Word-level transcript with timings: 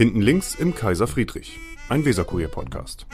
Hinten 0.00 0.22
links 0.22 0.54
im 0.54 0.74
Kaiser 0.74 1.06
Friedrich, 1.06 1.58
ein 1.90 2.06
Weserkurier-Podcast. 2.06 3.04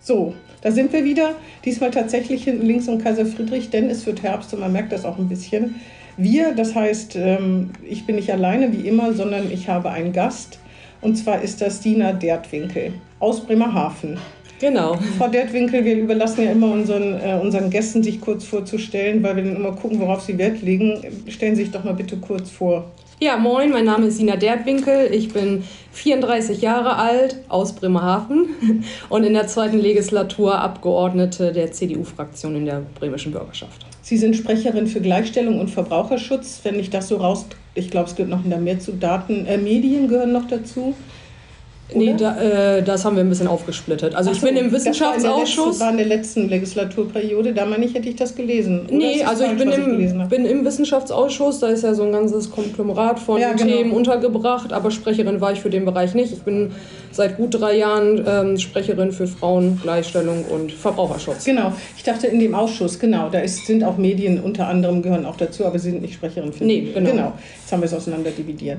So, 0.00 0.34
da 0.62 0.72
sind 0.72 0.92
wir 0.92 1.04
wieder. 1.04 1.36
Diesmal 1.64 1.92
tatsächlich 1.92 2.42
hinten 2.42 2.66
links 2.66 2.88
im 2.88 2.98
Kaiser 2.98 3.24
Friedrich, 3.24 3.70
denn 3.70 3.88
es 3.88 4.04
wird 4.04 4.24
Herbst 4.24 4.52
und 4.52 4.58
man 4.58 4.72
merkt 4.72 4.90
das 4.90 5.04
auch 5.04 5.16
ein 5.16 5.28
bisschen. 5.28 5.76
Wir, 6.16 6.56
das 6.56 6.74
heißt, 6.74 7.14
ähm, 7.14 7.70
ich 7.88 8.04
bin 8.04 8.16
nicht 8.16 8.32
alleine 8.32 8.72
wie 8.72 8.88
immer, 8.88 9.12
sondern 9.12 9.48
ich 9.48 9.68
habe 9.68 9.90
einen 9.90 10.12
Gast. 10.12 10.58
Und 11.00 11.14
zwar 11.14 11.40
ist 11.40 11.60
das 11.60 11.80
Dina 11.80 12.12
Dertwinkel 12.12 12.94
aus 13.20 13.46
Bremerhaven. 13.46 14.18
Genau. 14.58 14.98
Frau 15.18 15.28
Dertwinkel, 15.28 15.84
wir 15.84 15.98
überlassen 15.98 16.42
ja 16.42 16.50
immer 16.50 16.72
unseren, 16.72 17.14
äh, 17.20 17.38
unseren 17.40 17.70
Gästen, 17.70 18.02
sich 18.02 18.20
kurz 18.20 18.42
vorzustellen, 18.42 19.22
weil 19.22 19.36
wir 19.36 19.44
dann 19.44 19.54
immer 19.54 19.70
gucken, 19.76 20.00
worauf 20.00 20.22
sie 20.22 20.36
Wert 20.36 20.62
legen. 20.62 21.00
Stellen 21.28 21.54
Sie 21.54 21.62
sich 21.62 21.70
doch 21.70 21.84
mal 21.84 21.94
bitte 21.94 22.16
kurz 22.16 22.50
vor. 22.50 22.90
Ja, 23.18 23.38
moin, 23.38 23.70
mein 23.70 23.86
Name 23.86 24.08
ist 24.08 24.18
Sina 24.18 24.36
Dertwinkel. 24.36 25.08
Ich 25.10 25.32
bin 25.32 25.64
34 25.92 26.60
Jahre 26.60 26.96
alt, 26.96 27.38
aus 27.48 27.74
Bremerhaven 27.74 28.84
und 29.08 29.24
in 29.24 29.32
der 29.32 29.46
zweiten 29.46 29.78
Legislatur 29.78 30.58
Abgeordnete 30.58 31.50
der 31.50 31.72
CDU-Fraktion 31.72 32.56
in 32.56 32.66
der 32.66 32.82
bremischen 32.98 33.32
Bürgerschaft. 33.32 33.86
Sie 34.02 34.18
sind 34.18 34.36
Sprecherin 34.36 34.86
für 34.86 35.00
Gleichstellung 35.00 35.58
und 35.58 35.70
Verbraucherschutz. 35.70 36.60
Wenn 36.62 36.78
ich 36.78 36.90
das 36.90 37.08
so 37.08 37.16
raus, 37.16 37.46
ich 37.74 37.90
glaube, 37.90 38.10
es 38.10 38.16
gehört 38.16 38.30
noch 38.30 38.44
mehr 38.44 38.80
zu 38.80 38.92
Daten, 38.92 39.46
äh, 39.46 39.56
Medien 39.56 40.08
gehören 40.08 40.32
noch 40.32 40.46
dazu. 40.46 40.94
Nee, 41.94 42.14
da, 42.18 42.36
äh, 42.78 42.82
das 42.82 43.04
haben 43.04 43.16
wir 43.16 43.22
ein 43.22 43.28
bisschen 43.28 43.46
aufgesplittet. 43.46 44.14
Also 44.14 44.30
Ach 44.30 44.34
ich 44.34 44.42
bin 44.42 44.56
im 44.56 44.72
Wissenschaftsausschuss. 44.72 45.78
Das 45.78 45.80
war 45.80 45.90
in 45.90 45.98
der 45.98 46.06
letzten 46.06 46.48
Legislaturperiode, 46.48 47.54
da 47.54 47.64
meine 47.64 47.84
ich, 47.84 47.94
hätte 47.94 48.08
ich 48.08 48.16
das 48.16 48.34
gelesen. 48.34 48.86
Oder 48.86 48.96
nee, 48.96 49.22
also 49.22 49.44
ich 49.44 49.56
bin, 49.56 49.70
im, 49.70 50.00
ich 50.00 50.28
bin 50.28 50.46
im 50.46 50.64
Wissenschaftsausschuss, 50.64 51.60
da 51.60 51.68
ist 51.68 51.84
ja 51.84 51.94
so 51.94 52.02
ein 52.02 52.12
ganzes 52.12 52.50
Konglomerat 52.50 53.20
von 53.20 53.40
ja, 53.40 53.52
genau. 53.52 53.70
Themen 53.70 53.92
untergebracht, 53.92 54.72
aber 54.72 54.90
Sprecherin 54.90 55.40
war 55.40 55.52
ich 55.52 55.60
für 55.60 55.70
den 55.70 55.84
Bereich 55.84 56.14
nicht. 56.14 56.32
Ich 56.32 56.42
bin 56.42 56.72
seit 57.12 57.36
gut 57.36 57.60
drei 57.60 57.76
Jahren 57.76 58.24
ähm, 58.26 58.58
Sprecherin 58.58 59.12
für 59.12 59.28
Frauen, 59.28 59.78
Gleichstellung 59.80 60.44
und 60.44 60.72
Verbraucherschutz. 60.72 61.44
Genau, 61.44 61.72
ich 61.96 62.02
dachte 62.02 62.26
in 62.26 62.40
dem 62.40 62.54
Ausschuss, 62.54 62.98
genau, 62.98 63.28
da 63.28 63.38
ist, 63.38 63.64
sind 63.64 63.84
auch 63.84 63.96
Medien 63.96 64.40
unter 64.40 64.66
anderem 64.66 65.02
gehören 65.02 65.24
auch 65.24 65.36
dazu, 65.36 65.64
aber 65.64 65.78
Sie 65.78 65.90
sind 65.90 66.02
nicht 66.02 66.14
Sprecherin 66.14 66.52
für 66.52 66.64
Nee, 66.64 66.88
genau. 66.92 67.10
Genau, 67.10 67.32
jetzt 67.60 67.72
haben 67.72 67.80
wir 67.80 67.86
es 67.86 67.94
auseinander 67.94 68.30
dividiert. 68.30 68.78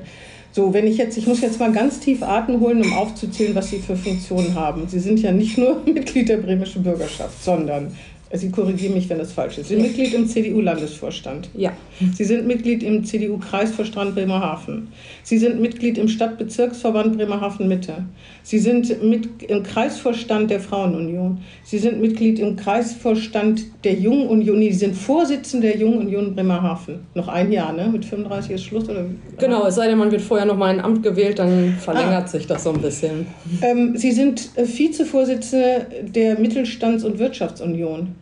So, 0.52 0.72
wenn 0.72 0.86
ich 0.86 0.96
jetzt, 0.96 1.16
ich 1.16 1.26
muss 1.26 1.40
jetzt 1.40 1.60
mal 1.60 1.72
ganz 1.72 2.00
tief 2.00 2.22
Atem 2.22 2.60
holen, 2.60 2.82
um 2.82 2.92
aufzuzählen, 2.92 3.54
was 3.54 3.70
Sie 3.70 3.78
für 3.78 3.96
Funktionen 3.96 4.54
haben. 4.54 4.88
Sie 4.88 4.98
sind 4.98 5.20
ja 5.20 5.30
nicht 5.30 5.58
nur 5.58 5.82
Mitglied 5.86 6.28
der 6.28 6.38
bremischen 6.38 6.82
Bürgerschaft, 6.82 7.42
sondern 7.42 7.94
Sie 8.32 8.50
korrigieren 8.50 8.94
mich, 8.94 9.08
wenn 9.08 9.18
das 9.18 9.32
falsch 9.32 9.56
ist. 9.56 9.68
Sie 9.68 9.74
sind 9.74 9.82
Mitglied 9.82 10.12
im 10.12 10.26
CDU-Landesvorstand. 10.26 11.48
Ja. 11.54 11.72
Sie 12.14 12.24
sind 12.24 12.46
Mitglied 12.46 12.82
im 12.82 13.02
CDU-Kreisvorstand 13.04 14.14
Bremerhaven. 14.14 14.88
Sie 15.22 15.38
sind 15.38 15.60
Mitglied 15.60 15.96
im 15.96 16.08
Stadtbezirksverband 16.08 17.16
Bremerhaven-Mitte. 17.16 18.04
Sie 18.42 18.58
sind 18.58 19.02
mit 19.02 19.42
im 19.42 19.62
Kreisvorstand 19.62 20.50
der 20.50 20.60
Frauenunion. 20.60 21.38
Sie 21.64 21.78
sind 21.78 22.02
Mitglied 22.02 22.38
im 22.38 22.56
Kreisvorstand 22.56 23.62
der 23.84 23.94
Jungen 23.94 24.28
Union. 24.28 24.60
Sie 24.60 24.72
sind 24.72 24.94
Vorsitzende 24.94 25.68
der 25.68 25.78
Jungen 25.78 25.98
Union 25.98 26.34
Bremerhaven. 26.34 27.00
Noch 27.14 27.28
ein 27.28 27.50
Jahr, 27.50 27.72
ne? 27.72 27.88
Mit 27.88 28.04
35 28.04 28.52
ist 28.52 28.64
Schluss? 28.64 28.88
Oder? 28.88 29.06
Genau, 29.38 29.66
es 29.66 29.76
sei 29.76 29.88
denn, 29.88 29.96
man 29.96 30.10
wird 30.10 30.20
vorher 30.20 30.46
noch 30.46 30.56
mal 30.56 30.66
ein 30.66 30.80
Amt 30.80 31.02
gewählt, 31.02 31.38
dann 31.38 31.76
verlängert 31.80 32.24
ah. 32.24 32.28
sich 32.28 32.46
das 32.46 32.64
so 32.64 32.72
ein 32.72 32.80
bisschen. 32.82 33.26
Ähm, 33.62 33.96
Sie 33.96 34.12
sind 34.12 34.50
äh, 34.56 34.66
Vizevorsitzende 34.66 35.86
der 36.02 36.38
Mittelstands- 36.38 37.04
und 37.04 37.18
Wirtschaftsunion. 37.18 38.14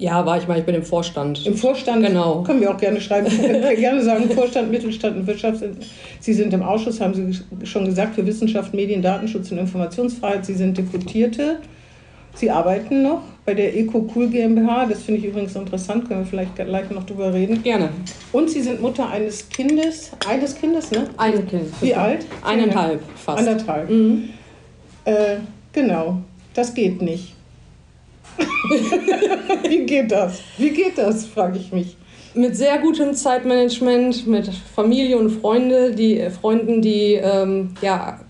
Ja, 0.00 0.24
war 0.24 0.38
ich 0.38 0.48
mal, 0.48 0.58
ich 0.58 0.64
bin 0.64 0.74
im 0.74 0.82
Vorstand. 0.82 1.46
Im 1.46 1.54
Vorstand? 1.54 2.02
Genau. 2.02 2.42
Können 2.42 2.62
wir 2.62 2.70
auch 2.70 2.78
gerne 2.78 3.02
schreiben. 3.02 3.28
Können 3.40 3.62
wir 3.62 3.76
gerne 3.76 4.02
sagen, 4.02 4.30
Vorstand, 4.30 4.70
Mittelstand 4.70 5.14
und 5.14 5.26
Wirtschaft. 5.26 5.62
Sie 6.20 6.32
sind 6.32 6.54
im 6.54 6.62
Ausschuss, 6.62 7.02
haben 7.02 7.12
Sie 7.12 7.66
schon 7.66 7.84
gesagt, 7.84 8.14
für 8.14 8.26
Wissenschaft, 8.26 8.72
Medien, 8.72 9.02
Datenschutz 9.02 9.52
und 9.52 9.58
Informationsfreiheit. 9.58 10.46
Sie 10.46 10.54
sind 10.54 10.78
Deputierte. 10.78 11.58
Sie 12.34 12.50
arbeiten 12.50 13.02
noch 13.02 13.20
bei 13.44 13.52
der 13.52 13.76
EcoCool 13.76 14.28
GmbH. 14.28 14.86
Das 14.86 15.02
finde 15.02 15.20
ich 15.20 15.26
übrigens 15.26 15.54
interessant, 15.54 16.08
können 16.08 16.20
wir 16.20 16.26
vielleicht 16.26 16.56
gleich 16.56 16.90
noch 16.90 17.04
drüber 17.04 17.34
reden. 17.34 17.62
Gerne. 17.62 17.90
Und 18.32 18.48
Sie 18.48 18.62
sind 18.62 18.80
Mutter 18.80 19.06
eines 19.10 19.50
Kindes, 19.50 20.12
eines 20.26 20.54
Kindes, 20.54 20.90
ne? 20.92 21.08
Ein 21.18 21.46
Kind. 21.46 21.70
Wie 21.82 21.94
alt? 21.94 22.24
Eineinhalb 22.42 23.02
fast. 23.16 23.40
Anderthalb. 23.40 23.90
Mhm. 23.90 24.30
Äh, 25.04 25.36
genau, 25.74 26.22
das 26.54 26.72
geht 26.72 27.02
nicht. 27.02 27.34
Wie 29.68 29.84
geht 29.84 30.10
das? 30.10 30.40
Wie 30.58 30.70
geht 30.70 30.98
das, 30.98 31.26
frage 31.26 31.58
ich 31.58 31.72
mich. 31.72 31.96
Mit 32.34 32.56
sehr 32.56 32.78
gutem 32.78 33.14
Zeitmanagement, 33.14 34.26
mit 34.26 34.48
Familie 34.74 35.18
und 35.18 35.30
Freunde, 35.30 35.94
die, 35.94 36.20
äh, 36.20 36.30
Freunden, 36.30 36.80
die 36.80 37.14
ähm, 37.14 37.74
ja, 37.82 38.20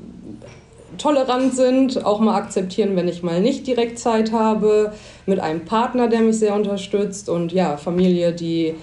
tolerant 0.97 1.55
sind, 1.55 2.05
auch 2.05 2.21
mal 2.21 2.37
akzeptieren, 2.37 2.97
wenn 2.97 3.09
ich 3.09 3.23
mal 3.23 3.41
nicht 3.41 3.67
direkt 3.67 3.99
Zeit 3.99 4.33
habe, 4.33 4.93
mit 5.27 5.41
einem 5.41 5.65
Partner, 5.65 6.09
der 6.09 6.21
mich 6.21 6.39
sehr 6.39 6.55
unterstützt 6.55 7.29
und 7.29 7.53
ja, 7.53 7.77
Familie, 7.77 8.33
die 8.33 8.75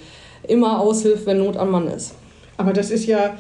immer 0.48 0.80
aushilft, 0.80 1.26
wenn 1.26 1.40
Not 1.40 1.58
am 1.58 1.72
Mann 1.72 1.88
ist. 1.88 2.16
Aber 2.58 2.74
das 2.74 2.90
ist 2.90 3.06
ja, 3.06 3.38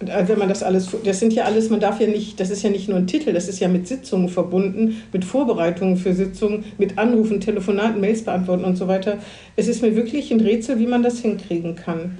wenn 0.00 0.38
man 0.38 0.48
das 0.48 0.62
alles, 0.62 0.88
das 1.04 1.20
sind 1.20 1.32
ja 1.34 1.44
alles, 1.44 1.68
man 1.68 1.80
darf 1.80 2.00
ja 2.00 2.06
nicht, 2.06 2.40
das 2.40 2.50
ist 2.50 2.62
ja 2.62 2.70
nicht 2.70 2.88
nur 2.88 2.96
ein 2.96 3.06
Titel, 3.06 3.32
das 3.32 3.48
ist 3.48 3.60
ja 3.60 3.68
mit 3.68 3.86
Sitzungen 3.86 4.28
verbunden, 4.28 5.02
mit 5.12 5.24
Vorbereitungen 5.24 5.96
für 5.96 6.14
Sitzungen, 6.14 6.64
mit 6.78 6.98
Anrufen, 6.98 7.40
Telefonaten, 7.40 8.00
Mails 8.00 8.24
beantworten 8.24 8.64
und 8.64 8.76
so 8.76 8.88
weiter. 8.88 9.18
Es 9.56 9.68
ist 9.68 9.82
mir 9.82 9.94
wirklich 9.94 10.30
ein 10.30 10.40
Rätsel, 10.40 10.78
wie 10.78 10.86
man 10.86 11.02
das 11.02 11.18
hinkriegen 11.18 11.76
kann. 11.76 12.18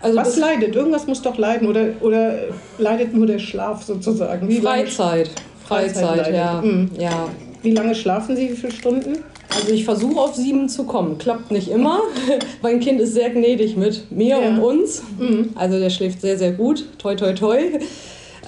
Also 0.00 0.16
Was 0.16 0.36
leidet? 0.36 0.76
Irgendwas 0.76 1.06
muss 1.06 1.22
doch 1.22 1.38
leiden 1.38 1.66
oder, 1.66 1.86
oder 2.00 2.34
leidet 2.78 3.14
nur 3.14 3.26
der 3.26 3.38
Schlaf 3.38 3.82
sozusagen? 3.82 4.48
Wie 4.48 4.60
Freizeit. 4.60 5.30
Freizeit, 5.64 6.04
Freizeit 6.04 6.34
ja. 6.34 6.62
Mhm. 6.62 6.90
ja. 6.98 7.28
Wie 7.62 7.72
lange 7.72 7.94
schlafen 7.94 8.36
Sie? 8.36 8.50
Wie 8.50 8.56
viele 8.56 8.72
Stunden? 8.72 9.18
Also 9.54 9.72
ich 9.72 9.84
versuche 9.84 10.20
auf 10.20 10.34
sieben 10.34 10.68
zu 10.68 10.84
kommen. 10.84 11.18
Klappt 11.18 11.50
nicht 11.50 11.68
immer. 11.68 12.00
mein 12.62 12.80
Kind 12.80 13.00
ist 13.00 13.14
sehr 13.14 13.30
gnädig 13.30 13.76
mit 13.76 14.10
mir 14.10 14.40
ja. 14.40 14.48
und 14.48 14.58
uns. 14.60 15.02
Mhm. 15.18 15.50
Also 15.54 15.78
der 15.78 15.90
schläft 15.90 16.20
sehr, 16.20 16.38
sehr 16.38 16.52
gut. 16.52 16.84
Toi, 16.98 17.14
toi, 17.14 17.32
toi. 17.32 17.58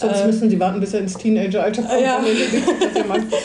Sonst 0.01 0.21
äh, 0.23 0.27
müssen 0.27 0.49
sie 0.49 0.59
warten, 0.59 0.81
bis 0.81 0.95
er 0.95 1.01
ins 1.01 1.15
Teenageralter 1.15 1.83
kommt. 1.83 2.01
Ja. 2.01 2.21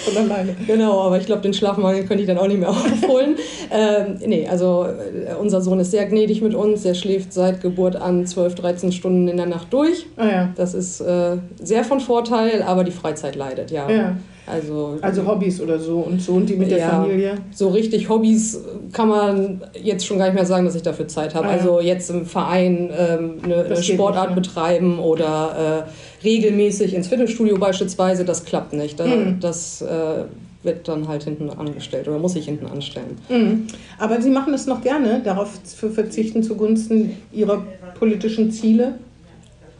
Von 0.06 0.18
alleine. 0.32 0.56
Genau, 0.66 1.02
aber 1.02 1.18
ich 1.18 1.26
glaube, 1.26 1.42
den 1.42 1.54
Schlafmangel 1.54 2.06
könnte 2.06 2.24
ich 2.24 2.28
dann 2.28 2.38
auch 2.38 2.48
nicht 2.48 2.60
mehr 2.60 2.70
aufholen. 2.70 3.36
ähm, 3.72 4.20
nee, 4.26 4.48
also 4.48 4.86
äh, 4.86 5.34
unser 5.36 5.62
Sohn 5.62 5.80
ist 5.80 5.92
sehr 5.92 6.06
gnädig 6.06 6.42
mit 6.42 6.56
uns. 6.56 6.86
Er 6.86 6.96
schläft 6.96 7.34
seit 7.34 7.62
Geburt 7.62 7.98
an 7.98 8.26
12, 8.26 8.56
13 8.56 8.92
Stunden 8.94 9.28
in 9.28 9.38
der 9.38 9.48
Nacht 9.48 9.74
durch. 9.74 10.06
Ah, 10.16 10.28
ja. 10.28 10.50
Das 10.56 10.74
ist 10.74 11.02
äh, 11.02 11.38
sehr 11.62 11.84
von 11.84 12.00
Vorteil, 12.00 12.64
aber 12.64 12.84
die 12.84 12.92
Freizeit 12.92 13.36
leidet, 13.36 13.72
ja. 13.72 13.90
ja. 13.90 14.16
Also, 14.48 14.98
also 15.02 15.26
Hobbys 15.26 15.60
oder 15.60 15.80
so 15.80 16.00
und 16.00 16.22
so 16.22 16.34
und 16.34 16.48
die 16.48 16.56
mit 16.56 16.70
der 16.70 16.78
ja, 16.78 16.90
Familie? 16.90 17.34
So 17.52 17.70
richtig 17.70 18.10
Hobbys 18.10 18.60
kann 18.92 19.10
man 19.10 19.62
jetzt 19.82 20.06
schon 20.06 20.20
gar 20.20 20.26
nicht 20.26 20.36
mehr 20.36 20.46
sagen, 20.46 20.66
dass 20.66 20.76
ich 20.76 20.84
dafür 20.84 21.08
Zeit 21.08 21.34
habe. 21.34 21.48
Ah, 21.48 21.52
ja. 21.52 21.58
Also 21.58 21.80
jetzt 21.80 22.10
im 22.12 22.26
Verein 22.26 22.92
ähm, 22.96 23.38
eine, 23.44 23.64
eine 23.64 23.84
Sportart 23.84 24.36
nicht, 24.36 24.44
betreiben 24.44 25.00
oder 25.00 25.88
äh, 25.88 26.24
regelmäßig 26.24 26.94
ins 26.94 27.08
Fitnessstudio 27.08 27.58
beispielsweise, 27.58 28.24
das 28.24 28.46
klappt 28.46 28.74
nicht. 28.74 29.00
Da, 29.00 29.06
mhm. 29.06 29.40
Das 29.40 29.82
äh, 29.82 30.26
wird 30.62 30.88
dann 30.88 31.08
halt 31.08 31.24
hinten 31.24 31.50
angestellt 31.50 32.08
oder 32.08 32.20
muss 32.20 32.36
ich 32.36 32.46
hinten 32.46 32.68
anstellen. 32.68 33.18
Mhm. 33.30 33.68
Aber 33.98 34.22
Sie 34.22 34.30
machen 34.30 34.54
es 34.54 34.68
noch 34.68 34.82
gerne, 34.82 35.22
darauf 35.24 35.64
zu 35.64 35.90
verzichten 35.90 36.44
zugunsten 36.44 37.18
Ihrer 37.32 37.64
politischen 37.98 38.52
Ziele? 38.52 38.96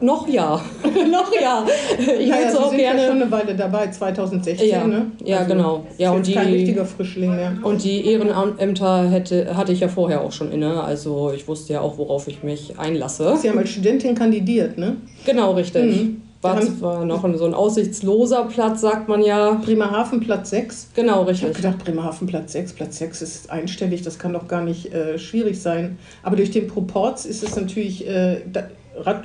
Noch 0.02 0.28
ja. 0.28 0.60
noch 1.12 1.32
ja. 1.34 1.66
Ich 1.98 2.30
naja, 2.30 2.48
würde 2.48 2.60
auch 2.60 2.70
sind 2.70 2.80
gerne. 2.80 3.02
Ja 3.02 3.08
schon 3.08 3.22
eine 3.22 3.32
Weile 3.32 3.56
dabei, 3.56 3.88
2016, 3.88 4.70
ja, 4.70 4.86
ne? 4.86 5.12
Ja, 5.24 5.38
also 5.38 5.54
genau. 5.54 5.88
Ja, 5.98 6.12
und 6.12 6.28
die, 6.28 6.34
kein 6.34 6.48
richtiger 6.48 6.86
Frischling 6.86 7.34
mehr. 7.36 7.54
Und 7.64 7.84
die 7.84 8.06
Ehrenämter 8.06 9.10
hätte, 9.10 9.56
hatte 9.56 9.72
ich 9.72 9.80
ja 9.80 9.88
vorher 9.88 10.22
auch 10.22 10.34
schon 10.34 10.52
inne. 10.52 10.84
Also 10.84 11.32
ich 11.34 11.48
wusste 11.48 11.74
ja 11.74 11.82
auch, 11.82 11.98
worauf 11.98 12.28
ich 12.28 12.44
mich 12.44 12.78
einlasse. 12.78 13.38
Sie 13.42 13.50
haben 13.50 13.58
als 13.58 13.70
Studentin 13.70 14.16
kandidiert, 14.16 14.78
ne? 14.78 14.98
Genau, 15.26 15.54
richtig. 15.54 15.86
Mhm. 15.86 16.22
War 16.42 16.62
zwar 16.62 17.06
noch 17.06 17.24
so 17.38 17.46
ein 17.46 17.56
aussichtsloser 17.56 18.44
Platz, 18.46 18.82
sagt 18.82 19.08
man 19.08 19.24
ja. 19.24 19.54
Bremerhaven 19.54 20.20
Platz 20.20 20.52
6? 20.52 20.90
Genau, 20.94 21.24
richtig. 21.24 21.50
Ich 21.50 21.56
habe 21.56 21.56
gedacht, 21.56 21.84
Bremerhaven 21.84 22.28
Platz 22.28 22.52
6. 22.52 22.74
Platz 22.74 22.98
6 23.00 23.22
ist 23.24 23.50
einstellig, 23.50 24.04
das 24.04 24.20
kann 24.20 24.34
doch 24.34 24.48
gar 24.48 24.62
nicht 24.62 24.94
äh, 24.94 25.18
schwierig 25.18 25.60
sein. 25.60 25.98
Aber 26.22 26.36
durch 26.36 26.52
den 26.52 26.68
Proports 26.68 27.26
ist 27.26 27.42
es 27.42 27.56
natürlich. 27.56 28.08
Äh, 28.08 28.42
da, 28.52 28.66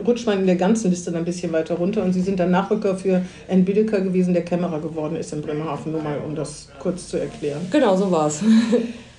rutscht 0.07 0.27
man 0.27 0.41
in 0.41 0.47
der 0.47 0.57
ganzen 0.57 0.91
Liste 0.91 1.11
dann 1.11 1.23
ein 1.23 1.25
bisschen 1.25 1.53
weiter 1.53 1.77
runter. 1.77 2.03
Und 2.03 2.13
Sie 2.13 2.21
sind 2.21 2.41
dann 2.41 2.51
Nachrücker 2.51 2.97
für 2.97 3.23
N. 3.49 3.65
Bideker 3.65 4.01
gewesen, 4.01 4.35
der 4.35 4.45
Kämmerer 4.45 4.81
geworden 4.81 5.17
ist 5.17 5.33
in 5.33 5.43
Bremerhaven, 5.43 5.93
nur 5.93 6.03
mal 6.03 6.19
um 6.27 6.35
das 6.35 6.69
kurz 6.79 7.09
zu 7.09 7.19
erklären. 7.19 7.61
Genau, 7.71 7.97
so 7.97 8.11
war 8.11 8.27
es. 8.27 8.43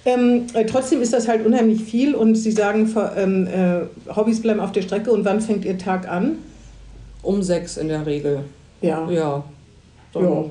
Ähm, 0.03 0.47
äh, 0.53 0.65
trotzdem 0.65 1.01
ist 1.01 1.13
das 1.13 1.27
halt 1.27 1.45
unheimlich 1.45 1.83
viel 1.83 2.15
und 2.15 2.33
Sie 2.33 2.51
sagen, 2.51 2.91
ähm, 3.15 3.47
äh, 3.47 4.15
Hobbys 4.15 4.41
bleiben 4.41 4.59
auf 4.59 4.71
der 4.71 4.81
Strecke. 4.81 5.11
Und 5.11 5.25
wann 5.25 5.41
fängt 5.41 5.63
Ihr 5.63 5.77
Tag 5.77 6.09
an? 6.09 6.37
Um 7.21 7.43
sechs 7.43 7.77
in 7.77 7.87
der 7.87 8.03
Regel. 8.05 8.39
Ja. 8.81 9.07
Ja. 9.11 9.43
Ja. 10.15 10.45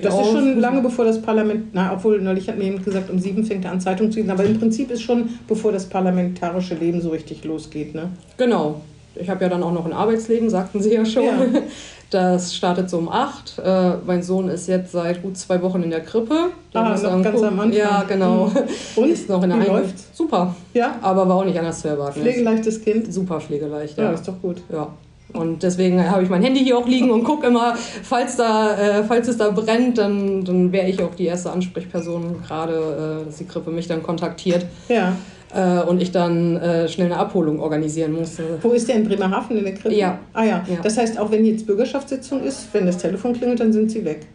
Das 0.00 0.14
auf. 0.14 0.26
ist 0.26 0.32
schon 0.32 0.60
lange 0.60 0.80
bevor 0.80 1.04
das 1.04 1.20
Parlament, 1.20 1.66
na, 1.72 1.92
obwohl 1.92 2.20
neulich 2.20 2.48
hat 2.48 2.56
mir 2.56 2.64
jemand 2.64 2.84
gesagt, 2.84 3.10
um 3.10 3.18
sieben 3.18 3.44
fängt 3.44 3.64
er 3.64 3.72
an 3.72 3.80
Zeitung 3.80 4.10
zu 4.10 4.18
lesen, 4.18 4.30
aber 4.30 4.44
im 4.44 4.58
Prinzip 4.58 4.90
ist 4.90 5.02
schon 5.02 5.28
bevor 5.46 5.72
das 5.72 5.86
parlamentarische 5.86 6.74
Leben 6.74 7.02
so 7.02 7.10
richtig 7.10 7.44
losgeht, 7.44 7.94
ne? 7.94 8.08
Genau, 8.38 8.80
ich 9.16 9.28
habe 9.30 9.42
ja 9.44 9.48
dann 9.50 9.62
auch 9.62 9.72
noch 9.72 9.84
ein 9.86 9.92
Arbeitsleben, 9.92 10.50
sagten 10.50 10.80
Sie 10.82 10.94
ja 10.94 11.04
schon. 11.04 11.24
Ja. 11.24 11.32
Das 12.10 12.54
startet 12.54 12.88
so 12.90 12.98
um 12.98 13.08
acht. 13.08 13.58
Äh, 13.58 13.94
mein 14.06 14.22
Sohn 14.22 14.48
ist 14.48 14.68
jetzt 14.68 14.92
seit 14.92 15.20
gut 15.20 15.36
zwei 15.36 15.60
Wochen 15.62 15.82
in 15.82 15.90
der 15.90 16.00
Krippe. 16.02 16.50
Der 16.72 16.80
Ah, 16.82 16.90
noch 16.90 17.02
dann 17.02 17.22
ganz 17.24 17.36
gucken- 17.40 17.48
am 17.48 17.60
Anfang. 17.60 17.72
Ja, 17.76 18.04
genau. 18.06 18.46
Mhm. 18.46 18.58
Und? 19.02 19.08
Ist 19.10 19.28
noch 19.28 19.42
in 19.42 19.50
der 19.50 19.58
Wie 19.58 19.62
Ein- 19.62 19.72
läuft's? 19.72 20.06
Super. 20.12 20.54
Ja? 20.74 20.94
Aber 21.02 21.28
war 21.28 21.36
auch 21.36 21.44
nicht 21.44 21.58
anders 21.58 21.80
zu 21.80 21.88
erwarten. 21.88 22.20
Pflegeleichtes 22.20 22.84
Kind? 22.84 23.12
Super 23.12 23.40
pflegeleicht, 23.40 23.98
Ja, 23.98 24.04
ja. 24.04 24.10
ist 24.12 24.28
doch 24.28 24.40
gut. 24.40 24.58
Ja. 24.72 24.88
Und 25.32 25.64
deswegen 25.64 26.08
habe 26.08 26.22
ich 26.22 26.28
mein 26.30 26.42
Handy 26.44 26.60
hier 26.62 26.78
auch 26.78 26.86
liegen 26.86 27.10
und 27.10 27.24
gucke 27.24 27.48
immer, 27.48 27.74
falls, 28.04 28.36
da, 28.36 28.76
äh, 28.76 29.02
falls 29.02 29.26
es 29.26 29.36
da 29.38 29.50
brennt, 29.50 29.98
dann, 29.98 30.44
dann 30.44 30.70
wäre 30.70 30.86
ich 30.88 31.02
auch 31.02 31.16
die 31.16 31.24
erste 31.26 31.50
Ansprechperson, 31.50 32.42
gerade, 32.46 33.22
äh, 33.22 33.24
dass 33.26 33.38
die 33.38 33.46
Krippe 33.46 33.72
mich 33.72 33.88
dann 33.88 34.04
kontaktiert 34.04 34.66
Ja. 34.88 35.16
Äh, 35.54 35.82
und 35.82 36.02
ich 36.02 36.10
dann 36.12 36.56
äh, 36.56 36.88
schnell 36.88 37.06
eine 37.06 37.16
Abholung 37.18 37.60
organisieren 37.60 38.12
muss. 38.12 38.38
Wo 38.60 38.72
ist 38.72 38.88
der 38.88 38.96
in 38.96 39.08
Bremerhaven 39.08 39.56
in 39.56 39.64
der 39.64 39.74
Krippe? 39.74 39.94
Ja. 39.94 40.18
Ah 40.32 40.44
ja. 40.44 40.64
Ja. 40.68 40.78
Das 40.82 40.98
heißt, 40.98 41.18
auch 41.18 41.30
wenn 41.30 41.44
jetzt 41.44 41.66
Bürgerschaftssitzung 41.66 42.42
ist, 42.42 42.68
wenn 42.72 42.86
das 42.86 42.98
Telefon 42.98 43.32
klingelt, 43.34 43.60
dann 43.60 43.72
sind 43.72 43.90
sie 43.90 44.04
weg. 44.04 44.26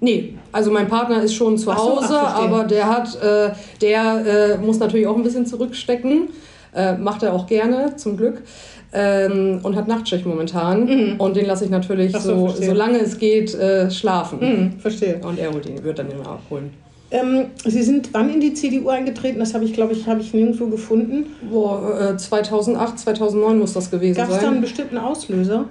Nee, 0.00 0.34
also 0.52 0.70
mein 0.70 0.88
Partner 0.88 1.22
ist 1.22 1.34
schon 1.34 1.56
zu 1.56 1.70
Ach 1.70 1.78
so, 1.78 1.98
ach, 1.98 2.02
Hause, 2.02 2.18
aber 2.20 2.64
der 2.64 2.88
hat, 2.88 3.22
äh, 3.22 3.50
der 3.80 4.56
äh, 4.60 4.64
muss 4.64 4.78
natürlich 4.78 5.06
auch 5.06 5.16
ein 5.16 5.22
bisschen 5.22 5.46
zurückstecken. 5.46 6.28
Äh, 6.74 6.96
macht 6.96 7.22
er 7.22 7.32
auch 7.32 7.46
gerne, 7.46 7.94
zum 7.96 8.16
Glück. 8.16 8.42
Ähm, 8.92 9.60
und 9.62 9.76
hat 9.76 9.88
Nachtschicht 9.88 10.24
momentan. 10.26 11.16
Und 11.18 11.36
den 11.36 11.46
lasse 11.46 11.64
ich 11.64 11.70
natürlich, 11.70 12.12
Mhm. 12.12 12.18
So, 12.18 12.48
so, 12.48 12.62
solange 12.62 12.98
es 12.98 13.18
geht, 13.18 13.54
äh, 13.54 13.90
schlafen. 13.90 14.40
Hm, 14.40 14.72
verstehe. 14.78 15.20
Und 15.26 15.38
er 15.38 15.52
holt 15.52 15.66
ihn, 15.66 15.82
wird 15.82 15.98
dann 15.98 16.10
immer 16.10 16.28
abholen. 16.28 16.70
Ähm, 17.14 17.46
sie 17.64 17.82
sind 17.84 18.08
wann 18.12 18.28
in 18.28 18.40
die 18.40 18.54
CDU 18.54 18.88
eingetreten? 18.88 19.38
Das 19.38 19.54
habe 19.54 19.64
ich, 19.64 19.72
glaube 19.72 19.92
ich, 19.92 20.06
habe 20.08 20.20
ich 20.20 20.34
nirgendwo 20.34 20.66
gefunden. 20.66 21.26
Boah, 21.48 22.12
äh, 22.14 22.16
2008, 22.16 22.98
2009 22.98 23.58
muss 23.58 23.72
das 23.72 23.88
gewesen 23.90 24.16
Gab 24.16 24.28
es 24.28 24.34
da 24.34 24.40
sein. 24.40 24.50
einen 24.54 24.60
bestimmten 24.60 24.98
Auslöser? 24.98 25.66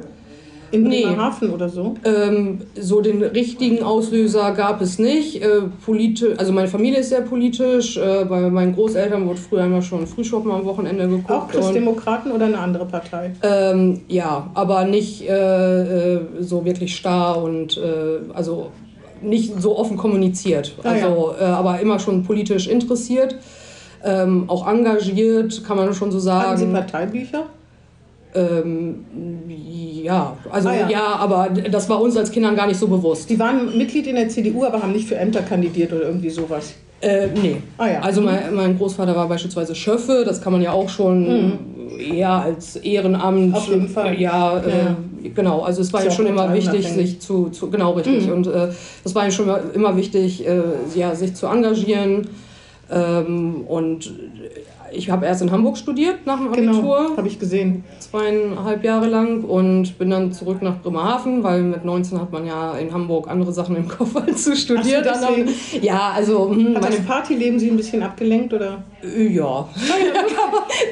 In 0.71 0.83
Nee. 0.83 1.03
Bremerhaven 1.03 1.51
oder 1.51 1.69
so? 1.69 1.93
Ähm, 2.03 2.61
so 2.79 3.01
den 3.01 3.21
richtigen 3.21 3.83
Auslöser 3.83 4.53
gab 4.53 4.81
es 4.81 4.97
nicht. 4.97 5.43
Äh, 5.43 5.63
politi 5.85 6.33
also 6.37 6.51
meine 6.51 6.67
Familie 6.67 7.01
ist 7.01 7.09
sehr 7.09 7.21
politisch. 7.21 7.97
Äh, 7.97 8.25
bei 8.25 8.49
meinen 8.49 8.73
Großeltern 8.73 9.27
wurde 9.27 9.39
früher 9.39 9.65
immer 9.65 9.83
schon 9.83 10.07
Frühschoppen 10.07 10.49
am 10.49 10.65
Wochenende 10.65 11.07
geguckt. 11.07 11.29
Auch 11.29 11.47
Christdemokraten 11.49 12.31
oder 12.31 12.45
eine 12.45 12.57
andere 12.57 12.85
Partei? 12.85 13.33
ähm, 13.43 14.01
ja, 14.07 14.49
aber 14.55 14.85
nicht 14.85 15.29
äh, 15.29 16.13
äh, 16.15 16.19
so 16.39 16.65
wirklich 16.65 16.95
starr 16.95 17.43
und 17.43 17.77
äh, 17.77 18.33
also 18.33 18.71
nicht 19.23 19.61
so 19.61 19.77
offen 19.77 19.97
kommuniziert. 19.97 20.75
Ah, 20.83 20.91
Also, 20.91 21.33
äh, 21.39 21.43
aber 21.43 21.79
immer 21.79 21.99
schon 21.99 22.23
politisch 22.23 22.67
interessiert. 22.67 23.35
Ähm, 24.03 24.45
auch 24.49 24.67
engagiert, 24.67 25.63
kann 25.65 25.77
man 25.77 25.93
schon 25.93 26.11
so 26.11 26.31
Hatten 26.31 26.57
Sie 26.57 26.63
sagen. 26.65 26.73
Parteibücher? 26.73 27.43
Ähm, 28.35 29.05
ja, 30.03 30.35
also 30.49 30.69
Ah, 30.69 30.75
ja. 30.75 30.89
ja. 30.89 31.05
aber 31.17 31.49
das 31.71 31.87
war 31.89 32.01
uns 32.01 32.17
als 32.17 32.31
Kindern 32.31 32.55
gar 32.55 32.67
nicht 32.67 32.79
so 32.79 32.87
bewusst. 32.87 33.29
Die 33.29 33.37
waren 33.39 33.77
Mitglied 33.77 34.07
in 34.07 34.15
der 34.15 34.29
CDU, 34.29 34.63
aber 34.65 34.81
haben 34.81 34.91
nicht 34.91 35.07
für 35.07 35.15
Ämter 35.15 35.41
kandidiert 35.41 35.93
oder 35.93 36.03
irgendwie 36.03 36.29
sowas. 36.29 36.73
Äh, 37.01 37.27
nee. 37.41 37.57
Ah 37.77 37.87
ja. 37.87 37.99
Also 37.99 38.21
mein, 38.21 38.53
mein 38.55 38.77
Großvater 38.77 39.15
war 39.15 39.27
beispielsweise 39.27 39.75
Schöffe, 39.75 40.23
das 40.25 40.41
kann 40.41 40.53
man 40.53 40.61
ja 40.61 40.71
auch 40.71 40.87
schon 40.89 41.59
eher 41.99 42.29
als 42.31 42.77
Ehrenamt. 42.77 43.49
Mhm. 43.49 43.53
Auf 43.55 43.67
jeden 43.67 43.89
Fall. 43.89 44.19
Ja, 44.19 44.57
Ja. 44.57 44.59
Äh, 45.25 45.29
genau. 45.29 45.61
Also 45.61 45.81
es 45.81 45.91
war 45.93 46.03
ja 46.03 46.09
schon 46.11 46.27
immer 46.27 46.53
wichtig, 46.53 46.87
sich 46.89 47.19
zu, 47.19 47.49
zu 47.49 47.69
genau 47.69 47.91
richtig. 47.91 48.25
Mhm. 48.27 48.33
Und 48.33 48.47
äh, 48.47 48.69
das 49.03 49.13
war 49.15 49.25
ja 49.25 49.31
schon 49.31 49.45
immer- 49.45 49.59
immer 49.73 49.95
wichtig, 49.97 50.47
äh, 50.47 50.61
ja, 50.95 51.13
sich 51.13 51.35
zu 51.35 51.47
engagieren. 51.47 52.27
Ähm, 52.91 53.61
und 53.67 54.11
ich 54.93 55.09
habe 55.09 55.25
erst 55.25 55.41
in 55.41 55.51
Hamburg 55.51 55.77
studiert 55.77 56.25
nach 56.25 56.37
dem 56.37 56.47
Abitur 56.49 56.71
Genau, 56.71 57.17
habe 57.17 57.27
ich 57.27 57.39
gesehen. 57.39 57.83
zweieinhalb 57.99 58.83
Jahre 58.83 59.07
lang 59.07 59.43
und 59.43 59.97
bin 59.97 60.09
dann 60.09 60.31
zurück 60.31 60.61
nach 60.61 60.81
Bremerhaven, 60.81 61.43
weil 61.43 61.61
mit 61.63 61.83
19 61.85 62.19
hat 62.21 62.31
man 62.31 62.45
ja 62.45 62.73
in 62.77 62.93
Hamburg 62.93 63.29
andere 63.29 63.51
Sachen 63.51 63.75
im 63.75 63.87
Kopf 63.87 64.15
als 64.27 64.43
zu 64.43 64.55
studieren. 64.55 65.03
So, 65.03 65.27
deswegen. 65.27 65.49
ja, 65.83 66.11
also 66.15 66.49
hm, 66.51 66.75
Hat 66.75 66.85
das 66.89 67.01
Partyleben 67.01 67.59
Sie 67.59 67.69
ein 67.69 67.77
bisschen 67.77 68.03
abgelenkt 68.03 68.53
oder? 68.53 68.83
ja, 69.03 69.67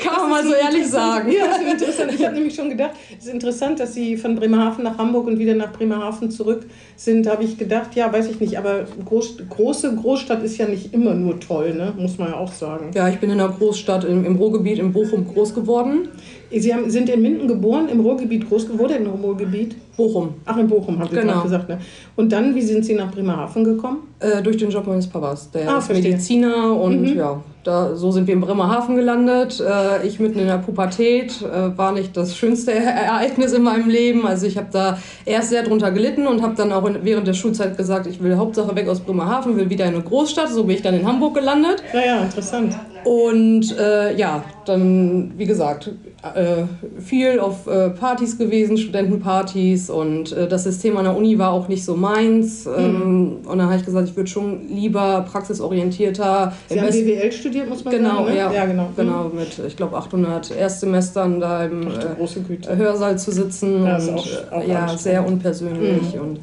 kann 0.04 0.16
man 0.22 0.30
mal 0.30 0.44
so 0.44 0.54
ehrlich 0.54 0.88
sagen. 0.88 1.32
Ja, 1.32 1.48
das 1.48 1.62
ist 1.62 1.72
interessant. 1.72 2.12
Ich 2.14 2.26
habe 2.26 2.36
nämlich 2.36 2.56
schon 2.56 2.70
gedacht, 2.70 2.92
es 3.18 3.26
ist 3.26 3.34
interessant, 3.34 3.80
dass 3.80 3.94
Sie 3.94 4.18
von 4.18 4.36
Bremerhaven 4.36 4.84
nach 4.84 4.98
Hamburg 4.98 5.28
und 5.28 5.40
wieder 5.40 5.54
nach 5.56 5.72
Bremerhaven 5.72 6.30
zurück 6.30 6.66
sind. 6.96 7.28
Habe 7.28 7.44
ich 7.44 7.58
gedacht, 7.58 7.96
ja, 7.96 8.12
weiß 8.12 8.28
ich 8.30 8.40
nicht, 8.40 8.58
aber 8.58 8.86
groß, 9.06 9.38
große 9.50 9.96
Großstadt 9.96 10.44
ist 10.44 10.58
ja 10.58 10.68
nicht 10.68 10.94
immer 10.94 11.14
nur 11.14 11.40
toll, 11.40 11.74
ne? 11.74 11.94
muss 11.98 12.18
man 12.18 12.30
ja 12.30 12.38
auch 12.38 12.52
sagen. 12.52 12.92
Ja, 12.94 13.08
ich 13.08 13.18
bin 13.20 13.30
in 13.30 13.40
einer 13.40 13.50
Großstadt 13.50 13.91
im, 14.00 14.26
im 14.26 14.36
Ruhrgebiet 14.36 14.80
in 14.80 14.92
Bochum 14.94 15.28
groß 15.28 15.54
geworden. 15.54 16.10
Sie 16.54 16.74
haben, 16.74 16.90
sind 16.90 17.08
in 17.10 17.22
Minden 17.22 17.48
geboren, 17.48 17.88
im 17.90 18.02
Ruhrgebiet 18.02 18.48
groß 18.50 18.68
geworden, 18.68 19.06
im 19.06 19.22
Ruhrgebiet? 19.24 19.76
Bochum, 19.96 20.30
Ach, 20.46 20.58
in 20.58 20.68
Bochum, 20.68 21.00
haben 21.00 21.10
Sie 21.10 21.16
Genau. 21.16 21.34
gerade 21.34 21.44
gesagt. 21.44 21.70
Ne? 21.70 21.78
Und 22.16 22.32
dann, 22.32 22.56
wie 22.56 22.62
sind 22.62 22.84
Sie 22.86 22.94
nach 22.96 23.12
Bremerhaven 23.12 23.64
gekommen? 23.64 24.00
äh, 24.20 24.42
durch 24.44 24.58
den 24.58 24.70
Job 24.70 24.86
meines 24.86 25.08
Papas. 25.08 25.50
Der 25.52 25.68
Ah, 25.70 25.78
ist 25.80 25.86
verstehe. 25.88 26.12
Mediziner 26.12 26.80
und 26.80 27.02
Mhm. 27.02 27.18
ja, 27.18 27.42
da, 27.64 27.96
so 27.96 28.12
sind 28.12 28.28
wir 28.28 28.36
in 28.36 28.42
Bremerhaven 28.42 28.96
gelandet. 28.96 29.60
Äh, 29.60 30.06
ich 30.06 30.20
mitten 30.20 30.38
in 30.40 30.46
der 30.48 30.60
Pubertät 30.60 31.42
äh, 31.42 31.76
war 31.78 31.92
nicht 31.92 32.16
das 32.16 32.36
schönste 32.38 32.72
Ereignis 32.72 33.52
in 33.54 33.64
meinem 33.64 33.90
Leben. 33.90 34.28
Also 34.28 34.46
ich 34.46 34.58
habe 34.58 34.68
da 34.72 34.98
erst 35.26 35.50
sehr 35.50 35.64
drunter 35.64 35.90
gelitten 35.92 36.28
und 36.28 36.42
habe 36.44 36.54
dann 36.56 36.72
auch 36.72 36.86
in, 36.86 36.98
während 37.04 37.26
der 37.28 37.34
Schulzeit 37.34 37.78
gesagt, 37.78 38.06
ich 38.08 38.22
will 38.22 38.38
Hauptsache 38.38 38.76
weg 38.76 38.88
aus 38.88 39.00
Bremerhaven, 39.00 39.56
will 39.58 39.70
wieder 39.70 39.86
in 39.86 39.96
eine 39.96 40.04
Großstadt. 40.04 40.50
So 40.50 40.64
bin 40.66 40.76
ich 40.76 40.82
dann 40.84 40.94
in 41.00 41.06
Hamburg 41.08 41.34
gelandet. 41.36 41.82
Ja, 41.94 42.00
ja, 42.06 42.22
interessant. 42.22 42.76
Und 43.04 43.78
äh, 43.78 44.16
ja, 44.16 44.44
dann, 44.66 45.34
wie 45.38 45.46
gesagt, 45.46 45.92
äh, 46.36 46.64
viel 47.02 47.40
auf 47.40 47.66
äh, 47.68 47.90
Partys 47.90 48.38
gewesen, 48.38 48.78
Studentenpartys 48.78 49.90
und 49.90 50.32
äh, 50.34 50.48
das 50.48 50.66
System 50.66 50.96
an 50.98 51.06
der 51.06 51.16
Uni 51.18 51.38
war 51.40 51.52
auch 51.52 51.68
nicht 51.68 51.84
so 51.84 51.96
meins. 51.96 52.68
Ähm, 52.68 53.38
und 53.46 53.58
dann 53.58 53.68
habe 53.68 53.78
ich 53.78 53.86
gesagt, 53.86 54.08
ich 54.10 54.16
würde 54.16 54.30
schon 54.30 54.68
lieber 54.68 55.26
praxisorientierter, 55.32 56.54
Sie 56.70 56.80
haben 56.80 56.90
BWL 56.90 57.32
studiert, 57.32 57.70
muss 57.70 57.84
man 57.84 57.94
genau, 57.96 58.18
sagen. 58.18 58.26
Ne? 58.26 58.38
ja, 58.38 58.52
ja, 58.54 58.66
genau. 58.66 58.90
genau, 58.96 59.32
mit, 59.34 59.60
ich 59.66 59.76
glaube, 59.76 59.98
800 59.98 60.52
Erstsemestern 60.52 61.40
da 61.40 61.66
im 61.66 61.88
Ach, 61.88 62.70
äh. 62.70 62.76
Hörsaal 62.76 63.18
zu 63.18 63.32
sitzen 63.32 63.84
Ja, 63.86 63.98
und 63.98 64.10
auch- 64.12 64.28
auch 64.52 64.62
äh, 64.64 64.70
ja, 64.70 64.98
sehr 64.98 65.26
unpersönlich 65.28 66.20
und 66.20 66.40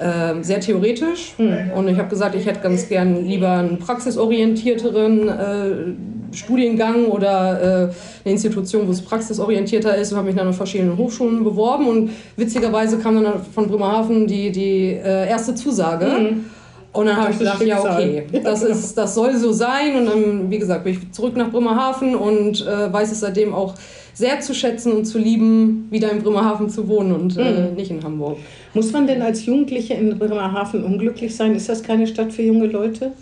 ähm, 0.00 0.42
sehr 0.42 0.60
theoretisch. 0.60 1.34
Mhm. 1.38 1.70
Und 1.74 1.88
ich 1.88 1.98
habe 1.98 2.08
gesagt, 2.08 2.34
ich 2.34 2.46
hätte 2.46 2.60
ganz 2.60 2.88
gern 2.88 3.26
lieber 3.26 3.50
einen 3.50 3.78
praxisorientierteren 3.78 5.28
äh, 5.28 6.34
Studiengang 6.36 7.06
oder 7.06 7.60
äh, 7.60 8.24
eine 8.24 8.32
Institution, 8.32 8.86
wo 8.86 8.92
es 8.92 9.02
praxisorientierter 9.02 9.96
ist 9.96 10.12
und 10.12 10.18
habe 10.18 10.28
mich 10.28 10.36
dann 10.36 10.46
an 10.46 10.54
verschiedenen 10.54 10.96
Hochschulen 10.96 11.44
beworben. 11.44 11.88
Und 11.88 12.10
witzigerweise 12.36 12.98
kam 12.98 13.22
dann 13.22 13.42
von 13.54 13.68
Bremerhaven 13.68 14.26
die, 14.26 14.52
die 14.52 14.92
äh, 14.92 15.28
erste 15.28 15.54
Zusage. 15.54 16.06
Und 16.92 17.06
dann 17.06 17.16
habe 17.16 17.30
ich 17.32 17.38
gedacht, 17.38 17.62
ja, 17.64 17.80
okay, 17.80 18.24
das, 18.42 18.62
ist, 18.62 18.96
das 18.96 19.14
soll 19.14 19.36
so 19.36 19.52
sein. 19.52 19.94
Und 19.96 20.06
dann, 20.06 20.50
wie 20.50 20.58
gesagt, 20.58 20.84
bin 20.84 20.94
ich 20.94 21.12
zurück 21.12 21.36
nach 21.36 21.50
Bremerhaven 21.50 22.14
und 22.16 22.66
äh, 22.66 22.92
weiß 22.92 23.12
es 23.12 23.20
seitdem 23.20 23.54
auch 23.54 23.74
sehr 24.14 24.40
zu 24.40 24.52
schätzen 24.54 24.92
und 24.92 25.04
zu 25.04 25.18
lieben, 25.18 25.86
wieder 25.90 26.10
in 26.10 26.22
Bremerhaven 26.22 26.68
zu 26.70 26.88
wohnen 26.88 27.12
und 27.12 27.36
Mhm. 27.36 27.42
äh, 27.42 27.70
nicht 27.76 27.90
in 27.90 28.02
Hamburg. 28.02 28.38
Muss 28.74 28.90
man 28.92 29.06
denn 29.06 29.22
als 29.22 29.44
Jugendliche 29.46 29.94
in 29.94 30.18
Bremerhaven 30.18 30.82
unglücklich 30.82 31.36
sein? 31.36 31.54
Ist 31.54 31.68
das 31.68 31.82
keine 31.82 32.06
Stadt 32.06 32.32
für 32.32 32.42
junge 32.42 32.66
Leute? 32.66 33.12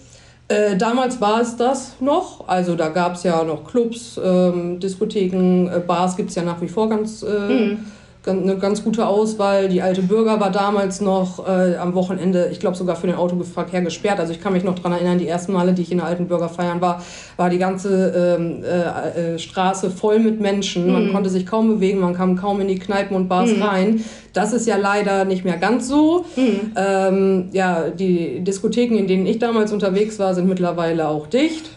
Äh, 0.48 0.76
damals 0.76 1.20
war 1.20 1.40
es 1.40 1.56
das 1.56 1.96
noch. 2.00 2.46
Also 2.48 2.76
da 2.76 2.88
gab 2.88 3.16
es 3.16 3.24
ja 3.24 3.42
noch 3.42 3.64
Clubs, 3.64 4.18
ähm, 4.24 4.78
Diskotheken, 4.78 5.66
äh, 5.68 5.80
Bars 5.84 6.16
gibt 6.16 6.30
es 6.30 6.36
ja 6.36 6.44
nach 6.44 6.62
wie 6.62 6.68
vor 6.68 6.88
ganz, 6.88 7.22
äh, 7.24 7.26
Mhm. 7.52 7.78
Eine 8.26 8.56
ganz 8.56 8.82
gute 8.82 9.06
Auswahl. 9.06 9.68
Die 9.68 9.82
alte 9.82 10.02
Bürger 10.02 10.40
war 10.40 10.50
damals 10.50 11.00
noch 11.00 11.46
äh, 11.46 11.76
am 11.76 11.94
Wochenende, 11.94 12.48
ich 12.50 12.60
glaube 12.60 12.76
sogar 12.76 12.96
für 12.96 13.06
den 13.06 13.16
Autoverkehr 13.16 13.82
gesperrt. 13.82 14.18
Also 14.20 14.32
ich 14.32 14.40
kann 14.40 14.52
mich 14.52 14.64
noch 14.64 14.74
daran 14.74 14.92
erinnern, 14.92 15.18
die 15.18 15.28
ersten 15.28 15.52
Male, 15.52 15.72
die 15.72 15.82
ich 15.82 15.92
in 15.92 15.98
der 15.98 16.06
alten 16.06 16.26
Bürger 16.28 16.48
feiern 16.48 16.80
war, 16.80 17.02
war 17.36 17.50
die 17.50 17.58
ganze 17.58 18.36
ähm, 18.38 18.64
äh, 18.64 19.34
äh, 19.34 19.38
Straße 19.38 19.90
voll 19.90 20.18
mit 20.18 20.40
Menschen. 20.40 20.92
Man 20.92 21.06
Mhm. 21.08 21.12
konnte 21.12 21.30
sich 21.30 21.46
kaum 21.46 21.68
bewegen, 21.68 22.00
man 22.00 22.14
kam 22.14 22.36
kaum 22.36 22.60
in 22.60 22.68
die 22.68 22.78
Kneipen 22.78 23.16
und 23.16 23.28
Bars 23.28 23.50
rein. 23.60 24.02
Das 24.32 24.52
ist 24.52 24.66
ja 24.66 24.76
leider 24.76 25.24
nicht 25.24 25.44
mehr 25.44 25.56
ganz 25.56 25.88
so. 25.88 26.24
Mhm. 26.36 26.72
Ähm, 26.76 27.48
ja, 27.52 27.88
die 27.90 28.40
Diskotheken, 28.44 28.96
in 28.96 29.06
denen 29.06 29.26
ich 29.26 29.38
damals 29.38 29.72
unterwegs 29.72 30.18
war, 30.18 30.34
sind 30.34 30.48
mittlerweile 30.48 31.08
auch 31.08 31.26
dicht. 31.26 31.70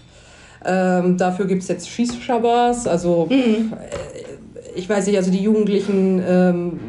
Ähm, 0.65 1.17
dafür 1.17 1.45
gibt 1.45 1.61
es 1.61 1.69
jetzt 1.69 1.89
Schießschabars. 1.89 2.85
Also 2.87 3.27
Mhm. 3.29 3.71
Ich 4.79 4.89
weiß 4.89 5.05
nicht, 5.07 5.17
also 5.17 5.29
die 5.29 5.43
Jugendlichen 5.43 6.23
ähm, 6.27 6.79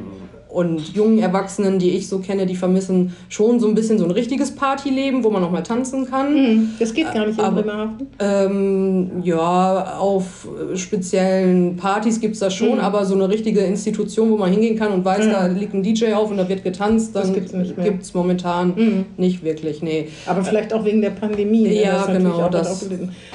und 0.52 0.94
jungen 0.96 1.18
Erwachsenen, 1.20 1.78
die 1.78 1.90
ich 1.90 2.08
so 2.08 2.18
kenne, 2.18 2.44
die 2.46 2.56
vermissen 2.56 3.14
schon 3.28 3.60
so 3.60 3.68
ein 3.68 3.74
bisschen 3.74 3.98
so 3.98 4.04
ein 4.04 4.10
richtiges 4.10 4.50
Partyleben, 4.54 5.22
wo 5.22 5.30
man 5.30 5.42
noch 5.42 5.50
mal 5.52 5.62
tanzen 5.62 6.06
kann. 6.10 6.34
Mhm. 6.34 6.68
Das 6.78 6.92
geht 6.92 7.12
gar 7.14 7.26
nicht 7.26 7.38
in 7.38 7.54
Bremerhaven. 7.54 8.06
Ähm, 8.18 9.10
ja, 9.22 9.96
auf 9.98 10.48
speziellen 10.74 11.76
Partys 11.76 12.20
gibt 12.20 12.34
es 12.34 12.40
das 12.40 12.54
schon, 12.54 12.74
Mhm. 12.74 12.80
aber 12.80 13.04
so 13.04 13.14
eine 13.14 13.28
richtige 13.28 13.60
Institution, 13.60 14.30
wo 14.30 14.36
man 14.36 14.50
hingehen 14.50 14.76
kann 14.78 14.92
und 14.92 15.04
weiß, 15.04 15.26
Ja. 15.26 15.32
da 15.32 15.46
liegt 15.46 15.72
ein 15.74 15.82
DJ 15.82 16.12
auf 16.14 16.30
und 16.30 16.36
da 16.36 16.48
wird 16.48 16.64
getanzt, 16.64 17.14
Das 17.14 17.30
dann 17.32 17.34
gibt 17.84 18.02
es 18.02 18.14
momentan 18.14 18.68
Mhm. 18.76 19.04
nicht 19.16 19.44
wirklich, 19.44 19.82
nee. 19.82 20.08
Aber 20.26 20.42
vielleicht 20.44 20.72
auch 20.74 20.84
wegen 20.84 21.00
der 21.00 21.10
Pandemie. 21.10 21.62
ne? 21.62 21.82
Ja, 21.82 22.06
Das 22.06 22.16
genau, 22.16 22.30
Auch, 22.42 22.50
das-. 22.50 22.88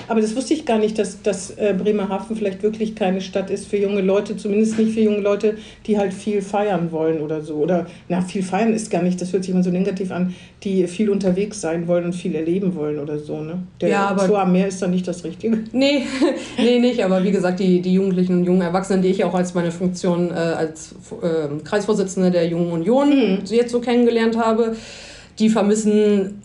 Aber 0.08 0.20
das 0.22 0.36
wusste 0.36 0.54
ich 0.54 0.66
gar 0.66 0.80
nicht, 0.80 0.98
dass, 1.00 1.22
dass 1.22 1.52
äh, 1.52 1.74
Bremerhaven 1.78 2.36
vielleicht 2.36 2.62
wirklich 2.64 2.96
keine 2.96 3.22
Stadt 3.22 3.50
ist 3.50 3.68
für 3.68 3.78
junge 3.78 4.02
Leute, 4.02 4.36
zumindest 4.38 4.78
nicht 4.78 4.92
für 4.94 5.02
junge 5.02 5.20
Leute, 5.22 5.56
die 5.88 5.98
halt 5.98 6.14
viel 6.14 6.42
feiern 6.42 6.92
wollen 6.92 7.05
oder 7.22 7.42
so. 7.42 7.56
Oder, 7.56 7.86
na, 8.10 8.22
viel 8.22 8.44
feiern 8.44 8.74
ist 8.74 8.90
gar 8.92 9.02
nicht, 9.02 9.22
das 9.22 9.32
hört 9.34 9.44
sich 9.44 9.54
immer 9.54 9.64
so 9.64 9.70
negativ 9.72 10.12
an, 10.12 10.34
die 10.64 10.86
viel 10.88 11.10
unterwegs 11.10 11.62
sein 11.62 11.88
wollen 11.88 12.06
und 12.06 12.14
viel 12.14 12.36
erleben 12.36 12.76
wollen 12.76 13.00
oder 13.00 13.18
so. 13.20 13.40
Ne? 13.42 13.60
Der 13.82 13.90
Ja, 13.90 14.08
aber- 14.08 14.28
Zoo 14.28 14.36
am 14.36 14.52
Meer 14.52 14.68
ist 14.68 14.82
dann 14.82 14.92
nicht 14.92 15.08
das 15.08 15.24
Richtige. 15.24 15.60
Nee, 15.72 16.02
nee, 16.58 16.80
nicht, 16.80 17.04
aber 17.04 17.24
wie 17.24 17.32
gesagt, 17.32 17.60
die, 17.60 17.82
die 17.82 17.94
Jugendlichen 17.94 18.34
und 18.40 18.44
jungen 18.46 18.62
Erwachsenen, 18.62 19.02
die 19.02 19.10
ich 19.10 19.24
auch 19.24 19.34
als 19.34 19.54
meine 19.54 19.72
Funktion 19.72 20.32
äh, 20.32 20.34
als 20.34 20.96
äh, 21.22 21.64
Kreisvorsitzende 21.64 22.32
der 22.32 22.48
Jungen 22.48 22.72
Union 22.72 23.10
Mhm. 23.10 23.40
jetzt 23.46 23.72
so 23.72 23.80
kennengelernt 23.80 24.38
habe, 24.38 24.76
die 25.40 25.50
vermissen, 25.50 26.42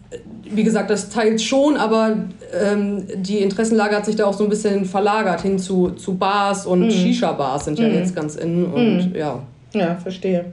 wie 0.51 0.65
gesagt, 0.65 0.91
das 0.91 1.11
teils 1.11 1.45
schon, 1.45 1.77
aber 1.77 2.17
ähm, 2.61 3.05
die 3.17 3.39
Interessenlage 3.39 3.95
hat 3.95 4.05
sich 4.05 4.17
da 4.17 4.25
auch 4.27 4.33
so 4.35 4.43
ein 4.45 4.51
bisschen 4.51 4.85
verlagert 4.85 5.43
hin 5.43 5.59
zu, 5.61 5.91
zu 5.91 6.15
Bars 6.15 6.67
und 6.67 6.87
Mhm. 6.87 6.91
Shisha-Bars 6.91 7.67
sind 7.67 7.79
ja 7.79 7.87
Mhm. 7.89 7.95
jetzt 7.95 8.17
ganz 8.17 8.35
in 8.35 8.65
und 8.67 9.13
ja. 9.17 9.43
Ja, 9.75 9.97
verstehe. 9.97 10.47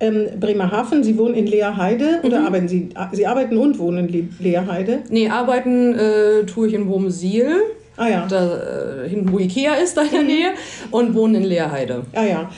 Ähm, 0.00 0.26
Bremerhaven, 0.40 1.04
Sie 1.04 1.16
wohnen 1.16 1.34
in 1.34 1.46
Leerheide 1.46 2.20
oder 2.24 2.40
Mhm. 2.40 2.46
arbeiten 2.46 2.68
Sie? 2.68 2.88
Sie 3.12 3.26
arbeiten 3.26 3.56
und 3.56 3.78
wohnen 3.78 4.08
in 4.08 4.12
Le 4.12 4.24
Leerheide? 4.40 4.98
Nee, 5.10 5.28
arbeiten 5.28 5.94
äh, 5.94 6.44
tue 6.44 6.66
ich 6.68 6.74
in 6.74 6.88
Wurmsiel, 6.88 7.60
Ah 7.96 8.08
ja. 8.08 8.26
da 8.28 9.04
äh, 9.04 9.08
hinten 9.08 9.30
wo 9.32 9.38
Ikea 9.38 9.74
ist, 9.74 9.96
da 9.96 10.02
in 10.02 10.10
der 10.10 10.22
Nähe, 10.22 10.48
und 10.90 11.14
wohne 11.14 11.38
in 11.38 11.44
Leerheide. 11.44 12.02
Ah 12.14 12.24
ja. 12.24 12.50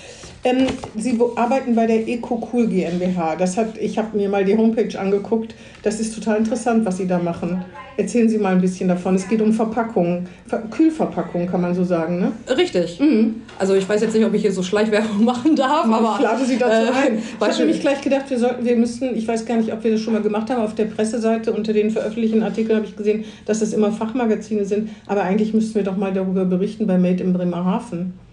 Ähm, 0.44 0.66
Sie 0.96 1.18
arbeiten 1.36 1.74
bei 1.74 1.86
der 1.86 2.06
EcoCool 2.06 2.66
GmbH. 2.66 3.36
Das 3.36 3.56
hat, 3.56 3.78
ich 3.78 3.96
habe 3.96 4.16
mir 4.16 4.28
mal 4.28 4.44
die 4.44 4.56
Homepage 4.56 4.98
angeguckt. 4.98 5.54
Das 5.82 6.00
ist 6.00 6.14
total 6.14 6.36
interessant, 6.36 6.84
was 6.84 6.98
Sie 6.98 7.06
da 7.06 7.18
machen. 7.18 7.64
Erzählen 7.96 8.28
Sie 8.28 8.38
mal 8.38 8.52
ein 8.52 8.60
bisschen 8.60 8.88
davon. 8.88 9.14
Es 9.14 9.28
geht 9.28 9.40
um 9.40 9.52
Verpackungen, 9.52 10.26
Ver 10.46 10.58
Kühlverpackungen 10.70 11.48
kann 11.48 11.60
man 11.60 11.74
so 11.74 11.84
sagen, 11.84 12.18
ne? 12.20 12.32
Richtig. 12.56 12.98
Mhm. 13.00 13.42
Also 13.58 13.74
ich 13.74 13.88
weiß 13.88 14.02
jetzt 14.02 14.14
nicht, 14.14 14.26
ob 14.26 14.34
ich 14.34 14.42
hier 14.42 14.52
so 14.52 14.62
Schleichwerbung 14.62 15.24
machen 15.24 15.54
darf, 15.54 15.86
aber 15.86 16.16
ich 16.18 16.24
lade 16.24 16.44
Sie 16.44 16.58
dazu 16.58 16.92
äh, 16.92 17.06
ein. 17.06 17.18
Ich 17.40 17.40
habe 17.40 17.58
nämlich 17.58 17.80
gleich 17.80 18.00
gedacht, 18.00 18.28
wir 18.28 18.38
sollten, 18.38 18.64
wir 18.64 18.76
müssten, 18.76 19.16
ich 19.16 19.26
weiß 19.28 19.46
gar 19.46 19.56
nicht, 19.56 19.72
ob 19.72 19.84
wir 19.84 19.92
das 19.92 20.00
schon 20.00 20.12
mal 20.12 20.22
gemacht 20.22 20.50
haben, 20.50 20.62
auf 20.62 20.74
der 20.74 20.86
Presseseite 20.86 21.52
unter 21.52 21.72
den 21.72 21.90
veröffentlichten 21.90 22.42
Artikeln 22.42 22.76
habe 22.76 22.86
ich 22.86 22.96
gesehen, 22.96 23.24
dass 23.46 23.60
das 23.60 23.72
immer 23.72 23.92
Fachmagazine 23.92 24.64
sind. 24.64 24.90
Aber 25.06 25.22
eigentlich 25.22 25.54
müssten 25.54 25.76
wir 25.76 25.84
doch 25.84 25.96
mal 25.96 26.12
darüber 26.12 26.44
berichten 26.44 26.86
bei 26.86 26.98
Made 26.98 27.22
in 27.22 27.32
Bremerhaven. 27.32 28.23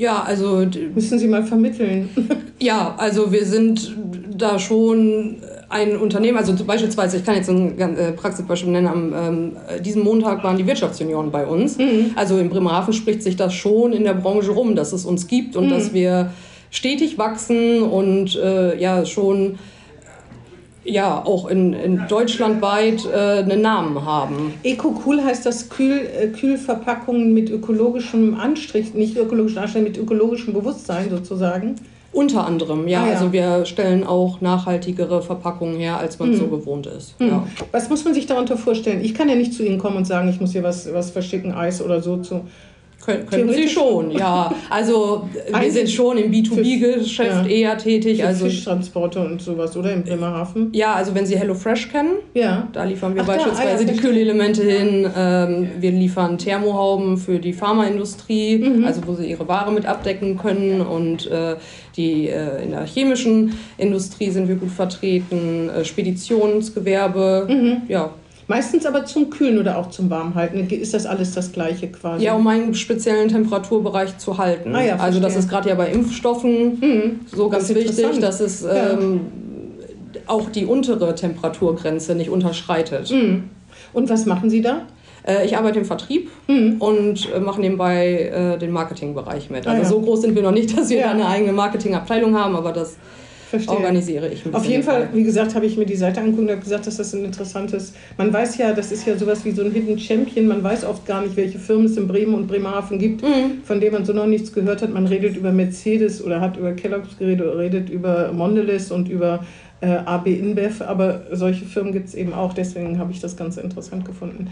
Ja, 0.00 0.22
also 0.22 0.66
Müssen 0.94 1.18
Sie 1.18 1.26
mal 1.26 1.44
vermitteln. 1.44 2.08
ja, 2.58 2.94
also 2.96 3.30
wir 3.30 3.44
sind 3.44 3.94
da 4.34 4.58
schon 4.58 5.36
ein 5.68 5.98
Unternehmen, 5.98 6.38
also 6.38 6.54
beispielsweise, 6.64 7.18
ich 7.18 7.24
kann 7.24 7.34
jetzt 7.34 7.50
ein 7.50 7.78
äh, 7.78 8.12
Praxisbeispiel 8.12 8.70
nennen, 8.70 8.86
am 8.86 9.12
ähm, 9.12 9.52
äh, 9.68 9.78
diesem 9.78 10.02
Montag 10.02 10.42
waren 10.42 10.56
die 10.56 10.66
Wirtschaftsjunioren 10.66 11.30
bei 11.30 11.46
uns. 11.46 11.76
Also 12.16 12.38
in 12.38 12.48
Bremerhaven 12.48 12.94
spricht 12.94 13.22
sich 13.22 13.36
das 13.36 13.52
schon 13.52 13.92
in 13.92 14.04
der 14.04 14.14
Branche 14.14 14.52
rum, 14.52 14.74
dass 14.74 14.94
es 14.94 15.04
uns 15.04 15.26
gibt 15.26 15.54
und 15.54 15.68
dass 15.68 15.92
wir 15.92 16.30
stetig 16.70 17.18
wachsen 17.18 17.82
und 17.82 18.36
äh, 18.36 18.80
ja 18.80 19.04
schon 19.04 19.58
ja 20.90 21.24
auch 21.24 21.48
in, 21.48 21.72
in 21.72 22.02
deutschlandweit 22.08 23.06
äh, 23.06 23.38
einen 23.38 23.62
Namen 23.62 24.04
haben. 24.04 24.54
Eco-Cool 24.62 25.22
heißt 25.22 25.46
das 25.46 25.68
Kühl, 25.68 26.00
äh, 26.00 26.28
Kühlverpackungen 26.28 27.32
mit 27.32 27.50
ökologischem 27.50 28.38
Anstrich, 28.38 28.94
nicht 28.94 29.16
ökologischem 29.16 29.62
Anstrich, 29.62 29.84
mit 29.84 29.98
ökologischem 29.98 30.52
Bewusstsein 30.52 31.10
sozusagen. 31.10 31.76
Unter 32.12 32.44
anderem, 32.44 32.88
ja. 32.88 33.02
Ah, 33.02 33.06
ja. 33.06 33.12
Also 33.12 33.32
wir 33.32 33.64
stellen 33.66 34.04
auch 34.04 34.40
nachhaltigere 34.40 35.22
Verpackungen 35.22 35.76
her, 35.76 35.98
als 35.98 36.18
man 36.18 36.34
so 36.34 36.48
gewohnt 36.48 36.88
ist. 36.88 37.14
Hm. 37.18 37.28
Ja. 37.28 37.46
Was 37.70 37.88
muss 37.88 38.04
man 38.04 38.14
sich 38.14 38.26
darunter 38.26 38.56
vorstellen? 38.56 39.00
Ich 39.04 39.14
kann 39.14 39.28
ja 39.28 39.36
nicht 39.36 39.54
zu 39.54 39.64
Ihnen 39.64 39.78
kommen 39.78 39.96
und 39.96 40.06
sagen, 40.06 40.28
ich 40.28 40.40
muss 40.40 40.50
hier 40.52 40.64
was, 40.64 40.92
was 40.92 41.10
verschicken, 41.10 41.52
Eis 41.52 41.80
oder 41.80 42.02
so 42.02 42.16
zu. 42.16 42.40
Können, 43.04 43.26
können 43.26 43.52
Sie 43.52 43.66
schon, 43.66 44.10
ja. 44.10 44.52
Also 44.68 45.26
wir 45.58 45.70
sind 45.72 45.88
schon 45.90 46.18
im 46.18 46.30
B2B-Geschäft 46.30 47.46
ja. 47.46 47.46
eher 47.46 47.78
tätig. 47.78 48.20
Für 48.20 48.26
Also 48.26 48.44
Fischtransporte 48.44 49.20
und 49.20 49.40
sowas, 49.40 49.74
oder? 49.76 49.92
In 49.94 50.02
Bremerhaven? 50.04 50.68
ja, 50.74 50.92
also 50.94 51.14
wenn 51.14 51.24
Sie 51.24 51.38
HelloFresh 51.38 51.90
kennen, 51.90 52.16
Ja. 52.34 52.68
da 52.74 52.84
liefern 52.84 53.14
wir 53.14 53.22
Ach, 53.22 53.26
da, 53.26 53.32
ah 53.32 53.36
ja, 53.38 53.44
beispielsweise 53.46 53.86
die. 53.86 53.96
Kühlelemente 53.98 54.62
hin. 54.62 55.10
Ähm, 55.16 55.68
wir 55.80 55.90
liefern 55.92 56.36
Thermohauben 56.36 57.16
für 57.16 57.38
die 57.38 57.54
Pharmaindustrie, 57.54 58.58
Mhm. 58.58 58.84
also 58.84 59.00
wo 59.06 59.14
sie 59.14 59.30
ihre 59.30 59.48
Ware 59.48 59.72
mit 59.72 59.86
abdecken 59.86 60.36
können. 60.36 60.82
Und 60.82 61.26
äh, 61.30 61.56
die, 61.96 62.28
äh, 62.28 62.62
in 62.62 62.70
der 62.72 62.84
chemischen 62.84 63.54
Industrie 63.78 64.30
sind 64.30 64.46
wir 64.46 64.56
gut 64.56 64.70
vertreten, 64.72 65.70
äh, 65.70 65.84
Speditionsgewerbe, 65.86 67.46
Mhm. 67.48 67.76
ja. 67.88 68.10
Meistens 68.50 68.84
aber 68.84 69.04
zum 69.04 69.30
Kühlen 69.30 69.58
oder 69.60 69.78
auch 69.78 69.90
zum 69.90 70.10
Warmhalten. 70.10 70.68
Ist 70.70 70.92
das 70.92 71.06
alles 71.06 71.34
das 71.34 71.52
Gleiche 71.52 71.86
quasi? 71.86 72.24
Ja, 72.24 72.34
um 72.34 72.44
einen 72.48 72.74
speziellen 72.74 73.28
Temperaturbereich 73.28 74.18
zu 74.18 74.38
halten. 74.38 74.74
Ah 74.74 74.82
ja, 74.82 74.96
also 74.96 75.20
das 75.20 75.36
ist 75.36 75.48
gerade 75.48 75.68
ja 75.68 75.76
bei 75.76 75.88
Impfstoffen 75.92 76.80
Mhm. 76.80 77.20
so 77.32 77.48
ganz 77.48 77.68
Das 77.68 77.76
wichtig, 77.76 78.18
dass 78.18 78.40
es 78.40 78.62
Ja. 78.62 78.90
ähm, 78.94 79.20
auch 80.26 80.50
die 80.50 80.66
untere 80.66 81.14
Temperaturgrenze 81.14 82.16
nicht 82.16 82.28
unterschreitet. 82.28 83.12
Mhm. 83.12 83.44
Und 83.92 84.10
was 84.10 84.26
machen 84.26 84.50
Sie 84.50 84.62
da? 84.62 84.82
Äh, 85.24 85.46
ich 85.46 85.56
arbeite 85.56 85.78
im 85.78 85.84
Vertrieb 85.84 86.28
Mhm. 86.48 86.76
und 86.80 87.28
äh, 87.32 87.38
mache 87.38 87.60
nebenbei 87.60 88.32
äh, 88.34 88.58
den 88.58 88.72
Marketingbereich 88.72 89.48
mit. 89.50 89.68
Ah 89.68 89.70
Also 89.74 89.82
ja. 89.84 89.88
so 89.88 90.00
groß 90.00 90.22
sind 90.22 90.34
wir 90.34 90.42
noch 90.42 90.50
nicht, 90.50 90.76
dass 90.76 90.90
wir 90.90 90.96
Ja. 90.98 91.04
da 91.06 91.10
eine 91.12 91.28
eigene 91.28 91.52
Marketingabteilung 91.52 92.36
haben, 92.36 92.56
aber 92.56 92.72
das 92.72 92.96
Verstehe. 93.50 93.74
organisiere 93.76 94.28
ich 94.28 94.42
bisschen. 94.42 94.54
Auf 94.54 94.64
jeden 94.64 94.82
Fall, 94.82 95.00
nebenbei. 95.00 95.18
wie 95.18 95.24
gesagt, 95.24 95.54
habe 95.54 95.66
ich 95.66 95.76
mir 95.76 95.84
die 95.86 95.96
Seite 95.96 96.20
angeguckt 96.20 96.44
und 96.44 96.50
habe 96.50 96.60
gesagt, 96.62 96.86
dass 96.86 96.96
das 96.96 97.12
ein 97.14 97.24
interessantes. 97.24 97.92
Man 98.16 98.32
weiß 98.32 98.56
ja, 98.58 98.72
das 98.72 98.92
ist 98.92 99.06
ja 99.06 99.16
sowas 99.18 99.44
wie 99.44 99.50
so 99.50 99.62
ein 99.62 99.72
Hidden 99.72 99.98
Champion. 99.98 100.46
Man 100.46 100.62
weiß 100.62 100.84
oft 100.84 101.04
gar 101.06 101.22
nicht, 101.22 101.36
welche 101.36 101.58
Firmen 101.58 101.86
es 101.86 101.96
in 101.96 102.06
Bremen 102.06 102.34
und 102.34 102.46
Bremerhaven 102.46 102.98
gibt, 102.98 103.22
Mhm. 103.22 103.62
von 103.64 103.80
denen 103.80 103.92
man 103.94 104.04
so 104.04 104.12
noch 104.12 104.26
nichts 104.26 104.52
gehört 104.52 104.82
hat. 104.82 104.92
Man 104.94 105.06
redet 105.06 105.36
über 105.36 105.52
Mercedes 105.52 106.22
oder 106.24 106.40
hat 106.40 106.56
über 106.56 106.72
Kellogg's 106.72 107.18
geredet 107.18 107.46
oder 107.46 107.58
redet 107.58 107.90
über 107.90 108.32
Mondelez 108.32 108.90
und 108.90 109.08
über 109.08 109.44
äh, 109.82 109.86
AB 110.04 110.26
InBev, 110.38 110.82
aber 110.82 111.22
solche 111.32 111.64
Firmen 111.64 111.92
gibt 111.92 112.08
es 112.08 112.14
eben 112.14 112.34
auch. 112.34 112.52
Deswegen 112.52 112.98
habe 112.98 113.12
ich 113.12 113.20
das 113.20 113.36
ganz 113.36 113.56
interessant 113.56 114.04
gefunden. 114.04 114.48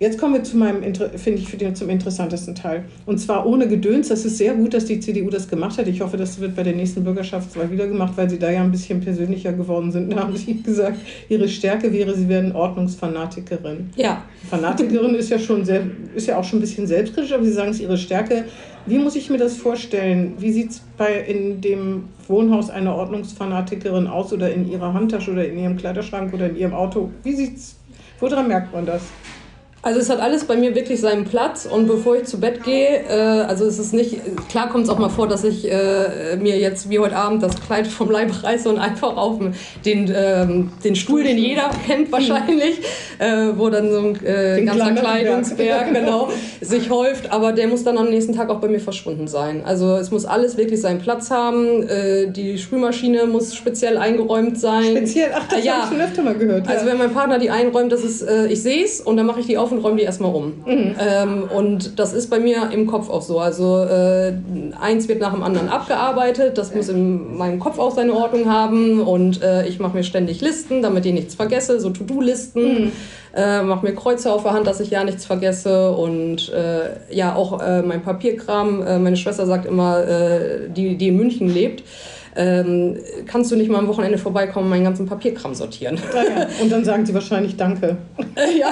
Jetzt 0.00 0.16
kommen 0.16 0.34
wir 0.34 0.44
zu 0.44 0.56
meinem, 0.56 0.82
finde 0.94 1.38
ich, 1.40 1.48
für 1.48 1.56
den, 1.56 1.74
zum 1.74 1.90
interessantesten 1.90 2.54
Teil. 2.54 2.84
Und 3.04 3.18
zwar 3.18 3.44
ohne 3.46 3.66
Gedöns. 3.66 4.08
Das 4.08 4.24
ist 4.24 4.38
sehr 4.38 4.54
gut, 4.54 4.72
dass 4.72 4.84
die 4.84 5.00
CDU 5.00 5.28
das 5.28 5.48
gemacht 5.48 5.76
hat. 5.76 5.88
Ich 5.88 6.00
hoffe, 6.00 6.16
das 6.16 6.38
wird 6.38 6.54
bei 6.54 6.62
der 6.62 6.76
nächsten 6.76 7.02
Bürgerschaftswahl 7.02 7.68
wieder 7.72 7.88
gemacht, 7.88 8.12
weil 8.14 8.30
sie 8.30 8.38
da 8.38 8.48
ja 8.48 8.62
ein 8.62 8.70
bisschen 8.70 9.00
persönlicher 9.00 9.52
geworden 9.52 9.90
sind. 9.90 10.12
Da 10.12 10.18
haben 10.22 10.36
sie 10.36 10.62
gesagt, 10.62 10.98
ihre 11.28 11.48
Stärke 11.48 11.92
wäre, 11.92 12.14
sie 12.14 12.28
werden 12.28 12.52
Ordnungsfanatikerin. 12.52 13.90
Ja, 13.96 14.22
Fanatikerin 14.48 15.16
ist 15.16 15.30
ja 15.30 15.38
schon 15.38 15.64
sehr, 15.64 15.82
ist 16.14 16.28
ja 16.28 16.38
auch 16.38 16.44
schon 16.44 16.60
ein 16.60 16.62
bisschen 16.62 16.86
selbstkritisch, 16.86 17.32
aber 17.32 17.44
sie 17.44 17.52
sagen 17.52 17.70
es 17.70 17.76
ist 17.76 17.82
ihre 17.82 17.98
Stärke. 17.98 18.44
Wie 18.86 18.98
muss 18.98 19.16
ich 19.16 19.28
mir 19.30 19.38
das 19.38 19.56
vorstellen? 19.56 20.34
Wie 20.38 20.52
sieht 20.52 20.70
es 20.70 20.82
bei 20.96 21.20
in 21.20 21.60
dem 21.60 22.04
Wohnhaus 22.28 22.70
einer 22.70 22.94
Ordnungsfanatikerin 22.94 24.06
aus 24.06 24.32
oder 24.32 24.52
in 24.52 24.70
ihrer 24.70 24.94
Handtasche 24.94 25.32
oder 25.32 25.46
in 25.46 25.58
ihrem 25.58 25.76
Kleiderschrank 25.76 26.32
oder 26.32 26.48
in 26.48 26.56
ihrem 26.56 26.72
Auto? 26.72 27.10
Wie 27.24 27.34
sieht's? 27.34 27.76
Woran 28.20 28.48
merkt 28.48 28.72
man 28.72 28.86
das? 28.86 29.02
Also 29.88 30.00
es 30.00 30.10
hat 30.10 30.20
alles 30.20 30.44
bei 30.44 30.54
mir 30.54 30.74
wirklich 30.74 31.00
seinen 31.00 31.24
Platz 31.24 31.64
und 31.64 31.86
bevor 31.86 32.14
ich 32.14 32.24
zu 32.24 32.38
Bett 32.38 32.62
gehe, 32.62 33.04
äh, 33.08 33.40
also 33.48 33.64
es 33.64 33.78
ist 33.78 33.94
nicht, 33.94 34.20
klar 34.50 34.68
kommt 34.68 34.84
es 34.84 34.90
auch 34.90 34.98
mal 34.98 35.08
vor, 35.08 35.26
dass 35.26 35.44
ich 35.44 35.66
äh, 35.66 36.36
mir 36.38 36.58
jetzt 36.58 36.90
wie 36.90 36.98
heute 36.98 37.16
Abend 37.16 37.42
das 37.42 37.58
Kleid 37.58 37.86
vom 37.98 38.10
Leib 38.10 38.30
reiße 38.42 38.68
und 38.68 38.78
einfach 38.78 39.16
auf 39.16 39.38
den, 39.86 40.12
ähm, 40.14 40.72
den 40.84 40.94
Stuhl, 40.94 41.24
den 41.24 41.38
jeder 41.38 41.70
kennt 41.86 42.12
wahrscheinlich, 42.12 42.82
äh, 43.18 43.46
wo 43.56 43.70
dann 43.70 43.90
so 43.90 43.98
ein 44.00 44.26
äh, 44.26 44.62
ganzer. 44.62 44.92
Kleidungsberg 44.92 45.94
genau, 45.94 46.28
sich 46.60 46.90
häuft, 46.90 47.32
aber 47.32 47.52
der 47.52 47.68
muss 47.68 47.82
dann 47.82 47.96
am 47.96 48.10
nächsten 48.10 48.34
Tag 48.34 48.50
auch 48.50 48.60
bei 48.60 48.68
mir 48.68 48.80
verschwunden 48.80 49.26
sein. 49.26 49.62
Also 49.64 49.94
es 49.96 50.10
muss 50.10 50.26
alles 50.26 50.58
wirklich 50.58 50.82
seinen 50.82 51.00
Platz 51.00 51.30
haben, 51.30 51.88
äh, 51.88 52.26
die 52.26 52.58
Spülmaschine 52.58 53.24
muss 53.24 53.54
speziell 53.54 53.96
eingeräumt 53.96 54.60
sein. 54.60 54.98
Speziell, 54.98 55.30
ach, 55.34 55.48
das 55.48 55.64
Ja. 55.64 55.76
habe 55.76 55.84
ich 55.84 55.98
schon 55.98 56.06
öfter 56.06 56.22
mal 56.22 56.34
gehört. 56.34 56.68
Also 56.68 56.84
ja. 56.84 56.92
wenn 56.92 56.98
mein 56.98 57.14
Partner 57.14 57.38
die 57.38 57.48
einräumt, 57.48 57.90
das 57.90 58.04
ist, 58.04 58.20
äh, 58.20 58.48
ich 58.48 58.62
sehe 58.62 58.84
es 58.84 59.00
und 59.00 59.16
dann 59.16 59.24
mache 59.24 59.40
ich 59.40 59.46
die 59.46 59.56
auf 59.56 59.72
und 59.72 59.77
räume 59.78 59.96
die 59.96 60.02
erstmal 60.02 60.34
um. 60.34 60.46
Mhm. 60.66 60.94
Ähm, 60.98 61.44
und 61.54 61.98
das 61.98 62.12
ist 62.12 62.28
bei 62.30 62.38
mir 62.38 62.70
im 62.72 62.86
Kopf 62.86 63.08
auch 63.10 63.22
so. 63.22 63.38
Also 63.38 63.82
äh, 63.82 64.32
eins 64.80 65.08
wird 65.08 65.20
nach 65.20 65.32
dem 65.32 65.42
anderen 65.42 65.68
abgearbeitet, 65.68 66.58
das 66.58 66.74
muss 66.74 66.88
in 66.88 67.36
meinem 67.36 67.58
Kopf 67.58 67.78
auch 67.78 67.94
seine 67.94 68.12
Ordnung 68.14 68.50
haben 68.50 69.00
und 69.00 69.42
äh, 69.42 69.66
ich 69.66 69.78
mache 69.78 69.96
mir 69.96 70.04
ständig 70.04 70.40
Listen, 70.40 70.82
damit 70.82 71.06
ich 71.06 71.12
nichts 71.12 71.34
vergesse, 71.34 71.80
so 71.80 71.90
To-Do-Listen. 71.90 72.84
Mhm. 72.84 72.92
Äh, 73.34 73.62
mache 73.62 73.84
mir 73.84 73.94
Kreuze 73.94 74.32
auf 74.32 74.42
der 74.42 74.52
Hand, 74.52 74.66
dass 74.66 74.80
ich 74.80 74.90
ja 74.90 75.04
nichts 75.04 75.26
vergesse 75.26 75.92
und 75.92 76.50
äh, 76.52 77.14
ja 77.14 77.34
auch 77.34 77.60
äh, 77.60 77.82
mein 77.82 78.02
Papierkram. 78.02 78.82
Äh, 78.82 78.98
meine 78.98 79.16
Schwester 79.16 79.46
sagt 79.46 79.66
immer, 79.66 80.02
die, 80.68 80.96
die 80.96 81.08
in 81.08 81.16
München 81.16 81.52
lebt. 81.52 81.82
Ähm, 82.38 82.96
kannst 83.26 83.50
du 83.50 83.56
nicht 83.56 83.68
mal 83.68 83.78
am 83.78 83.88
Wochenende 83.88 84.16
vorbeikommen 84.16 84.66
und 84.66 84.70
meinen 84.70 84.84
ganzen 84.84 85.06
Papierkram 85.06 85.54
sortieren? 85.54 85.98
Ja, 86.14 86.22
ja. 86.22 86.46
Und 86.62 86.70
dann 86.70 86.84
sagen 86.84 87.04
sie 87.04 87.12
wahrscheinlich 87.12 87.56
Danke. 87.56 87.96
ja, 88.36 88.70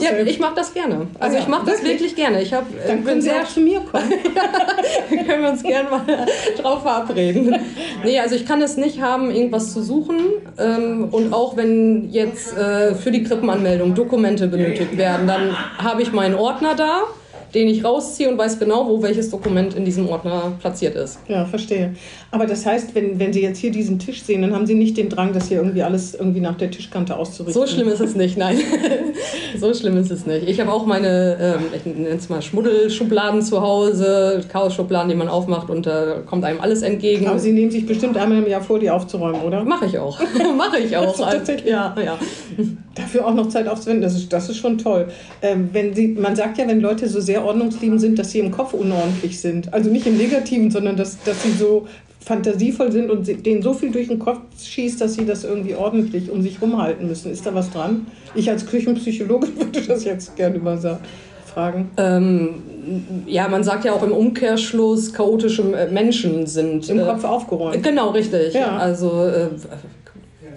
ja 0.00 0.18
ich 0.24 0.40
mache 0.40 0.54
das 0.56 0.72
gerne. 0.72 1.06
Also 1.18 1.36
ja, 1.36 1.42
ich 1.42 1.48
mache 1.48 1.66
das 1.66 1.84
wirklich 1.84 2.16
gerne. 2.16 2.40
Ich 2.40 2.54
hab, 2.54 2.64
dann 2.86 2.96
bin 2.96 3.04
können 3.04 3.20
sie 3.20 3.28
sehr 3.28 3.42
auch 3.42 3.48
zu 3.48 3.60
mir 3.60 3.80
kommen. 3.80 4.10
ja, 5.10 5.22
können 5.24 5.42
wir 5.42 5.50
uns 5.50 5.62
gerne 5.62 5.90
mal 5.90 6.00
drauf 6.62 6.80
verabreden. 6.80 7.54
Nee, 8.02 8.18
also 8.18 8.34
ich 8.34 8.46
kann 8.46 8.62
es 8.62 8.78
nicht 8.78 9.02
haben, 9.02 9.30
irgendwas 9.30 9.74
zu 9.74 9.82
suchen. 9.82 10.18
Ähm, 10.58 11.08
und 11.10 11.34
auch 11.34 11.58
wenn 11.58 12.08
jetzt 12.10 12.56
äh, 12.56 12.94
für 12.94 13.10
die 13.10 13.22
Krippenanmeldung 13.24 13.94
Dokumente 13.94 14.46
benötigt 14.46 14.96
werden, 14.96 15.26
dann 15.26 15.54
habe 15.76 16.00
ich 16.00 16.12
meinen 16.12 16.34
Ordner 16.34 16.74
da 16.74 17.02
den 17.54 17.68
ich 17.68 17.84
rausziehe 17.84 18.28
und 18.28 18.38
weiß 18.38 18.58
genau, 18.58 18.88
wo 18.88 19.02
welches 19.02 19.30
Dokument 19.30 19.74
in 19.74 19.84
diesem 19.84 20.08
Ordner 20.08 20.52
platziert 20.60 20.94
ist. 20.94 21.18
Ja, 21.28 21.44
verstehe. 21.44 21.94
Aber 22.30 22.46
das 22.46 22.64
heißt, 22.64 22.94
wenn, 22.94 23.18
wenn 23.18 23.32
Sie 23.32 23.42
jetzt 23.42 23.58
hier 23.58 23.72
diesen 23.72 23.98
Tisch 23.98 24.22
sehen, 24.22 24.42
dann 24.42 24.54
haben 24.54 24.66
Sie 24.66 24.74
nicht 24.74 24.96
den 24.96 25.08
Drang, 25.08 25.32
das 25.32 25.48
hier 25.48 25.58
irgendwie 25.58 25.82
alles 25.82 26.14
irgendwie 26.14 26.40
nach 26.40 26.56
der 26.56 26.70
Tischkante 26.70 27.16
auszurichten. 27.16 27.60
So 27.60 27.66
schlimm 27.66 27.88
ist 27.88 28.00
es 28.00 28.14
nicht, 28.14 28.36
nein. 28.36 28.58
so 29.58 29.74
schlimm 29.74 29.96
ist 29.96 30.10
es 30.10 30.26
nicht. 30.26 30.48
Ich 30.48 30.60
habe 30.60 30.72
auch 30.72 30.86
meine, 30.86 31.36
ähm, 31.40 31.64
ich 31.74 31.84
nenne 31.84 32.08
es 32.08 32.28
mal 32.28 32.40
Schmuddelschubladen 32.40 33.42
zu 33.42 33.60
Hause, 33.60 34.44
Chaos-Schubladen, 34.48 35.08
die 35.08 35.16
man 35.16 35.28
aufmacht 35.28 35.70
und 35.70 35.86
da 35.86 36.20
kommt 36.24 36.44
einem 36.44 36.60
alles 36.60 36.82
entgegen. 36.82 37.26
Aber 37.26 37.38
Sie 37.38 37.52
nehmen 37.52 37.70
sich 37.70 37.86
bestimmt 37.86 38.16
einmal 38.16 38.38
im 38.38 38.48
Jahr 38.48 38.62
vor, 38.62 38.78
die 38.78 38.90
aufzuräumen, 38.90 39.42
oder? 39.42 39.64
Mache 39.64 39.86
ich 39.86 39.98
auch. 39.98 40.20
Mache 40.56 40.78
ich 40.78 40.96
auch. 40.96 41.16
Tatsächlich. 41.16 41.70
Ja, 41.70 41.94
ja. 42.04 42.18
Dafür 42.94 43.26
auch 43.26 43.34
noch 43.34 43.48
Zeit 43.48 43.66
aufzuwenden, 43.66 44.02
das 44.02 44.14
ist, 44.14 44.32
das 44.32 44.48
ist 44.48 44.58
schon 44.58 44.78
toll. 44.78 45.08
Ähm, 45.42 45.70
wenn 45.72 45.94
Sie, 45.94 46.08
man 46.08 46.36
sagt 46.36 46.58
ja, 46.58 46.68
wenn 46.68 46.80
Leute 46.80 47.08
so 47.08 47.20
sehr 47.20 47.39
ordnungsliebend 47.44 48.00
sind, 48.00 48.18
dass 48.18 48.30
sie 48.30 48.40
im 48.40 48.50
Kopf 48.50 48.74
unordentlich 48.74 49.40
sind. 49.40 49.72
Also 49.72 49.90
nicht 49.90 50.06
im 50.06 50.16
Negativen, 50.16 50.70
sondern 50.70 50.96
dass, 50.96 51.22
dass 51.22 51.42
sie 51.42 51.52
so 51.52 51.86
fantasievoll 52.20 52.92
sind 52.92 53.10
und 53.10 53.26
denen 53.46 53.62
so 53.62 53.72
viel 53.72 53.90
durch 53.90 54.08
den 54.08 54.18
Kopf 54.18 54.40
schießt, 54.62 55.00
dass 55.00 55.14
sie 55.14 55.24
das 55.24 55.44
irgendwie 55.44 55.74
ordentlich 55.74 56.30
um 56.30 56.42
sich 56.42 56.60
rumhalten 56.60 57.08
müssen. 57.08 57.32
Ist 57.32 57.46
da 57.46 57.54
was 57.54 57.70
dran? 57.70 58.06
Ich 58.34 58.50
als 58.50 58.66
Küchenpsychologe 58.66 59.48
würde 59.56 59.80
das 59.80 60.04
jetzt 60.04 60.36
gerne 60.36 60.58
mal 60.58 60.78
fragen. 61.52 61.90
Ähm, 61.96 62.62
ja, 63.26 63.48
man 63.48 63.64
sagt 63.64 63.84
ja 63.84 63.92
auch 63.92 64.02
im 64.02 64.12
Umkehrschluss, 64.12 65.12
chaotische 65.12 65.64
Menschen 65.90 66.46
sind. 66.46 66.88
Im 66.88 67.00
äh, 67.00 67.04
Kopf 67.04 67.24
aufgeräumt. 67.24 67.82
Genau, 67.82 68.10
richtig. 68.10 68.54
Ja. 68.54 68.76
Also 68.76 69.24
äh, 69.24 69.48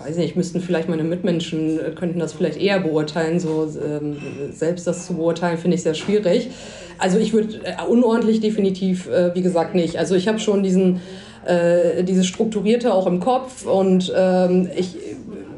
weiß 0.06 0.18
nicht, 0.18 0.36
müssten 0.36 0.62
vielleicht 0.62 0.90
meine 0.90 1.04
Mitmenschen, 1.04 1.80
äh, 1.80 1.92
könnten 1.92 2.20
das 2.20 2.34
vielleicht 2.34 2.60
eher 2.60 2.80
beurteilen. 2.80 3.40
So 3.40 3.68
ähm, 3.84 4.18
selbst 4.52 4.88
das 4.88 5.08
zu 5.08 5.16
beurteilen, 5.16 5.58
finde 5.58 5.76
ich 5.76 5.84
sehr 5.84 5.94
schwierig. 5.94 6.50
Also 6.98 7.18
ich 7.18 7.34
würde 7.34 7.62
äh, 7.64 7.84
unordentlich 7.88 8.40
definitiv, 8.40 9.10
äh, 9.10 9.34
wie 9.36 9.42
gesagt, 9.42 9.76
nicht. 9.76 9.98
Also 9.98 10.16
ich 10.16 10.28
habe 10.28 10.40
schon 10.40 10.64
diesen, 10.64 11.02
äh, 11.46 12.04
dieses 12.04 12.28
Strukturierte 12.28 12.94
auch 12.94 13.08
im 13.08 13.20
Kopf 13.20 13.66
und 13.66 14.12
ähm, 14.16 14.70
ich 14.76 14.96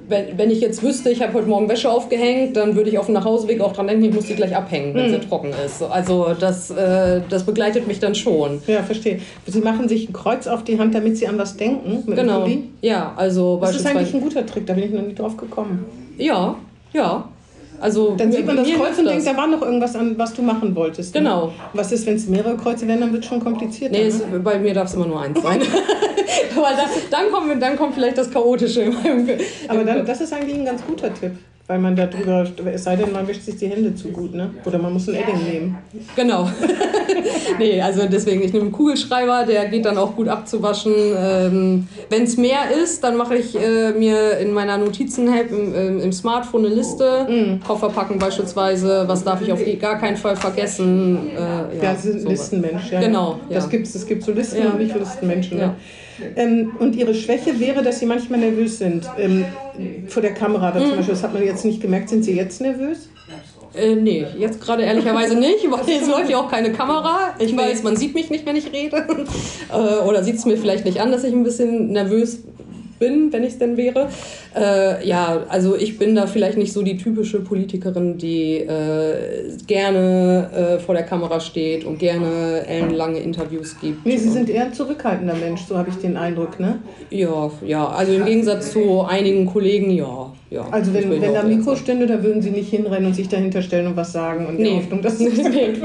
wenn, 0.07 0.37
wenn 0.37 0.51
ich 0.51 0.61
jetzt 0.61 0.83
wüsste, 0.83 1.09
ich 1.09 1.21
habe 1.21 1.33
heute 1.33 1.47
Morgen 1.47 1.69
Wäsche 1.69 1.89
aufgehängt, 1.89 2.55
dann 2.55 2.75
würde 2.75 2.89
ich 2.89 2.97
auf 2.97 3.05
dem 3.05 3.13
Nachhauseweg 3.13 3.61
auch 3.61 3.73
dran 3.73 3.87
denken, 3.87 4.05
ich 4.05 4.13
muss 4.13 4.25
die 4.25 4.35
gleich 4.35 4.55
abhängen, 4.55 4.93
wenn 4.93 5.11
hm. 5.11 5.21
sie 5.21 5.27
trocken 5.27 5.51
ist. 5.65 5.81
Also 5.81 6.33
das, 6.39 6.71
äh, 6.71 7.21
das 7.29 7.43
begleitet 7.43 7.87
mich 7.87 7.99
dann 7.99 8.15
schon. 8.15 8.61
Ja, 8.67 8.83
verstehe. 8.83 9.19
Sie 9.45 9.61
machen 9.61 9.87
sich 9.87 10.09
ein 10.09 10.13
Kreuz 10.13 10.47
auf 10.47 10.63
die 10.63 10.79
Hand, 10.79 10.95
damit 10.95 11.17
Sie 11.17 11.27
an 11.27 11.37
was 11.37 11.57
denken? 11.57 12.03
genau. 12.15 12.47
Ja, 12.81 13.13
also 13.15 13.59
Das 13.61 13.75
ist 13.75 13.85
eigentlich 13.85 14.13
ein 14.13 14.21
guter 14.21 14.45
Trick, 14.45 14.65
da 14.67 14.73
bin 14.73 14.83
ich 14.83 14.91
noch 14.91 15.01
nicht 15.01 15.19
drauf 15.19 15.37
gekommen. 15.37 15.85
Ja, 16.17 16.55
ja. 16.93 17.27
Also, 17.79 18.15
dann 18.15 18.31
sieht 18.31 18.45
man 18.45 18.57
das 18.57 18.67
Kreuz 18.67 18.97
und 18.97 19.05
denkt, 19.05 19.27
da 19.27 19.35
war 19.35 19.47
noch 19.47 19.61
irgendwas 19.61 19.95
an, 19.95 20.17
was 20.17 20.33
du 20.33 20.41
machen 20.41 20.75
wolltest. 20.75 21.13
Ne? 21.13 21.21
Genau. 21.21 21.53
Was 21.73 21.91
ist, 21.91 22.05
wenn 22.05 22.15
es 22.15 22.27
mehrere 22.27 22.55
Kreuze 22.55 22.87
werden, 22.87 23.01
dann 23.01 23.11
wird 23.11 23.23
es 23.23 23.29
schon 23.29 23.39
kompliziert. 23.39 23.91
Nee, 23.91 24.07
es, 24.07 24.21
bei 24.43 24.59
mir 24.59 24.73
darf 24.73 24.87
es 24.87 24.95
immer 24.95 25.07
nur 25.07 25.21
eins 25.21 25.41
sein. 25.41 25.61
Weil 26.55 26.75
da, 26.75 26.85
dann, 27.11 27.31
kommt, 27.31 27.61
dann 27.61 27.75
kommt 27.77 27.93
vielleicht 27.93 28.17
das 28.17 28.31
Chaotische 28.31 28.81
in 28.83 28.93
meinem 28.93 29.29
Aber 29.67 29.83
dann, 29.83 30.05
das 30.05 30.21
ist 30.21 30.33
eigentlich 30.33 30.55
ein 30.55 30.65
ganz 30.65 30.85
guter 30.85 31.13
Tipp. 31.13 31.33
Weil 31.67 31.79
man 31.79 31.95
da 31.95 32.05
drüber, 32.05 32.45
es 32.71 32.83
sei 32.83 32.95
denn, 32.95 33.11
man 33.11 33.27
wäscht 33.27 33.41
sich 33.41 33.57
die 33.57 33.67
Hände 33.67 33.95
zu 33.95 34.09
gut, 34.09 34.35
ne? 34.35 34.51
Oder 34.65 34.77
man 34.77 34.93
muss 34.93 35.09
ein 35.09 35.15
Edding 35.15 35.43
nehmen. 35.51 35.77
Genau. 36.15 36.47
nee, 37.59 37.81
also 37.81 38.05
deswegen, 38.07 38.43
ich 38.43 38.53
nehme 38.53 38.65
einen 38.65 38.71
Kugelschreiber, 38.71 39.45
der 39.47 39.65
geht 39.69 39.83
dann 39.83 39.97
auch 39.97 40.15
gut 40.15 40.27
abzuwaschen. 40.27 40.93
Ähm, 41.17 41.87
Wenn 42.09 42.21
es 42.21 42.37
mehr 42.37 42.69
ist, 42.83 43.03
dann 43.03 43.17
mache 43.17 43.37
ich 43.37 43.55
äh, 43.55 43.93
mir 43.93 44.37
in 44.37 44.53
meiner 44.53 44.77
Notizen-App 44.77 45.49
im, 45.49 45.73
äh, 45.73 46.03
im, 46.03 46.11
Smartphone 46.11 46.67
eine 46.67 46.75
Liste. 46.75 47.25
Mm. 47.27 47.65
Koffer 47.65 47.89
packen 47.89 48.19
beispielsweise, 48.19 49.05
was 49.07 49.23
darf 49.23 49.41
ich 49.41 49.51
auf 49.51 49.59
gar 49.81 49.97
keinen 49.97 50.17
Fall 50.17 50.35
vergessen. 50.35 51.29
Äh, 51.35 51.77
ja, 51.77 51.83
ja, 51.83 51.95
sind 51.95 52.21
sowas. 52.21 52.31
Listenmensch. 52.31 52.91
Ja. 52.91 52.99
Genau. 52.99 53.39
Ja. 53.49 53.55
Das 53.55 53.69
gibt's, 53.71 53.95
es 53.95 54.05
gibt 54.05 54.21
so 54.21 54.33
Listen 54.33 54.61
ja. 54.61 54.69
und 54.69 54.77
nicht 54.77 54.95
Listenmenschen. 54.95 55.57
Ne? 55.57 55.73
Ähm, 56.35 56.71
und 56.79 56.95
ihre 56.95 57.13
Schwäche 57.13 57.59
wäre, 57.59 57.83
dass 57.83 57.99
sie 57.99 58.05
manchmal 58.05 58.39
nervös 58.39 58.77
sind. 58.77 59.09
Ähm, 59.17 59.45
vor 60.07 60.21
der 60.21 60.33
Kamera 60.33 60.71
da 60.71 60.79
zum 60.79 60.91
mhm. 60.91 60.95
Beispiel, 60.97 61.13
das 61.13 61.23
hat 61.23 61.33
man 61.33 61.43
jetzt 61.43 61.65
nicht 61.65 61.81
gemerkt. 61.81 62.09
Sind 62.09 62.23
Sie 62.23 62.33
jetzt 62.33 62.61
nervös? 62.61 63.09
Äh, 63.75 63.95
nee, 63.95 64.25
jetzt 64.37 64.61
gerade 64.61 64.83
ehrlicherweise 64.83 65.35
nicht, 65.35 65.69
weil 65.69 65.87
jetzt 65.87 66.09
läuft 66.09 66.29
ja 66.29 66.37
auch 66.37 66.49
keine 66.49 66.71
Kamera. 66.71 67.35
Ich 67.39 67.55
weiß, 67.55 67.83
man 67.83 67.97
sieht 67.97 68.13
mich 68.13 68.29
nicht, 68.29 68.45
wenn 68.45 68.55
ich 68.55 68.71
rede. 68.71 69.05
äh, 69.73 70.07
oder 70.07 70.23
sieht 70.23 70.35
es 70.35 70.45
mir 70.45 70.57
vielleicht 70.57 70.85
nicht 70.85 71.01
an, 71.01 71.11
dass 71.11 71.23
ich 71.23 71.33
ein 71.33 71.43
bisschen 71.43 71.91
nervös 71.91 72.39
bin, 72.99 73.31
wenn 73.31 73.43
ich 73.43 73.53
es 73.53 73.57
denn 73.59 73.77
wäre. 73.77 74.09
Äh, 74.55 75.07
ja, 75.07 75.43
also 75.49 75.75
ich 75.75 75.97
bin 75.97 76.15
da 76.15 76.27
vielleicht 76.27 76.57
nicht 76.57 76.73
so 76.73 76.81
die 76.81 76.97
typische 76.97 77.41
Politikerin, 77.41 78.17
die 78.17 78.57
äh, 78.57 79.49
gerne 79.67 80.49
äh, 80.53 80.79
vor 80.79 80.95
der 80.95 81.03
Kamera 81.03 81.39
steht 81.39 81.83
und 81.83 81.99
gerne 81.99 82.65
ellenlange 82.67 83.19
Interviews 83.19 83.75
gibt. 83.79 84.05
Nee, 84.05 84.17
Sie 84.17 84.29
sind 84.29 84.49
eher 84.49 84.65
ein 84.65 84.73
zurückhaltender 84.73 85.35
Mensch, 85.35 85.61
so 85.67 85.77
habe 85.77 85.89
ich 85.89 85.95
den 85.97 86.17
Eindruck, 86.17 86.59
ne? 86.59 86.79
Ja, 87.09 87.51
ja, 87.65 87.87
also 87.87 88.13
im 88.13 88.25
Gegensatz 88.25 88.71
zu 88.71 89.01
einigen 89.01 89.45
Kollegen, 89.45 89.91
ja. 89.91 90.31
Ja 90.49 90.67
also 90.71 90.93
wenn, 90.93 91.09
wenn 91.09 91.33
da 91.33 91.43
Mikro 91.43 91.75
stünde, 91.75 92.07
da 92.07 92.21
würden 92.23 92.41
Sie 92.41 92.51
nicht 92.51 92.69
hinrennen 92.69 93.07
und 93.07 93.13
sich 93.15 93.27
dahinter 93.27 93.61
stellen 93.61 93.87
und 93.87 93.95
was 93.95 94.11
sagen 94.11 94.45
und 94.45 94.59
nee. 94.59 94.75
Hoffnung, 94.75 95.01
dass 95.01 95.19
es 95.19 95.37
nee. 95.37 95.53
wird. 95.53 95.81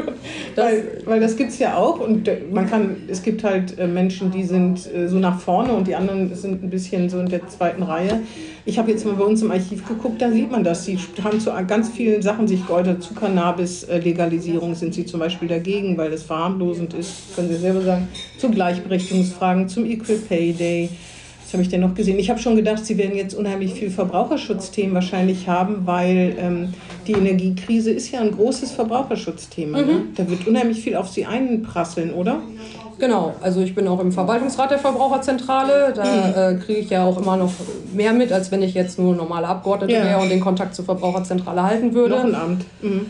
weil, 0.57 1.03
weil 1.05 1.20
das 1.20 1.37
gibt 1.37 1.51
es 1.51 1.59
ja 1.59 1.77
auch 1.77 2.01
und 2.01 2.29
man 2.53 2.68
kann, 2.68 2.96
es 3.09 3.23
gibt 3.23 3.44
halt 3.44 3.79
äh, 3.79 3.87
Menschen, 3.87 4.31
die 4.31 4.44
sind 4.44 4.92
äh, 4.94 5.09
so 5.09 5.18
nach 5.18 5.40
vorne 5.40 5.73
und 5.73 5.87
die 5.87 5.94
anderen 5.94 6.35
sind 6.35 6.62
ein 6.62 6.70
bisschen 6.70 7.09
so 7.09 7.20
in 7.20 7.29
der 7.29 7.46
zweiten 7.49 7.83
Reihe. 7.83 8.20
Ich 8.66 8.79
habe 8.79 8.90
jetzt 8.90 9.07
mal 9.07 9.14
bei 9.14 9.25
uns 9.25 9.42
im 9.42 9.51
Archiv 9.51 9.87
geguckt, 9.87 10.20
da 10.20 10.31
sieht 10.31 10.51
man 10.51 10.62
das. 10.62 10.85
Sie 10.85 10.99
haben 11.25 11.40
zu 11.40 11.51
ganz 11.66 11.88
vielen 11.88 12.20
Sachen 12.20 12.46
sich 12.46 12.66
geäußert. 12.66 13.03
Zu 13.03 13.14
Cannabis-Legalisierung 13.14 14.75
sind 14.75 14.94
sie 14.94 15.07
zum 15.07 15.20
Beispiel 15.20 15.49
dagegen, 15.49 15.96
weil 15.96 16.12
es 16.12 16.23
verharmlosend 16.23 16.94
ist, 16.94 17.35
können 17.35 17.49
Sie 17.49 17.57
selber 17.57 17.81
sagen. 17.81 18.09
Zu 18.37 18.51
Gleichberechtigungsfragen, 18.51 19.68
zum 19.68 19.87
Equal 19.87 20.18
Pay 20.18 20.53
Day. 20.53 20.88
Was 21.51 21.55
habe 21.55 21.65
ich 21.65 21.69
denn 21.69 21.81
noch 21.81 21.97
gesehen? 21.97 22.17
Ich 22.21 22.31
habe 22.31 22.39
schon 22.39 22.55
gedacht, 22.55 22.87
Sie 22.87 22.97
werden 22.97 23.17
jetzt 23.17 23.35
unheimlich 23.35 23.75
viel 23.75 23.91
Verbraucherschutzthemen 23.91 24.95
wahrscheinlich 24.95 25.49
haben, 25.49 25.85
weil 25.85 26.37
ähm, 26.39 26.75
die 27.09 27.13
Energiekrise 27.13 27.91
ist 27.91 28.13
ja 28.13 28.21
ein 28.21 28.31
großes 28.31 28.71
Verbraucherschutzthema. 28.71 29.79
Ne? 29.79 29.85
Mhm. 29.85 29.91
Ne? 29.91 30.03
Da 30.15 30.31
wird 30.31 30.47
unheimlich 30.47 30.81
viel 30.81 30.95
auf 30.95 31.09
Sie 31.09 31.27
einprasseln, 31.27 32.15
oder? 32.15 32.41
Genau, 33.01 33.35
also 33.41 33.63
ich 33.63 33.75
bin 33.75 33.89
auch 33.89 33.99
im 33.99 34.13
Verwaltungsrat 34.13 34.71
der 34.71 34.79
Verbraucherzentrale. 34.79 35.93
Da 35.93 36.05
mhm. 36.05 36.57
äh, 36.57 36.61
kriege 36.61 36.79
ich 36.79 36.91
ja 36.91 37.03
auch 37.03 37.21
immer 37.21 37.37
noch 37.37 37.51
mehr 37.93 38.13
mit, 38.13 38.31
als 38.31 38.53
wenn 38.53 38.63
ich 38.63 38.75
jetzt 38.75 39.01
nur 39.01 39.17
normale 39.17 39.49
Abgeordnete 39.49 39.93
ja. 39.93 40.05
wäre 40.05 40.21
und 40.21 40.29
den 40.29 40.41
Kontakt 40.41 40.77
zur 40.77 40.85
Verbraucherzentrale 40.85 41.65
halten 41.65 41.95
würde. 41.95 42.15
Noch 42.15 42.25
ein 42.27 42.35
Amt. 42.37 42.65
Mhm. 42.81 43.07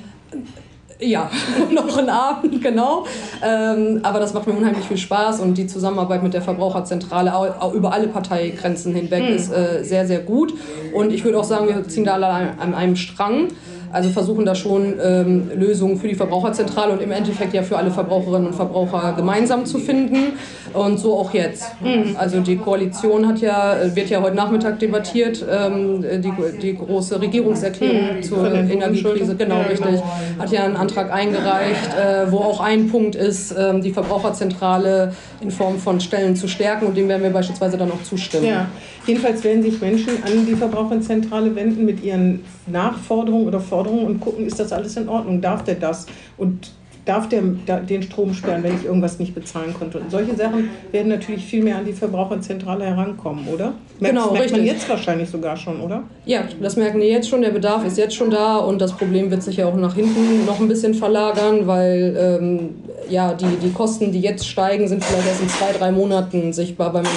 Ja, 1.00 1.30
noch 1.70 1.96
ein 1.96 2.10
Abend, 2.10 2.62
genau. 2.62 3.06
Ähm, 3.42 4.00
aber 4.02 4.20
das 4.20 4.34
macht 4.34 4.46
mir 4.46 4.52
unheimlich 4.52 4.84
viel 4.84 4.98
Spaß 4.98 5.40
und 5.40 5.56
die 5.56 5.66
Zusammenarbeit 5.66 6.22
mit 6.22 6.34
der 6.34 6.42
Verbraucherzentrale 6.42 7.34
auch, 7.34 7.72
über 7.72 7.92
alle 7.92 8.08
Parteigrenzen 8.08 8.94
hinweg 8.94 9.22
mhm. 9.22 9.36
ist 9.36 9.50
äh, 9.52 9.82
sehr, 9.82 10.06
sehr 10.06 10.20
gut. 10.20 10.52
Und 10.92 11.12
ich 11.12 11.24
würde 11.24 11.38
auch 11.38 11.44
sagen, 11.44 11.68
wir 11.68 11.88
ziehen 11.88 12.04
da 12.04 12.14
alle 12.14 12.26
an, 12.28 12.48
an 12.58 12.74
einem 12.74 12.96
Strang. 12.96 13.48
Also 13.92 14.10
versuchen 14.10 14.44
da 14.44 14.54
schon 14.54 14.94
ähm, 15.02 15.50
Lösungen 15.54 15.96
für 15.96 16.08
die 16.08 16.14
Verbraucherzentrale 16.14 16.92
und 16.92 17.02
im 17.02 17.10
Endeffekt 17.10 17.54
ja 17.54 17.62
für 17.62 17.76
alle 17.76 17.90
Verbraucherinnen 17.90 18.48
und 18.48 18.54
Verbraucher 18.54 19.14
gemeinsam 19.16 19.66
zu 19.66 19.78
finden. 19.78 20.34
Und 20.72 21.00
so 21.00 21.18
auch 21.18 21.34
jetzt. 21.34 21.64
Mhm. 21.80 22.16
Also 22.16 22.40
die 22.40 22.56
Koalition 22.56 23.26
hat 23.26 23.40
ja, 23.40 23.76
wird 23.94 24.08
ja 24.08 24.22
heute 24.22 24.36
Nachmittag 24.36 24.78
debattiert, 24.78 25.44
ähm, 25.50 26.02
die, 26.02 26.32
die 26.62 26.76
große 26.76 27.20
Regierungserklärung 27.20 28.18
mhm. 28.18 28.22
zur 28.22 28.54
Energiekrise, 28.54 29.34
genau 29.34 29.62
richtig, 29.62 29.84
genau. 29.86 30.04
hat 30.38 30.52
ja 30.52 30.64
einen 30.64 30.76
Antrag 30.76 31.12
eingereicht, 31.12 31.90
äh, 31.98 32.30
wo 32.30 32.38
auch 32.38 32.60
ein 32.60 32.88
Punkt 32.88 33.16
ist, 33.16 33.50
äh, 33.50 33.80
die 33.80 33.90
Verbraucherzentrale 33.90 35.12
in 35.40 35.50
Form 35.50 35.78
von 35.78 36.00
Stellen 36.00 36.36
zu 36.36 36.46
stärken 36.46 36.86
und 36.86 36.96
dem 36.96 37.08
werden 37.08 37.22
wir 37.22 37.30
beispielsweise 37.30 37.76
dann 37.76 37.90
auch 37.90 38.02
zustimmen. 38.04 38.46
Ja. 38.46 38.68
Jedenfalls 39.06 39.42
werden 39.42 39.62
sich 39.62 39.80
Menschen 39.80 40.22
an 40.22 40.46
die 40.46 40.54
Verbraucherzentrale 40.54 41.54
wenden 41.56 41.84
mit 41.84 42.04
ihren 42.04 42.44
Nachforderungen 42.66 43.48
oder 43.48 43.58
Forderungen 43.58 43.79
und 43.88 44.20
gucken, 44.20 44.46
ist 44.46 44.58
das 44.58 44.72
alles 44.72 44.96
in 44.96 45.08
Ordnung, 45.08 45.40
darf 45.40 45.64
der 45.64 45.76
das? 45.76 46.06
Und 46.36 46.70
darf 47.04 47.28
der 47.28 47.42
den 47.42 48.02
Strom 48.02 48.34
sperren, 48.34 48.62
wenn 48.62 48.76
ich 48.76 48.84
irgendwas 48.84 49.18
nicht 49.18 49.34
bezahlen 49.34 49.74
konnte. 49.74 49.98
Und 49.98 50.10
solche 50.10 50.36
Sachen 50.36 50.70
werden 50.92 51.08
natürlich 51.08 51.44
viel 51.44 51.62
mehr 51.62 51.76
an 51.78 51.84
die 51.84 51.92
Verbraucherzentrale 51.92 52.84
herankommen, 52.84 53.48
oder? 53.48 53.72
Merkt, 53.98 54.16
genau, 54.16 54.32
merkt 54.32 54.52
man 54.52 54.64
jetzt 54.64 54.88
wahrscheinlich 54.88 55.28
sogar 55.28 55.56
schon, 55.56 55.80
oder? 55.80 56.04
Ja, 56.26 56.44
das 56.60 56.76
merken 56.76 57.00
wir 57.00 57.08
jetzt 57.08 57.28
schon. 57.28 57.42
Der 57.42 57.50
Bedarf 57.50 57.84
ist 57.84 57.98
jetzt 57.98 58.14
schon 58.14 58.30
da 58.30 58.58
und 58.58 58.80
das 58.80 58.92
Problem 58.92 59.30
wird 59.30 59.42
sich 59.42 59.56
ja 59.56 59.66
auch 59.66 59.76
nach 59.76 59.94
hinten 59.94 60.44
noch 60.46 60.60
ein 60.60 60.68
bisschen 60.68 60.94
verlagern, 60.94 61.66
weil 61.66 62.16
ähm, 62.18 62.74
ja, 63.08 63.34
die, 63.34 63.56
die 63.62 63.72
Kosten, 63.72 64.12
die 64.12 64.20
jetzt 64.20 64.46
steigen, 64.46 64.86
sind 64.86 65.04
vielleicht 65.04 65.26
erst 65.26 65.42
in 65.42 65.48
zwei, 65.48 65.72
drei 65.76 65.90
Monaten 65.90 66.52
sichtbar, 66.52 66.92
weil 66.94 67.02
man 67.02 67.12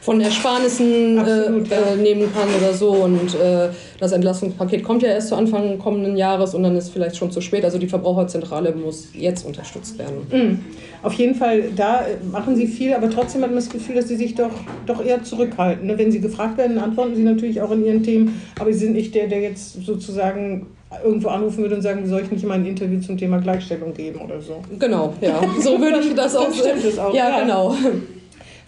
von 0.00 0.20
Ersparnissen 0.20 1.18
Absolut, 1.18 1.70
äh, 1.70 1.74
ja. 1.74 1.92
äh, 1.92 1.96
nehmen 1.96 2.32
kann 2.32 2.48
oder 2.58 2.72
so. 2.72 2.90
Und 2.90 3.34
äh, 3.34 3.68
das 3.98 4.12
Entlastungspaket 4.12 4.82
kommt 4.82 5.02
ja 5.02 5.10
erst 5.10 5.28
zu 5.28 5.36
Anfang 5.36 5.78
kommenden 5.78 6.16
Jahres 6.16 6.54
und 6.54 6.62
dann 6.62 6.76
ist 6.76 6.90
vielleicht 6.90 7.16
schon 7.16 7.30
zu 7.30 7.40
spät. 7.40 7.64
Also 7.64 7.78
die 7.78 7.86
Verbraucherzentrale 7.86 8.74
muss 8.74 9.08
jetzt 9.12 9.44
unterstützt 9.44 9.98
werden. 9.98 10.26
Mhm. 10.30 10.58
Auf 11.02 11.12
jeden 11.14 11.34
Fall, 11.34 11.64
da 11.76 12.06
machen 12.30 12.56
Sie 12.56 12.66
viel, 12.66 12.94
aber 12.94 13.10
trotzdem 13.10 13.42
hat 13.42 13.50
man 13.50 13.56
das 13.56 13.68
Gefühl, 13.68 13.94
dass 13.94 14.08
Sie 14.08 14.16
sich 14.16 14.34
doch, 14.34 14.50
doch 14.86 15.04
eher 15.04 15.22
zurückhalten. 15.22 15.86
Ne? 15.86 15.98
Wenn 15.98 16.10
Sie 16.10 16.20
gefragt 16.20 16.56
werden, 16.58 16.78
antworten 16.78 17.14
Sie 17.14 17.22
natürlich 17.22 17.60
auch 17.60 17.70
in 17.70 17.84
Ihren 17.84 18.02
Themen, 18.02 18.40
aber 18.58 18.72
Sie 18.72 18.80
sind 18.80 18.92
nicht 18.92 19.14
der, 19.14 19.26
der 19.26 19.40
jetzt 19.40 19.84
sozusagen 19.84 20.66
irgendwo 21.04 21.28
anrufen 21.28 21.58
würde 21.58 21.76
und 21.76 21.82
sagen, 21.82 22.06
soll 22.06 22.22
ich 22.22 22.30
nicht 22.30 22.44
mal 22.44 22.54
ein 22.54 22.66
Interview 22.66 23.00
zum 23.00 23.16
Thema 23.16 23.38
Gleichstellung 23.38 23.94
geben 23.94 24.20
oder 24.20 24.40
so. 24.40 24.60
Genau, 24.78 25.14
ja. 25.20 25.40
So 25.60 25.80
würde 25.80 26.00
ich 26.00 26.14
das 26.14 26.34
auch. 26.34 26.52
stimmt 26.52 26.84
es 26.84 26.98
auch. 26.98 27.14
Ja, 27.14 27.30
ja, 27.30 27.40
genau. 27.42 27.76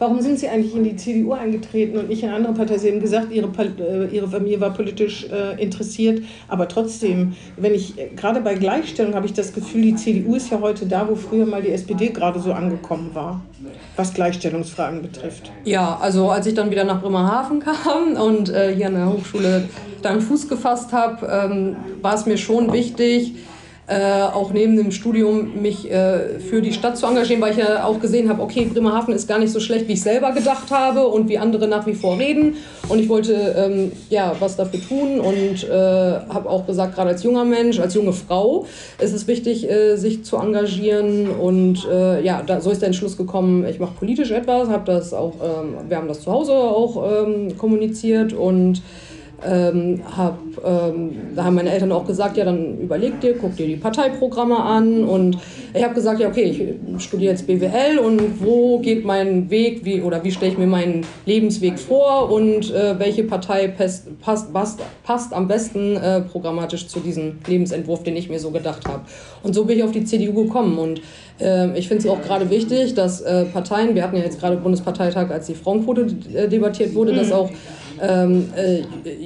Warum 0.03 0.21
sind 0.21 0.41
Sie 0.41 0.49
eigentlich 0.49 0.75
in 0.75 0.83
die 0.83 0.97
CDU 0.97 1.33
eingetreten 1.33 1.97
und 1.97 2.09
nicht 2.09 2.25
in 2.25 2.31
andere 2.31 2.53
Parteien? 2.53 2.81
Sie 2.81 2.91
haben 2.91 2.99
gesagt, 2.99 3.31
Ihre, 3.31 3.47
äh, 3.47 4.09
Ihre 4.13 4.27
Familie 4.27 4.61
war 4.61 4.71
politisch 4.71 5.29
äh, 5.31 5.63
interessiert, 5.63 6.25
aber 6.49 6.67
trotzdem, 6.67 7.37
wenn 7.57 7.73
ich 7.73 7.97
äh, 7.97 8.09
gerade 8.09 8.41
bei 8.41 8.57
Gleichstellung 8.57 9.15
habe 9.15 9.27
ich 9.27 9.33
das 9.33 9.53
Gefühl, 9.53 9.83
die 9.83 9.95
CDU 9.95 10.35
ist 10.35 10.51
ja 10.51 10.61
heute 10.61 10.87
da, 10.87 11.09
wo 11.09 11.15
früher 11.15 11.47
mal 11.47 11.63
die 11.63 11.71
SPD 11.71 12.09
gerade 12.09 12.41
so 12.41 12.53
angekommen 12.53 13.11
war, 13.15 13.43
was 13.95 14.13
Gleichstellungsfragen 14.13 15.03
betrifft. 15.03 15.53
Ja, 15.63 15.97
also 16.03 16.31
als 16.31 16.49
ich 16.49 16.55
dann 16.55 16.73
wieder 16.73 16.83
nach 16.83 17.01
Bremerhaven 17.01 17.61
kam 17.61 18.21
und 18.21 18.49
äh, 18.49 18.75
hier 18.75 18.89
an 18.89 18.95
der 18.95 19.09
Hochschule 19.09 19.69
dann 20.03 20.21
Fuß 20.21 20.49
gefasst 20.49 20.93
habe, 20.93 21.29
ähm, 21.29 21.77
war 22.01 22.15
es 22.15 22.27
mir 22.27 22.39
schon 22.39 22.73
wichtig, 22.73 23.37
äh, 23.93 24.23
auch 24.23 24.53
neben 24.53 24.77
dem 24.77 24.91
Studium 24.91 25.61
mich 25.61 25.91
äh, 25.91 26.39
für 26.39 26.63
die 26.63 26.73
Stadt 26.73 26.97
zu 26.97 27.07
engagieren, 27.07 27.43
weil 27.43 27.53
ich 27.53 27.59
ja 27.59 27.85
auch 27.85 28.01
gesehen 28.01 28.29
habe, 28.29 28.41
okay, 28.41 28.65
Bremerhaven 28.65 29.13
ist 29.15 29.29
gar 29.29 29.39
nicht 29.39 29.53
so 29.53 29.61
schlecht, 29.61 29.87
wie 29.89 29.93
ich 29.93 30.03
selber 30.03 30.33
gedacht 30.33 30.71
habe 30.71 31.07
und 31.07 31.29
wie 31.29 31.37
andere 31.37 31.69
nach 31.69 31.87
wie 31.87 31.95
vor 31.95 32.19
reden. 32.19 32.57
Und 32.89 33.01
ich 33.01 33.09
wollte 33.09 33.35
ähm, 33.35 33.93
ja 34.09 34.35
was 34.41 34.57
dafür 34.57 34.81
tun 34.81 35.21
und 35.21 35.69
äh, 35.69 35.73
habe 35.73 36.49
auch 36.49 36.67
gesagt, 36.67 36.95
gerade 36.95 37.11
als 37.11 37.23
junger 37.23 37.45
Mensch, 37.45 37.81
als 37.81 37.95
junge 37.95 38.13
Frau, 38.15 38.67
ist 38.99 39.13
es 39.13 39.27
wichtig, 39.27 39.71
äh, 39.71 39.97
sich 39.97 40.25
zu 40.25 40.37
engagieren. 40.37 41.29
Und 41.29 41.87
äh, 41.91 42.25
ja, 42.25 42.43
da, 42.43 42.61
so 42.61 42.71
ist 42.71 42.81
der 42.81 42.87
Entschluss 42.87 43.17
gekommen, 43.17 43.67
ich 43.67 43.79
mache 43.79 43.93
politisch 43.99 44.31
etwas, 44.31 44.69
habe 44.69 44.91
das 44.91 45.13
auch, 45.13 45.35
ähm, 45.43 45.89
wir 45.89 45.99
haben 45.99 46.09
das 46.09 46.23
zu 46.23 46.33
Hause 46.33 46.53
auch 46.55 47.27
ähm, 47.27 47.59
kommuniziert 47.59 48.33
und 48.33 48.81
ähm, 49.45 50.01
hab, 50.17 50.39
ähm, 50.65 51.11
da 51.35 51.45
haben 51.45 51.55
meine 51.55 51.71
Eltern 51.71 51.93
auch 51.93 52.07
gesagt, 52.07 52.37
ja, 52.37 52.45
dann 52.45 52.79
überleg 52.79 53.21
dir, 53.21 53.37
guck 53.39 53.57
dir 53.57 53.67
die 53.67 53.77
Parteiprogramme 53.77 54.59
an. 54.59 55.05
Und 55.05 55.39
ich 55.75 55.83
habe 55.83 55.95
gesagt, 55.95 56.21
ja, 56.21 56.29
okay, 56.29 56.77
ich 56.97 57.05
studiere 57.05 57.33
jetzt 57.33 57.47
BWL 57.47 57.99
und 57.99 58.45
wo 58.45 58.79
geht 58.79 59.05
mein 59.05 59.51
Weg, 59.51 59.85
wie, 59.85 60.03
oder 60.03 60.23
wie 60.25 60.31
stelle 60.31 60.53
ich 60.53 60.59
mir 60.59 60.67
meinen 60.67 61.05
Lebensweg 61.27 61.79
vor 61.79 62.31
und 62.31 62.73
äh, 62.73 62.99
welche 62.99 63.25
Partei 63.25 63.69
passt, 63.69 64.21
passt, 64.21 64.53
passt, 64.53 64.81
passt 65.05 65.33
am 65.33 65.49
besten 65.49 65.97
äh, 65.97 66.21
programmatisch 66.21 66.87
zu 66.87 67.01
diesem 67.01 67.39
Lebensentwurf, 67.47 68.03
den 68.03 68.17
ich 68.17 68.29
mir 68.29 68.39
so 68.39 68.51
gedacht 68.51 68.87
habe. 68.89 69.03
Und 69.43 69.55
so 69.55 69.65
bin 69.65 69.79
ich 69.79 69.85
auf 69.85 69.93
die 69.93 70.05
CDU 70.05 70.45
gekommen. 70.45 70.79
Und 70.79 71.01
äh, 71.41 71.77
ich 71.79 71.89
finde 71.89 72.05
es 72.05 72.11
auch 72.11 72.23
gerade 72.23 72.51
wichtig, 72.51 72.95
dass 72.95 73.21
äh, 73.21 73.45
Parteien, 73.47 73.95
wir 73.95 74.03
hatten 74.03 74.17
ja 74.17 74.23
jetzt 74.23 74.41
gerade 74.41 74.57
Bundesparteitag, 74.57 75.31
als 75.31 75.47
die 75.47 75.55
Frauenquote 75.55 76.07
äh, 76.35 76.49
debattiert 76.49 76.95
wurde, 76.95 77.15
dass 77.15 77.29
mhm. 77.29 77.33
auch 77.33 77.51
ähm, 78.03 78.51
äh, 78.57 78.83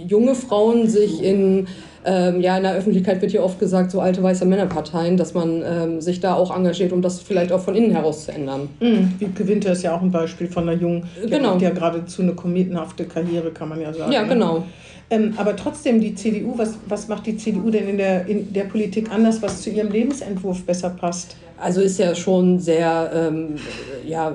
junge 0.07 0.35
Frauen 0.35 0.89
sich 0.89 1.23
in 1.23 1.67
ähm, 2.09 2.41
ja, 2.41 2.57
in 2.57 2.63
der 2.63 2.75
Öffentlichkeit 2.75 3.21
wird 3.21 3.33
hier 3.33 3.43
oft 3.43 3.59
gesagt, 3.59 3.91
so 3.91 4.01
alte 4.01 4.23
weiße 4.23 4.45
Männerparteien, 4.45 5.17
dass 5.17 5.35
man 5.35 5.63
ähm, 5.67 6.01
sich 6.01 6.21
da 6.21 6.35
auch 6.35 6.57
engagiert, 6.57 6.93
um 6.93 7.03
das 7.03 7.21
vielleicht 7.21 7.51
auch 7.51 7.61
von 7.61 7.75
innen 7.75 7.91
heraus 7.91 8.27
zu 8.27 8.33
ändern. 8.33 8.69
Mhm. 8.79 9.15
Wiebke 9.19 9.49
Winter 9.49 9.73
ist 9.73 9.83
ja 9.83 9.97
auch 9.97 10.03
ein 10.03 10.13
Beispiel 10.13 10.47
von 10.47 10.69
einer 10.69 10.81
jungen, 10.81 11.09
die 11.21 11.29
genau. 11.29 11.55
hat 11.55 11.63
ja 11.63 11.71
geradezu 11.71 12.23
eine 12.23 12.35
kometenhafte 12.35 13.07
Karriere, 13.07 13.51
kann 13.51 13.71
man 13.71 13.81
ja 13.81 13.93
sagen. 13.93 14.13
Ja, 14.13 14.23
ne? 14.23 14.29
genau. 14.29 14.65
Ähm, 15.11 15.35
aber 15.37 15.57
trotzdem, 15.57 16.01
die 16.01 16.15
CDU, 16.15 16.57
was, 16.57 16.79
was 16.89 17.09
macht 17.09 17.27
die 17.27 17.37
CDU 17.37 17.71
denn 17.71 17.89
in 17.89 17.99
der, 17.99 18.27
in 18.27 18.53
der 18.53 18.65
Politik 18.65 19.11
anders, 19.11 19.43
was 19.43 19.63
zu 19.63 19.71
ihrem 19.71 19.91
Lebensentwurf 19.91 20.65
besser 20.65 20.91
passt? 20.91 21.37
Also 21.59 21.81
ist 21.81 21.99
ja 21.99 22.15
schon 22.15 22.59
sehr, 22.59 23.11
ähm, 23.15 23.57
ja, 24.07 24.33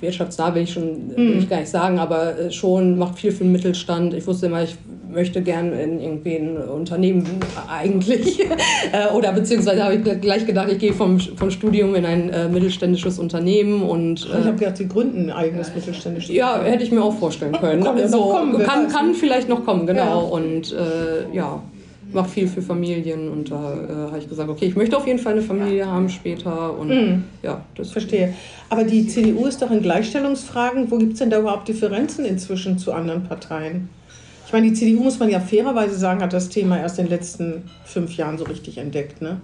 wirtschaftsnah 0.00 0.54
will 0.54 0.62
ich 0.62 0.72
schon 0.72 1.16
will 1.16 1.34
mhm. 1.34 1.38
ich 1.38 1.48
gar 1.48 1.60
nicht 1.60 1.70
sagen, 1.70 1.98
aber 1.98 2.38
äh, 2.38 2.50
schon 2.50 2.98
macht 2.98 3.18
viel 3.18 3.32
für 3.32 3.44
den 3.44 3.52
Mittelstand. 3.52 4.12
Ich 4.12 4.26
wusste 4.26 4.46
immer, 4.46 4.62
ich 4.62 4.76
möchte 5.10 5.40
gern 5.40 5.72
in 5.72 6.00
irgendwie 6.00 6.36
ein 6.36 6.56
Unternehmen 6.56 7.26
eigentlich. 7.68 8.44
Äh, 8.92 9.12
oder 9.12 9.32
beziehungsweise 9.32 9.82
habe 9.82 9.96
ich 9.96 10.20
gleich 10.20 10.46
gedacht, 10.46 10.70
ich 10.70 10.78
gehe 10.78 10.92
vom, 10.92 11.18
vom 11.18 11.50
Studium 11.50 11.94
in 11.94 12.04
ein 12.04 12.30
äh, 12.30 12.48
mittelständisches 12.48 13.18
Unternehmen 13.18 13.82
und. 13.82 14.24
Äh, 14.24 14.40
ich 14.40 14.46
habe 14.46 14.56
gedacht, 14.56 14.76
Sie 14.76 14.86
gründen 14.86 15.30
ein 15.30 15.36
eigenes 15.36 15.74
mittelständisches 15.74 16.34
Ja, 16.34 16.62
hätte 16.62 16.84
ich 16.84 16.92
mir 16.92 17.02
auch 17.02 17.14
vorstellen 17.14 17.52
können. 17.52 17.82
Kann, 17.82 17.98
ja 17.98 18.06
so, 18.06 18.28
kommen, 18.28 18.58
kann, 18.62 18.88
kann 18.88 19.14
vielleicht 19.14 19.48
noch 19.48 19.64
kommen, 19.64 19.86
genau. 19.86 20.22
Ja. 20.22 20.28
Und 20.28 20.72
äh, 20.72 21.34
ja 21.34 21.62
mache 22.12 22.28
viel 22.28 22.48
für 22.48 22.62
Familien 22.62 23.28
und 23.28 23.50
da 23.50 23.74
äh, 23.74 24.08
habe 24.08 24.18
ich 24.18 24.28
gesagt, 24.28 24.48
okay, 24.48 24.66
ich 24.66 24.76
möchte 24.76 24.96
auf 24.96 25.06
jeden 25.06 25.18
Fall 25.18 25.32
eine 25.32 25.42
Familie 25.42 25.86
haben 25.86 26.08
später 26.08 26.76
und 26.78 26.88
mm. 26.88 27.24
ja, 27.42 27.64
das 27.74 27.90
verstehe. 27.90 28.34
Aber 28.68 28.84
die 28.84 29.06
CDU 29.06 29.46
ist 29.46 29.60
doch 29.62 29.70
in 29.70 29.82
Gleichstellungsfragen, 29.82 30.90
wo 30.90 30.98
gibt 30.98 31.14
es 31.14 31.18
denn 31.18 31.30
da 31.30 31.40
überhaupt 31.40 31.68
Differenzen 31.68 32.24
inzwischen 32.24 32.78
zu 32.78 32.92
anderen 32.92 33.24
Parteien? 33.24 33.88
Ich 34.46 34.52
meine, 34.52 34.68
die 34.68 34.74
CDU, 34.74 35.02
muss 35.02 35.18
man 35.18 35.28
ja 35.28 35.40
fairerweise 35.40 35.96
sagen, 35.96 36.22
hat 36.22 36.32
das 36.32 36.48
Thema 36.48 36.78
erst 36.78 37.00
in 37.00 37.06
den 37.06 37.10
letzten 37.10 37.64
fünf 37.84 38.16
Jahren 38.16 38.38
so 38.38 38.44
richtig 38.44 38.78
entdeckt. 38.78 39.20
Ne? 39.20 39.40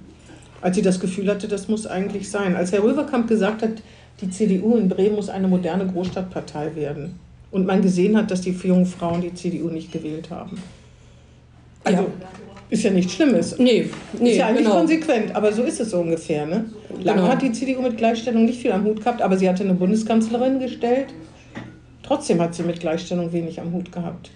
Als 0.60 0.76
sie 0.76 0.82
das 0.82 1.00
Gefühl 1.00 1.28
hatte, 1.28 1.48
das 1.48 1.66
muss 1.66 1.88
eigentlich 1.88 2.30
sein. 2.30 2.54
Als 2.54 2.70
Herr 2.70 2.84
Röverkamp 2.84 3.26
gesagt 3.26 3.62
hat, 3.62 3.82
die 4.20 4.30
CDU 4.30 4.76
in 4.76 4.88
Bremen 4.88 5.16
muss 5.16 5.28
eine 5.28 5.48
moderne 5.48 5.88
Großstadtpartei 5.88 6.76
werden. 6.76 7.18
Und 7.50 7.66
man 7.66 7.82
gesehen 7.82 8.16
hat, 8.16 8.30
dass 8.30 8.42
die 8.42 8.52
jungen 8.52 8.86
Frauen 8.86 9.20
die 9.20 9.34
CDU 9.34 9.68
nicht 9.68 9.90
gewählt 9.90 10.30
haben. 10.30 10.62
Also, 11.82 12.02
ja. 12.02 12.08
Ist 12.72 12.84
ja 12.84 12.90
nichts 12.90 13.12
Schlimmes. 13.12 13.58
Nee, 13.58 13.90
nee 14.18 14.30
ist 14.30 14.38
ja 14.38 14.46
eigentlich 14.46 14.64
genau. 14.64 14.78
konsequent, 14.78 15.36
aber 15.36 15.52
so 15.52 15.62
ist 15.62 15.78
es 15.78 15.90
so 15.90 15.98
ungefähr. 15.98 16.46
Ne? 16.46 16.64
Lange 17.02 17.20
genau. 17.20 17.32
hat 17.32 17.42
die 17.42 17.52
CDU 17.52 17.82
mit 17.82 17.98
Gleichstellung 17.98 18.46
nicht 18.46 18.62
viel 18.62 18.72
am 18.72 18.84
Hut 18.84 19.00
gehabt, 19.00 19.20
aber 19.20 19.36
sie 19.36 19.46
hatte 19.46 19.62
eine 19.62 19.74
Bundeskanzlerin 19.74 20.58
gestellt. 20.58 21.08
Trotzdem 22.02 22.40
hat 22.40 22.54
sie 22.54 22.62
mit 22.62 22.80
Gleichstellung 22.80 23.30
wenig 23.30 23.60
am 23.60 23.74
Hut 23.74 23.92
gehabt. 23.92 24.30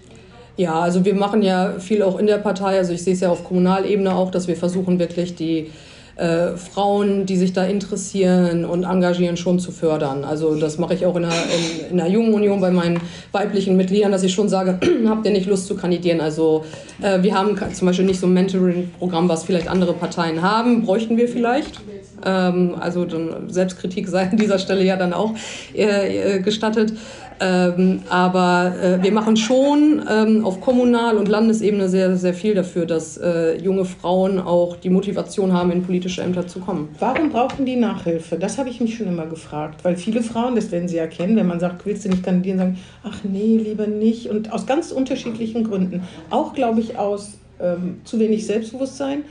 Ja, 0.55 0.79
also 0.79 1.03
wir 1.03 1.15
machen 1.15 1.41
ja 1.41 1.79
viel 1.79 2.03
auch 2.03 2.19
in 2.19 2.27
der 2.27 2.37
Partei. 2.37 2.77
Also 2.77 2.93
ich 2.93 3.03
sehe 3.03 3.13
es 3.13 3.21
ja 3.21 3.31
auf 3.31 3.43
Kommunalebene 3.43 4.13
auch, 4.13 4.29
dass 4.29 4.47
wir 4.47 4.55
versuchen 4.55 4.99
wirklich 4.99 5.33
die 5.33 5.71
äh, 6.17 6.57
Frauen, 6.57 7.25
die 7.25 7.37
sich 7.37 7.53
da 7.53 7.63
interessieren 7.63 8.65
und 8.65 8.83
engagieren, 8.83 9.37
schon 9.37 9.59
zu 9.59 9.71
fördern. 9.71 10.23
Also 10.23 10.55
das 10.55 10.77
mache 10.77 10.95
ich 10.95 11.05
auch 11.05 11.15
in 11.15 11.23
der, 11.23 11.31
in, 11.31 11.91
in 11.91 11.97
der 11.97 12.07
Jungen 12.07 12.33
Union 12.33 12.59
bei 12.59 12.71
meinen 12.71 12.99
weiblichen 13.31 13.77
Mitgliedern, 13.77 14.11
dass 14.11 14.23
ich 14.23 14.33
schon 14.33 14.49
sage, 14.49 14.79
habt 15.07 15.25
ihr 15.25 15.31
nicht 15.31 15.47
Lust 15.47 15.67
zu 15.67 15.75
kandidieren? 15.75 16.19
Also 16.19 16.65
äh, 17.01 17.21
wir 17.21 17.35
haben 17.35 17.55
zum 17.73 17.87
Beispiel 17.87 18.05
nicht 18.05 18.19
so 18.19 18.27
ein 18.27 18.33
Mentoring-Programm, 18.33 19.29
was 19.29 19.43
vielleicht 19.43 19.67
andere 19.67 19.93
Parteien 19.93 20.41
haben, 20.41 20.83
bräuchten 20.83 21.17
wir 21.17 21.27
vielleicht. 21.27 21.79
Ähm, 22.25 22.75
also 22.79 23.05
Selbstkritik 23.47 24.07
sei 24.07 24.23
an 24.23 24.37
dieser 24.37 24.59
Stelle 24.59 24.83
ja 24.83 24.95
dann 24.95 25.13
auch 25.13 25.33
äh, 25.73 26.39
gestattet. 26.39 26.93
Ähm, 27.39 28.01
aber 28.09 28.73
äh, 28.81 29.03
wir 29.03 29.11
machen 29.11 29.37
schon 29.37 30.03
ähm, 30.09 30.45
auf 30.45 30.59
Kommunal- 30.61 31.17
und 31.17 31.27
Landesebene 31.27 31.87
sehr, 31.89 32.15
sehr 32.15 32.33
viel 32.33 32.55
dafür, 32.55 32.85
dass 32.85 33.17
äh, 33.17 33.57
junge 33.57 33.85
Frauen 33.85 34.39
auch 34.39 34.77
die 34.77 34.89
Motivation 34.89 35.53
haben, 35.53 35.71
in 35.71 35.83
politische 35.83 36.21
Ämter 36.21 36.47
zu 36.47 36.59
kommen. 36.59 36.89
Warum 36.99 37.29
brauchen 37.29 37.65
die 37.65 37.75
Nachhilfe? 37.75 38.37
Das 38.37 38.57
habe 38.57 38.69
ich 38.69 38.81
mich 38.81 38.97
schon 38.97 39.07
immer 39.07 39.25
gefragt. 39.25 39.83
Weil 39.83 39.95
viele 39.95 40.21
Frauen, 40.21 40.55
das 40.55 40.71
werden 40.71 40.87
sie 40.87 40.97
erkennen, 40.97 41.35
wenn 41.35 41.47
man 41.47 41.59
sagt, 41.59 41.85
willst 41.85 42.05
du 42.05 42.09
nicht 42.09 42.23
kandidieren, 42.23 42.57
sagen, 42.57 42.77
ach 43.03 43.19
nee, 43.23 43.57
lieber 43.57 43.87
nicht. 43.87 44.29
Und 44.29 44.51
aus 44.51 44.65
ganz 44.65 44.91
unterschiedlichen 44.91 45.63
Gründen. 45.63 46.03
Auch, 46.29 46.53
glaube 46.53 46.79
ich, 46.79 46.97
aus 46.97 47.37
ähm, 47.59 48.01
zu 48.03 48.19
wenig 48.19 48.45
Selbstbewusstsein 48.45 49.23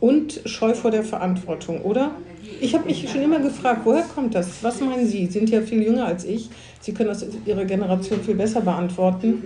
und 0.00 0.40
Scheu 0.46 0.74
vor 0.74 0.90
der 0.90 1.04
Verantwortung, 1.04 1.82
oder? 1.82 2.12
Ich 2.60 2.74
habe 2.74 2.86
mich 2.86 3.08
schon 3.08 3.22
immer 3.22 3.38
gefragt, 3.38 3.82
woher 3.84 4.02
kommt 4.02 4.34
das? 4.34 4.62
Was 4.62 4.80
meinen 4.80 5.06
Sie? 5.06 5.26
Sie 5.26 5.32
sind 5.32 5.50
ja 5.50 5.60
viel 5.60 5.82
jünger 5.82 6.06
als 6.06 6.24
ich. 6.24 6.50
Sie 6.80 6.94
können 6.94 7.10
das 7.10 7.26
Ihrer 7.44 7.64
Generation 7.64 8.20
viel 8.20 8.34
besser 8.34 8.62
beantworten. 8.62 9.42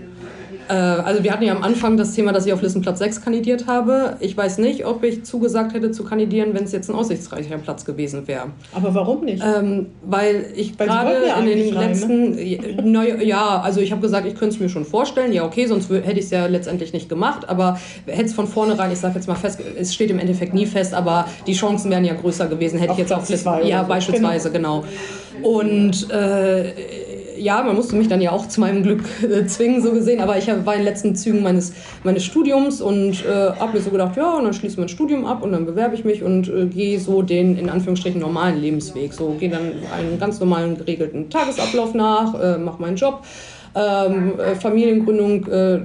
Äh, 0.68 0.72
also 0.72 1.22
wir 1.22 1.32
hatten 1.32 1.44
ja 1.44 1.54
am 1.54 1.62
Anfang 1.62 1.96
das 1.96 2.14
Thema, 2.14 2.32
dass 2.32 2.46
ich 2.46 2.52
auf 2.52 2.62
Listenplatz 2.62 2.98
6 2.98 3.22
kandidiert 3.22 3.66
habe. 3.66 4.16
Ich 4.20 4.36
weiß 4.36 4.58
nicht, 4.58 4.86
ob 4.86 5.02
ich 5.04 5.24
zugesagt 5.24 5.74
hätte 5.74 5.90
zu 5.90 6.04
kandidieren, 6.04 6.54
wenn 6.54 6.64
es 6.64 6.72
jetzt 6.72 6.88
ein 6.88 6.94
aussichtsreicher 6.94 7.58
Platz 7.58 7.84
gewesen 7.84 8.26
wäre. 8.26 8.46
Aber 8.72 8.94
warum 8.94 9.24
nicht? 9.24 9.42
Ähm, 9.44 9.86
weil 10.04 10.46
ich 10.54 10.76
gerade 10.78 11.26
ja 11.26 11.36
in 11.36 11.46
den 11.46 11.76
rein, 11.76 11.88
letzten, 11.88 12.30
ne? 12.30 12.76
na, 12.82 13.04
ja, 13.04 13.60
also 13.60 13.80
ich 13.80 13.92
habe 13.92 14.00
gesagt, 14.00 14.26
ich 14.26 14.34
könnte 14.34 14.54
es 14.54 14.60
mir 14.60 14.68
schon 14.68 14.84
vorstellen. 14.84 15.32
Ja, 15.32 15.44
okay, 15.44 15.66
sonst 15.66 15.90
hätte 15.90 16.12
ich 16.12 16.26
es 16.26 16.30
ja 16.30 16.46
letztendlich 16.46 16.92
nicht 16.92 17.08
gemacht. 17.08 17.48
Aber 17.48 17.78
hätte 18.06 18.26
es 18.26 18.34
von 18.34 18.46
vornherein, 18.46 18.90
ich 18.92 18.98
sage 18.98 19.16
jetzt 19.16 19.28
mal 19.28 19.34
fest, 19.34 19.60
es 19.78 19.92
steht 19.92 20.10
im 20.10 20.18
Endeffekt 20.18 20.54
nie 20.54 20.66
fest, 20.66 20.94
aber 20.94 21.26
die 21.46 21.54
Chancen 21.54 21.90
wären 21.90 22.04
ja 22.04 22.14
größer 22.14 22.46
gewesen, 22.46 22.78
hätte 22.78 22.92
auf 22.92 22.98
ich 22.98 23.02
jetzt 23.02 23.12
auf 23.12 23.28
Listen, 23.28 23.66
ja 23.66 23.82
beispielsweise 23.82 24.50
genau. 24.50 24.82
genau. 24.82 25.48
Und 25.58 26.10
äh, 26.10 26.72
ja, 27.36 27.62
man 27.62 27.76
musste 27.76 27.96
mich 27.96 28.08
dann 28.08 28.20
ja 28.20 28.32
auch 28.32 28.48
zu 28.48 28.60
meinem 28.60 28.82
Glück 28.82 29.02
äh, 29.22 29.46
zwingen, 29.46 29.82
so 29.82 29.92
gesehen. 29.92 30.20
Aber 30.20 30.38
ich 30.38 30.46
war 30.46 30.74
in 30.74 30.80
den 30.80 30.84
letzten 30.84 31.14
Zügen 31.16 31.42
meines, 31.42 31.72
meines 32.02 32.24
Studiums 32.24 32.80
und 32.80 33.24
äh, 33.24 33.52
habe 33.58 33.76
mir 33.76 33.82
so 33.82 33.90
gedacht, 33.90 34.16
ja, 34.16 34.36
und 34.36 34.44
dann 34.44 34.54
schließe 34.54 34.74
ich 34.74 34.78
mein 34.78 34.88
Studium 34.88 35.26
ab 35.26 35.42
und 35.42 35.52
dann 35.52 35.66
bewerbe 35.66 35.94
ich 35.94 36.04
mich 36.04 36.22
und 36.22 36.48
äh, 36.48 36.66
gehe 36.66 36.98
so 37.00 37.22
den 37.22 37.56
in 37.56 37.68
Anführungsstrichen 37.68 38.20
normalen 38.20 38.60
Lebensweg. 38.60 39.12
So 39.12 39.36
gehe 39.38 39.50
dann 39.50 39.72
einen 39.96 40.18
ganz 40.18 40.40
normalen 40.40 40.76
geregelten 40.76 41.30
Tagesablauf 41.30 41.94
nach, 41.94 42.40
äh, 42.40 42.58
mache 42.58 42.80
meinen 42.80 42.96
Job. 42.96 43.22
Ähm, 43.76 44.38
äh, 44.38 44.54
Familiengründung 44.54 45.46
äh, 45.48 45.80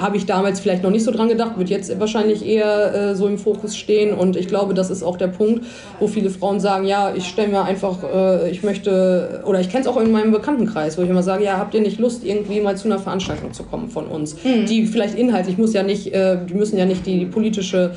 habe 0.00 0.16
ich 0.16 0.26
damals 0.26 0.60
vielleicht 0.60 0.82
noch 0.82 0.90
nicht 0.90 1.04
so 1.04 1.10
dran 1.10 1.28
gedacht, 1.28 1.58
wird 1.58 1.68
jetzt 1.70 1.98
wahrscheinlich 1.98 2.46
eher 2.46 2.94
äh, 2.94 3.14
so 3.14 3.26
im 3.26 3.38
Fokus 3.38 3.76
stehen. 3.76 4.12
Und 4.14 4.36
ich 4.36 4.48
glaube, 4.48 4.74
das 4.74 4.90
ist 4.90 5.02
auch 5.02 5.16
der 5.16 5.28
Punkt, 5.28 5.64
wo 5.98 6.06
viele 6.06 6.30
Frauen 6.30 6.60
sagen, 6.60 6.86
ja, 6.86 7.12
ich 7.14 7.26
stelle 7.26 7.48
mir 7.48 7.62
einfach, 7.62 7.98
äh, 8.02 8.50
ich 8.50 8.62
möchte, 8.62 9.42
oder 9.46 9.60
ich 9.60 9.68
kenne 9.68 9.82
es 9.82 9.88
auch 9.88 10.00
in 10.00 10.10
meinem 10.10 10.32
Bekanntenkreis, 10.32 10.98
wo 10.98 11.02
ich 11.02 11.10
immer 11.10 11.22
sage, 11.22 11.44
ja, 11.44 11.58
habt 11.58 11.74
ihr 11.74 11.80
nicht 11.80 11.98
Lust, 11.98 12.24
irgendwie 12.24 12.60
mal 12.60 12.76
zu 12.76 12.88
einer 12.88 12.98
Veranstaltung 12.98 13.52
zu 13.52 13.64
kommen 13.64 13.88
von 13.88 14.06
uns? 14.06 14.36
Mhm. 14.44 14.66
Die 14.66 14.86
vielleicht 14.86 15.16
inhaltlich 15.16 15.58
muss 15.58 15.72
ja 15.72 15.82
nicht, 15.82 16.12
äh, 16.14 16.38
die 16.48 16.54
müssen 16.54 16.78
ja 16.78 16.84
nicht 16.84 17.06
die, 17.06 17.18
die 17.18 17.26
politische 17.26 17.92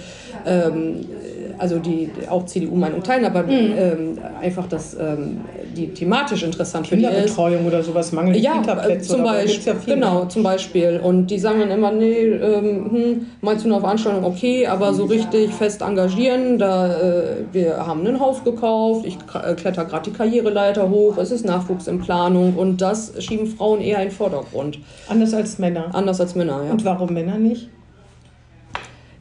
ähm, 0.46 1.06
also 1.62 1.78
die, 1.78 2.10
auch 2.28 2.46
CDU-Meinung 2.46 3.04
teilen, 3.04 3.24
aber 3.24 3.44
mhm. 3.44 3.50
ähm, 3.52 4.20
einfach 4.42 4.68
das 4.68 4.96
ähm, 4.96 5.42
die 5.78 5.88
thematisch 5.90 6.44
interessant 6.44 6.88
für 6.88 6.98
die 6.98 7.04
ist. 7.04 7.10
Kinderbetreuung 7.10 7.68
oder 7.68 7.84
sowas, 7.84 8.12
mangelt 8.12 8.38
ja, 8.38 8.60
Kita-Plätze. 8.60 9.10
Zum 9.10 9.24
Beispiel, 9.24 9.74
ja 9.74 9.94
genau, 9.94 10.26
zum 10.26 10.44
Beispiel. 10.44 11.00
Und 11.04 11.28
die 11.28 11.40
sagen 11.40 11.60
dann 11.60 11.72
immer, 11.72 11.92
nee, 11.92 12.26
ähm, 12.26 12.92
hm, 12.92 13.28
meinst 13.42 13.64
du 13.64 13.72
eine 13.72 13.80
Veranstaltung, 13.80 14.26
okay, 14.26 14.66
aber 14.66 14.94
so 14.94 15.06
richtig 15.06 15.52
fest 15.54 15.82
engagieren, 15.82 16.58
da 16.58 16.88
äh, 16.88 17.24
wir 17.52 17.86
haben 17.86 18.06
ein 18.06 18.20
Haus 18.20 18.44
gekauft, 18.44 19.06
ich 19.06 19.18
äh, 19.34 19.54
kletter 19.54 19.86
gerade 19.86 20.10
die 20.10 20.18
Karriereleiter 20.18 20.90
hoch, 20.90 21.18
es 21.18 21.32
ist 21.32 21.46
Nachwuchs 21.46 21.88
in 21.88 22.00
Planung 22.00 22.56
und 22.56 22.82
das 22.82 23.14
schieben 23.24 23.48
Frauen 23.48 23.82
eher 23.82 23.98
in 23.98 24.10
den 24.10 24.12
Vordergrund. 24.12 24.80
Anders 25.08 25.34
als 25.34 25.60
Männer. 25.60 25.90
Anders 25.94 26.20
als 26.20 26.36
Männer, 26.36 26.64
ja. 26.66 26.72
Und 26.72 26.84
warum 26.86 27.14
Männer 27.14 27.38
nicht? 27.38 27.70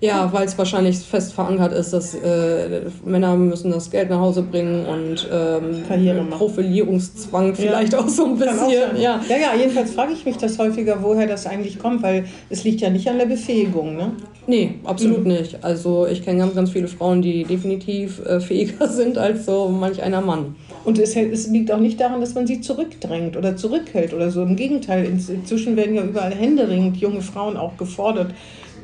Ja, 0.00 0.32
weil 0.32 0.46
es 0.46 0.56
wahrscheinlich 0.56 0.98
fest 0.98 1.34
verankert 1.34 1.72
ist, 1.72 1.92
dass 1.92 2.14
äh, 2.14 2.82
Männer 3.04 3.36
müssen 3.36 3.70
das 3.70 3.90
Geld 3.90 4.08
nach 4.08 4.18
Hause 4.18 4.42
bringen 4.42 4.86
und 4.86 5.28
ähm, 5.30 5.82
Karriere 5.86 6.24
Profilierungszwang 6.24 7.54
vielleicht 7.54 7.92
ja. 7.92 7.98
auch 7.98 8.08
so 8.08 8.24
ein 8.24 8.38
bisschen. 8.38 8.70
Ja. 8.96 9.20
ja, 9.28 9.36
ja, 9.36 9.54
jedenfalls 9.58 9.92
frage 9.92 10.14
ich 10.14 10.24
mich 10.24 10.38
das 10.38 10.58
häufiger, 10.58 11.02
woher 11.02 11.26
das 11.26 11.46
eigentlich 11.46 11.78
kommt, 11.78 12.02
weil 12.02 12.24
es 12.48 12.64
liegt 12.64 12.80
ja 12.80 12.88
nicht 12.88 13.08
an 13.08 13.18
der 13.18 13.26
Befähigung, 13.26 13.96
ne? 13.96 14.12
Nee, 14.46 14.76
absolut 14.84 15.20
mhm. 15.20 15.32
nicht. 15.32 15.62
Also 15.62 16.06
ich 16.06 16.24
kenne 16.24 16.38
ganz, 16.40 16.54
ganz 16.54 16.70
viele 16.70 16.88
Frauen, 16.88 17.20
die 17.20 17.44
definitiv 17.44 18.24
äh, 18.24 18.40
fähiger 18.40 18.88
sind 18.88 19.18
als 19.18 19.44
so 19.44 19.68
manch 19.68 20.02
einer 20.02 20.22
Mann. 20.22 20.56
Und 20.84 20.98
es, 20.98 21.14
es, 21.14 21.46
liegt 21.48 21.70
auch 21.70 21.78
nicht 21.78 22.00
daran, 22.00 22.20
dass 22.20 22.34
man 22.34 22.46
sie 22.46 22.62
zurückdrängt 22.62 23.36
oder 23.36 23.56
zurückhält 23.56 24.14
oder 24.14 24.30
so. 24.30 24.42
Im 24.42 24.56
Gegenteil, 24.56 25.04
inzwischen 25.04 25.76
werden 25.76 25.94
ja 25.94 26.02
überall 26.02 26.34
händeringend 26.34 26.96
junge 26.96 27.20
Frauen 27.20 27.56
auch 27.58 27.76
gefordert, 27.76 28.32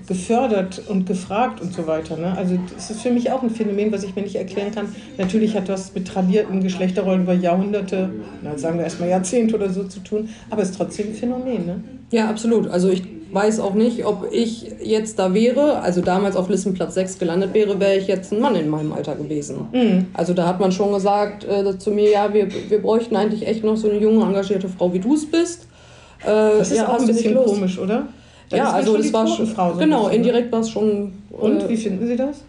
gefördert 0.06 0.82
und 0.88 1.06
gefragt 1.06 1.60
und 1.60 1.72
so 1.72 1.86
weiter. 1.86 2.16
Ne? 2.16 2.36
Also 2.36 2.58
das 2.74 2.90
ist 2.90 3.02
für 3.02 3.10
mich 3.10 3.30
auch 3.30 3.42
ein 3.42 3.50
Phänomen, 3.50 3.92
was 3.92 4.02
ich 4.04 4.14
mir 4.14 4.22
nicht 4.22 4.36
erklären 4.36 4.72
kann. 4.72 4.94
Natürlich 5.18 5.56
hat 5.56 5.68
das 5.68 5.94
mit 5.94 6.06
tradierten 6.06 6.62
Geschlechterrollen 6.62 7.22
über 7.22 7.34
Jahrhunderte, 7.34 8.10
na, 8.42 8.56
sagen 8.56 8.78
wir 8.78 8.84
erstmal 8.84 9.08
Jahrzehnte 9.08 9.54
oder 9.54 9.70
so 9.70 9.84
zu 9.84 10.00
tun, 10.00 10.28
aber 10.50 10.62
es 10.62 10.70
ist 10.70 10.76
trotzdem 10.76 11.08
ein 11.08 11.14
Phänomen. 11.14 11.66
Ne? 11.66 11.80
Ja, 12.10 12.28
absolut. 12.28 12.68
Also 12.68 12.88
ich 12.88 13.02
weiß 13.32 13.60
auch 13.60 13.74
nicht, 13.74 14.04
ob 14.04 14.28
ich 14.32 14.72
jetzt 14.82 15.18
da 15.18 15.34
wäre, 15.34 15.80
also 15.80 16.00
damals 16.00 16.36
auf 16.36 16.48
Listenplatz 16.48 16.94
6 16.94 17.18
gelandet 17.18 17.54
wäre, 17.54 17.80
wäre 17.80 17.96
ich 17.96 18.06
jetzt 18.06 18.32
ein 18.32 18.40
Mann 18.40 18.54
in 18.54 18.68
meinem 18.68 18.92
Alter 18.92 19.16
gewesen. 19.16 19.68
Mhm. 19.72 20.06
Also 20.14 20.32
da 20.32 20.46
hat 20.46 20.60
man 20.60 20.72
schon 20.72 20.92
gesagt 20.92 21.44
äh, 21.44 21.78
zu 21.78 21.90
mir, 21.90 22.10
ja, 22.10 22.32
wir, 22.32 22.48
wir 22.68 22.80
bräuchten 22.80 23.16
eigentlich 23.16 23.46
echt 23.46 23.64
noch 23.64 23.76
so 23.76 23.90
eine 23.90 23.98
junge, 23.98 24.24
engagierte 24.24 24.68
Frau, 24.68 24.92
wie 24.92 25.00
du 25.00 25.14
es 25.14 25.28
bist. 25.30 25.66
Äh, 26.22 26.26
das 26.26 26.70
ist 26.70 26.78
ja, 26.78 26.88
auch 26.88 27.00
ein 27.00 27.06
bisschen 27.06 27.34
komisch, 27.34 27.78
oder? 27.78 28.08
Dann 28.50 28.59
ja, 28.59 28.70
also 28.70 28.96
das 28.96 29.12
war 29.12 29.26
schon, 29.26 29.46
so 29.46 29.54
genau, 29.54 29.72
bisschen, 29.74 29.88
ne? 29.88 30.14
indirekt 30.16 30.52
war 30.52 30.61
es 30.61 30.70
schon. 30.70 31.12
Und 31.30 31.62
äh, 31.62 31.68
wie 31.68 31.76
finden 31.76 32.06
Sie 32.06 32.16
das? 32.16 32.42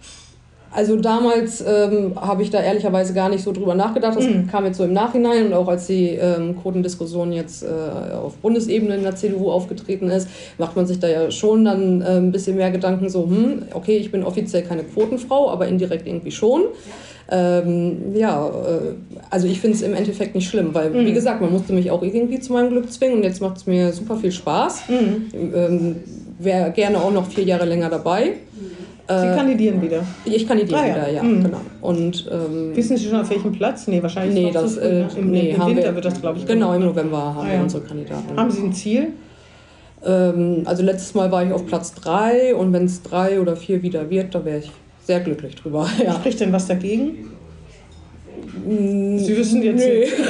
Also 0.69 0.97
damals 0.97 1.63
ähm, 1.65 2.13
habe 2.15 2.43
ich 2.43 2.49
da 2.49 2.61
ehrlicherweise 2.61 3.13
gar 3.13 3.29
nicht 3.29 3.43
so 3.43 3.51
drüber 3.51 3.73
nachgedacht. 3.73 4.17
Das 4.17 4.25
mhm. 4.25 4.47
kam 4.47 4.65
jetzt 4.65 4.77
so 4.77 4.83
im 4.83 4.93
Nachhinein 4.93 5.47
und 5.47 5.53
auch 5.53 5.67
als 5.67 5.87
die 5.87 6.09
ähm, 6.09 6.55
Quotendiskussion 6.61 7.31
jetzt 7.31 7.63
äh, 7.63 7.67
auf 8.13 8.35
Bundesebene 8.37 8.95
in 8.95 9.03
der 9.03 9.15
CDU 9.15 9.49
aufgetreten 9.49 10.09
ist, 10.09 10.27
macht 10.57 10.75
man 10.75 10.85
sich 10.85 10.99
da 10.99 11.07
ja 11.07 11.31
schon 11.31 11.65
dann 11.65 12.01
äh, 12.01 12.17
ein 12.17 12.31
bisschen 12.31 12.57
mehr 12.57 12.69
Gedanken 12.69 13.09
so, 13.09 13.23
hm, 13.23 13.63
okay, 13.73 13.97
ich 13.97 14.11
bin 14.11 14.23
offiziell 14.23 14.63
keine 14.63 14.83
Quotenfrau, 14.83 15.49
aber 15.49 15.67
indirekt 15.67 16.05
irgendwie 16.05 16.31
schon. 16.31 16.63
Ähm, 17.29 18.15
ja, 18.15 18.47
äh, 18.47 18.93
also 19.29 19.47
ich 19.47 19.59
finde 19.59 19.75
es 19.75 19.83
im 19.83 19.93
Endeffekt 19.93 20.33
nicht 20.33 20.49
schlimm, 20.49 20.73
weil, 20.73 20.91
mhm. 20.91 21.05
wie 21.05 21.13
gesagt, 21.13 21.41
man 21.41 21.51
musste 21.51 21.73
mich 21.73 21.91
auch 21.91 22.01
irgendwie 22.01 22.39
zu 22.39 22.53
meinem 22.53 22.69
Glück 22.69 22.91
zwingen 22.91 23.17
und 23.17 23.23
jetzt 23.23 23.41
macht 23.41 23.57
es 23.57 23.67
mir 23.67 23.91
super 23.91 24.15
viel 24.15 24.31
Spaß. 24.31 24.83
Mhm. 24.89 25.53
Ähm, 25.53 25.95
Wäre 26.39 26.71
gerne 26.71 26.99
auch 26.99 27.11
noch 27.11 27.27
vier 27.27 27.43
Jahre 27.43 27.65
länger 27.65 27.89
dabei. 27.89 28.33
Sie 29.09 29.13
äh, 29.13 29.35
kandidieren 29.35 29.81
wieder? 29.81 30.03
Ich 30.25 30.47
kandidiere 30.47 30.79
ah, 30.79 30.85
ja. 30.85 30.95
wieder, 30.95 31.11
ja, 31.11 31.23
mhm. 31.23 31.43
genau. 31.43 31.61
Und, 31.81 32.29
ähm, 32.31 32.75
Wissen 32.75 32.97
Sie 32.97 33.07
schon 33.07 33.19
auf 33.19 33.29
welchem 33.29 33.53
Platz? 33.53 33.87
Nee, 33.87 34.03
wahrscheinlich 34.03 34.35
nee, 34.35 34.51
das, 34.51 34.75
so 34.75 34.81
äh, 34.81 35.05
Im, 35.17 35.31
nee, 35.31 35.51
im 35.51 35.65
Winter 35.65 35.83
wir, 35.83 35.95
wird 35.95 36.05
das, 36.05 36.21
glaube 36.21 36.39
ich. 36.39 36.45
Genau, 36.45 36.73
im 36.73 36.83
November 36.83 37.17
haben 37.17 37.39
ah, 37.39 37.47
ja. 37.47 37.53
wir 37.53 37.63
unsere 37.63 37.83
Kandidaten. 37.83 38.37
Haben 38.37 38.51
Sie 38.51 38.61
ein 38.61 38.73
Ziel? 38.73 39.13
Ähm, 40.05 40.63
also 40.65 40.83
letztes 40.83 41.15
Mal 41.15 41.31
war 41.31 41.43
ich 41.43 41.51
auf 41.51 41.65
Platz 41.65 41.93
3 41.95 42.55
und 42.55 42.73
wenn 42.73 42.85
es 42.85 43.01
3 43.03 43.39
oder 43.41 43.55
4 43.55 43.81
wieder 43.81 44.09
wird, 44.09 44.35
da 44.35 44.45
wäre 44.45 44.59
ich 44.59 44.71
sehr 45.07 45.21
glücklich 45.21 45.55
drüber. 45.55 45.89
Ja. 46.03 46.13
Spricht 46.13 46.39
denn 46.39 46.53
was 46.53 46.67
dagegen? 46.67 47.31
Mm, 48.65 49.17
Sie 49.17 49.35
wissen 49.35 49.63
jetzt 49.63 49.83
nee. 49.83 50.01
nicht. 50.01 50.13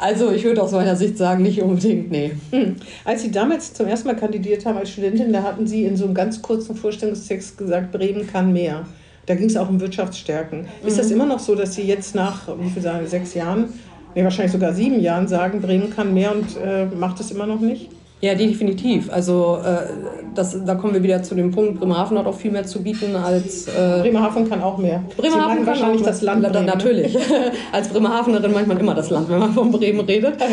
Also 0.00 0.30
ich 0.30 0.44
würde 0.44 0.62
aus 0.62 0.70
meiner 0.70 0.94
Sicht 0.94 1.18
sagen, 1.18 1.42
nicht 1.42 1.60
unbedingt, 1.60 2.08
nee. 2.12 2.30
Hm. 2.52 2.76
Als 3.04 3.22
Sie 3.22 3.32
damals 3.32 3.74
zum 3.74 3.88
ersten 3.88 4.06
Mal 4.06 4.14
kandidiert 4.14 4.64
haben 4.64 4.78
als 4.78 4.90
Studentin, 4.90 5.32
da 5.32 5.42
hatten 5.42 5.66
Sie 5.66 5.82
in 5.86 5.96
so 5.96 6.04
einem 6.04 6.14
ganz 6.14 6.40
kurzen 6.40 6.76
Vorstellungstext 6.76 7.58
gesagt, 7.58 7.90
Bremen 7.90 8.24
kann 8.24 8.52
mehr. 8.52 8.86
Da 9.26 9.34
ging 9.34 9.48
es 9.48 9.56
auch 9.56 9.68
um 9.68 9.80
Wirtschaftsstärken. 9.80 10.60
Mhm. 10.60 10.86
Ist 10.86 11.00
das 11.00 11.08
mhm. 11.08 11.14
immer 11.14 11.26
noch 11.26 11.40
so, 11.40 11.56
dass 11.56 11.74
Sie 11.74 11.82
jetzt 11.82 12.14
nach, 12.14 12.46
wie 12.60 12.70
viel 12.70 12.80
sagen, 12.80 13.08
sechs 13.08 13.34
Jahren, 13.34 13.72
nee, 14.14 14.22
wahrscheinlich 14.22 14.52
sogar 14.52 14.72
sieben 14.72 15.00
Jahren 15.00 15.26
sagen, 15.26 15.60
Bremen 15.60 15.90
kann 15.90 16.14
mehr 16.14 16.32
und 16.32 16.46
äh, 16.64 16.86
macht 16.86 17.18
es 17.18 17.32
immer 17.32 17.46
noch 17.46 17.60
nicht? 17.60 17.90
Ja, 18.20 18.34
definitiv. 18.34 19.12
Also 19.12 19.58
äh, 19.64 19.90
das, 20.34 20.56
da 20.64 20.74
kommen 20.74 20.94
wir 20.94 21.02
wieder 21.02 21.22
zu 21.22 21.36
dem 21.36 21.52
Punkt, 21.52 21.78
Bremerhaven 21.78 22.18
hat 22.18 22.26
auch 22.26 22.34
viel 22.34 22.50
mehr 22.50 22.64
zu 22.64 22.82
bieten 22.82 23.14
als... 23.14 23.68
Äh, 23.68 24.00
Bremerhaven 24.02 24.48
kann 24.48 24.60
auch 24.60 24.76
mehr. 24.76 25.04
Bremerhaven 25.16 25.58
kann 25.58 25.66
wahrscheinlich 25.66 26.02
das 26.02 26.22
Land 26.22 26.42
Bremen? 26.42 26.66
Natürlich. 26.66 27.16
als 27.72 27.88
Bremerhavenerin 27.88 28.52
manchmal 28.52 28.78
immer 28.78 28.94
das 28.94 29.10
Land, 29.10 29.28
wenn 29.28 29.38
man 29.38 29.52
von 29.52 29.70
Bremen 29.70 30.00
redet. 30.00 30.34
Ja, 30.40 30.46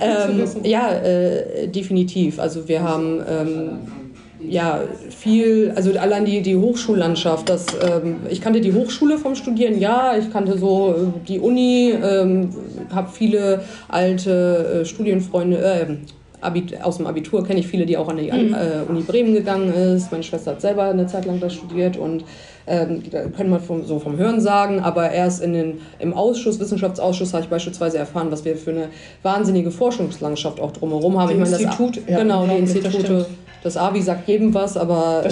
ähm, 0.28 0.44
ja 0.64 0.92
äh, 0.92 1.68
definitiv. 1.68 2.40
Also 2.40 2.66
wir 2.66 2.82
haben... 2.82 3.20
Ähm, 3.28 3.70
ja, 4.44 4.80
viel, 5.10 5.72
also 5.76 5.96
allein 5.96 6.24
die, 6.24 6.42
die 6.42 6.56
Hochschullandschaft, 6.56 7.48
das, 7.48 7.66
ähm, 7.80 8.16
ich 8.28 8.40
kannte 8.40 8.60
die 8.60 8.72
Hochschule 8.72 9.16
vom 9.16 9.36
Studieren, 9.36 9.78
ja, 9.78 10.16
ich 10.16 10.32
kannte 10.32 10.58
so 10.58 10.96
äh, 10.96 11.26
die 11.28 11.38
Uni, 11.38 11.92
ähm, 12.02 12.50
habe 12.92 13.08
viele 13.12 13.62
alte 13.86 14.80
äh, 14.80 14.84
Studienfreunde, 14.84 15.58
äh, 15.58 15.86
aus 16.82 16.96
dem 16.96 17.06
Abitur 17.06 17.44
kenne 17.44 17.60
ich 17.60 17.66
viele, 17.66 17.86
die 17.86 17.96
auch 17.96 18.08
an 18.08 18.16
die 18.16 18.30
mhm. 18.30 18.54
äh, 18.54 18.88
Uni 18.88 19.02
Bremen 19.02 19.32
gegangen 19.32 19.72
ist. 19.72 20.10
Meine 20.10 20.24
Schwester 20.24 20.52
hat 20.52 20.60
selber 20.60 20.84
eine 20.84 21.06
Zeit 21.06 21.24
lang 21.24 21.40
da 21.40 21.48
studiert 21.48 21.96
und 21.96 22.24
ähm, 22.66 23.02
da 23.10 23.24
können 23.24 23.50
wir 23.50 23.60
vom, 23.60 23.84
so 23.84 23.98
vom 23.98 24.16
Hören 24.16 24.40
sagen, 24.40 24.80
aber 24.80 25.10
erst 25.10 25.42
in 25.42 25.52
den, 25.52 25.80
im 25.98 26.14
Ausschuss, 26.14 26.60
Wissenschaftsausschuss, 26.60 27.32
habe 27.32 27.44
ich 27.44 27.50
beispielsweise 27.50 27.98
erfahren, 27.98 28.30
was 28.30 28.44
wir 28.44 28.56
für 28.56 28.70
eine 28.70 28.88
wahnsinnige 29.22 29.70
Forschungslandschaft 29.70 30.60
auch 30.60 30.72
drumherum 30.72 31.18
haben. 31.18 31.28
Die 31.28 31.34
ich 31.34 31.40
meine, 31.40 31.56
Institut, 31.56 31.96
das, 31.96 32.04
ja, 32.06 32.18
genau, 32.18 32.46
die 32.46 32.56
Institute. 32.56 33.26
Das 33.62 33.76
AVI 33.76 34.02
sagt 34.02 34.28
jedem 34.28 34.52
was, 34.54 34.76
aber. 34.76 35.22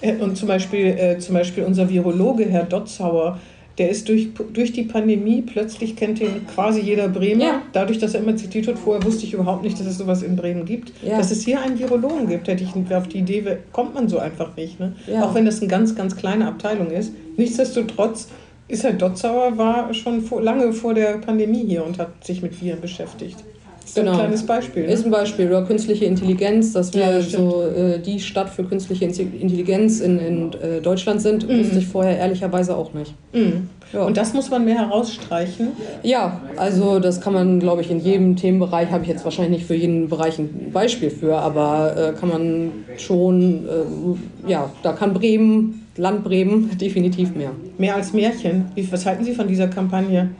Äh 0.00 0.16
und 0.16 0.36
zum 0.36 0.46
Beispiel, 0.46 0.86
äh, 0.86 1.18
zum 1.18 1.34
Beispiel 1.34 1.64
unser 1.64 1.88
Virologe, 1.88 2.44
Herr 2.44 2.62
Dotzauer, 2.62 3.38
der 3.78 3.88
ist 3.88 4.08
durch, 4.08 4.28
durch 4.52 4.72
die 4.72 4.82
Pandemie, 4.82 5.42
plötzlich 5.42 5.96
kennt 5.96 6.20
ihn 6.20 6.46
quasi 6.52 6.80
jeder 6.80 7.08
Bremer. 7.08 7.44
Ja. 7.44 7.62
Dadurch, 7.72 7.98
dass 7.98 8.14
er 8.14 8.20
immer 8.20 8.36
zitiert 8.36 8.66
wird, 8.66 8.78
vorher 8.78 9.02
wusste 9.04 9.24
ich 9.24 9.32
überhaupt 9.32 9.62
nicht, 9.62 9.78
dass 9.80 9.86
es 9.86 9.98
sowas 9.98 10.22
in 10.22 10.36
Bremen 10.36 10.64
gibt. 10.64 10.92
Ja. 11.02 11.16
Dass 11.16 11.30
es 11.30 11.44
hier 11.44 11.60
einen 11.60 11.78
Virologen 11.78 12.28
gibt, 12.28 12.48
hätte 12.48 12.64
ich 12.64 12.94
auf 12.94 13.08
die 13.08 13.18
Idee, 13.18 13.58
kommt 13.72 13.94
man 13.94 14.08
so 14.08 14.18
einfach 14.18 14.54
nicht. 14.56 14.78
Ne? 14.78 14.94
Ja. 15.06 15.24
Auch 15.24 15.34
wenn 15.34 15.46
das 15.46 15.60
eine 15.60 15.68
ganz, 15.68 15.94
ganz 15.94 16.16
kleine 16.16 16.46
Abteilung 16.46 16.90
ist. 16.90 17.12
Nichtsdestotrotz 17.36 18.28
ist 18.68 18.84
Herr 18.84 18.92
Dotzauer 18.92 19.58
war 19.58 19.92
schon 19.94 20.20
vor, 20.22 20.42
lange 20.42 20.72
vor 20.72 20.94
der 20.94 21.18
Pandemie 21.18 21.64
hier 21.66 21.84
und 21.84 21.98
hat 21.98 22.24
sich 22.24 22.42
mit 22.42 22.60
Viren 22.60 22.80
beschäftigt. 22.80 23.44
Ist 23.92 23.98
genau. 23.98 24.12
ein 24.12 24.18
kleines 24.20 24.46
Beispiel. 24.46 24.86
Ne? 24.86 24.92
Ist 24.92 25.04
ein 25.04 25.10
Beispiel. 25.10 25.48
Oder 25.48 25.64
künstliche 25.64 26.06
Intelligenz, 26.06 26.72
dass 26.72 26.94
wir 26.94 27.18
ja, 27.18 27.20
so 27.20 27.62
äh, 27.62 27.98
die 27.98 28.20
Stadt 28.20 28.48
für 28.48 28.64
künstliche 28.64 29.04
Intelligenz 29.04 30.00
in, 30.00 30.18
in 30.18 30.52
äh, 30.54 30.80
Deutschland 30.80 31.20
sind, 31.20 31.46
mhm. 31.46 31.58
wusste 31.58 31.78
ich 31.78 31.86
vorher 31.86 32.16
ehrlicherweise 32.16 32.74
auch 32.74 32.94
nicht. 32.94 33.12
Mhm. 33.34 33.68
Ja. 33.92 34.06
Und 34.06 34.16
das 34.16 34.32
muss 34.32 34.48
man 34.48 34.64
mehr 34.64 34.78
herausstreichen? 34.78 35.72
Ja, 36.02 36.40
also 36.56 37.00
das 37.00 37.20
kann 37.20 37.34
man, 37.34 37.60
glaube 37.60 37.82
ich, 37.82 37.90
in 37.90 38.00
jedem 38.00 38.34
Themenbereich, 38.34 38.90
habe 38.90 39.02
ich 39.02 39.10
jetzt 39.10 39.24
wahrscheinlich 39.26 39.58
nicht 39.58 39.66
für 39.66 39.74
jeden 39.74 40.08
Bereich 40.08 40.38
ein 40.38 40.70
Beispiel 40.72 41.10
für, 41.10 41.36
aber 41.36 41.94
äh, 41.94 42.18
kann 42.18 42.30
man 42.30 42.70
schon, 42.96 43.66
äh, 43.66 44.50
ja, 44.50 44.70
da 44.82 44.94
kann 44.94 45.12
Bremen, 45.12 45.86
Land 45.98 46.24
Bremen 46.24 46.78
definitiv 46.80 47.34
mehr. 47.34 47.50
Mehr 47.76 47.94
als 47.94 48.14
Märchen. 48.14 48.64
Wie, 48.74 48.90
was 48.90 49.04
halten 49.04 49.22
Sie 49.22 49.34
von 49.34 49.46
dieser 49.46 49.68
Kampagne? 49.68 50.30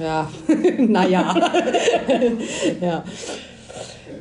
Ja, 0.00 0.28
naja. 0.78 1.34
ja. 2.80 3.04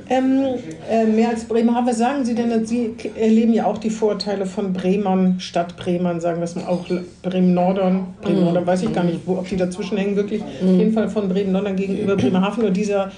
Ähm, 0.09 0.41
äh, 0.89 1.05
mehr 1.05 1.29
als 1.29 1.43
Bremerhaven, 1.45 1.87
was 1.87 1.97
sagen 1.97 2.23
Sie 2.23 2.33
denn? 2.33 2.65
Sie 2.65 2.95
erleben 3.19 3.53
ja 3.53 3.65
auch 3.65 3.77
die 3.77 3.89
Vorteile 3.89 4.45
von 4.45 4.71
Bremern, 4.71 5.39
Stadt 5.39 5.75
Bremern, 5.75 6.21
sagen 6.21 6.37
wir 6.37 6.45
es 6.45 6.55
mal, 6.55 6.65
auch 6.65 6.85
Bremen-Nordern. 7.23 8.07
Bremen-Nordern 8.21 8.65
weiß 8.65 8.83
ich 8.83 8.93
gar 8.93 9.03
nicht, 9.03 9.19
wo, 9.25 9.33
ob 9.33 9.49
die 9.49 9.57
dazwischen 9.57 9.97
hängen, 9.97 10.15
wirklich. 10.15 10.41
Mhm. 10.61 10.69
Auf 10.69 10.79
jeden 10.79 10.93
Fall 10.93 11.09
von 11.09 11.27
Bremen-Nordern 11.27 11.75
gegenüber 11.75 12.15
Bremerhaven. 12.15 12.63
Und 12.63 12.77
dieser 12.77 13.11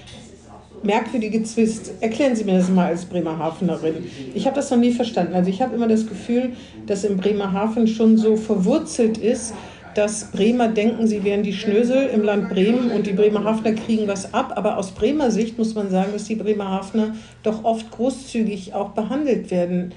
merkwürdige 0.83 1.43
Zwist. 1.43 1.91
Erklären 1.99 2.35
Sie 2.35 2.43
mir 2.43 2.57
das 2.57 2.69
mal 2.69 2.87
als 2.87 3.05
Bremerhavenerin. 3.05 3.95
Ich 4.33 4.45
habe 4.45 4.55
das 4.55 4.71
noch 4.71 4.77
nie 4.77 4.91
verstanden. 4.91 5.33
Also 5.33 5.49
ich 5.49 5.61
habe 5.61 5.75
immer 5.75 5.87
das 5.87 6.07
Gefühl, 6.07 6.53
dass 6.87 7.03
in 7.03 7.17
Bremerhaven 7.17 7.87
schon 7.87 8.17
so 8.17 8.35
verwurzelt 8.35 9.17
ist, 9.17 9.53
dass 9.95 10.31
Bremer 10.31 10.67
denken, 10.67 11.07
sie 11.07 11.23
wären 11.23 11.43
die 11.43 11.53
Schnösel 11.53 12.07
im 12.07 12.23
Land 12.23 12.49
Bremen 12.49 12.91
und 12.91 13.07
die 13.07 13.13
Bremerhavener 13.13 13.73
kriegen 13.73 14.07
was 14.07 14.33
ab. 14.33 14.53
Aber 14.55 14.77
aus 14.77 14.91
Bremer 14.91 15.31
Sicht 15.31 15.57
muss 15.57 15.75
man 15.75 15.89
sagen, 15.89 16.13
dass 16.13 16.25
die 16.25 16.35
Bremerhavener 16.35 17.15
doch 17.43 17.63
oft 17.63 17.89
großzügig 17.91 18.73
auch 18.73 18.89
behandelt 18.89 19.51
werden. 19.51 19.93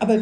Aber, 0.00 0.18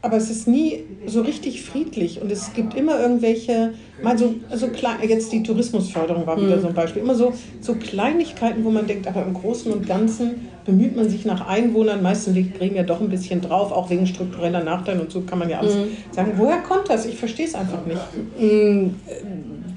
aber 0.00 0.16
es 0.16 0.30
ist 0.30 0.48
nie 0.48 0.84
so 1.06 1.20
richtig 1.20 1.62
friedlich 1.62 2.22
und 2.22 2.32
es 2.32 2.52
gibt 2.54 2.74
immer 2.74 2.98
irgendwelche, 2.98 3.74
mal 4.02 4.16
so, 4.16 4.34
so 4.54 4.68
klein, 4.68 4.96
jetzt 5.06 5.30
die 5.32 5.42
Tourismusförderung 5.42 6.26
war 6.26 6.40
wieder 6.40 6.56
mhm. 6.56 6.62
so 6.62 6.68
ein 6.68 6.74
Beispiel, 6.74 7.02
immer 7.02 7.14
so, 7.14 7.32
so 7.60 7.74
Kleinigkeiten, 7.74 8.64
wo 8.64 8.70
man 8.70 8.86
denkt, 8.86 9.06
aber 9.06 9.22
im 9.22 9.34
Großen 9.34 9.70
und 9.70 9.86
Ganzen 9.86 10.48
bemüht 10.64 10.96
man 10.96 11.08
sich 11.08 11.24
nach 11.24 11.46
Einwohnern, 11.46 12.02
meistens 12.02 12.34
liegt 12.34 12.58
Bremen 12.58 12.76
ja 12.76 12.84
doch 12.84 13.00
ein 13.00 13.08
bisschen 13.08 13.40
drauf, 13.40 13.70
auch 13.70 13.90
wegen 13.90 14.06
struktureller 14.06 14.64
Nachteile 14.64 15.00
und 15.00 15.12
so 15.12 15.20
kann 15.22 15.38
man 15.38 15.50
ja 15.50 15.58
alles 15.58 15.74
mhm. 15.74 15.88
sagen. 16.10 16.32
Woher 16.36 16.58
kommt 16.58 16.88
das? 16.88 17.04
Ich 17.04 17.16
verstehe 17.16 17.46
es 17.46 17.54
einfach 17.54 17.84
nicht. 17.86 18.00
Mhm 18.38 18.94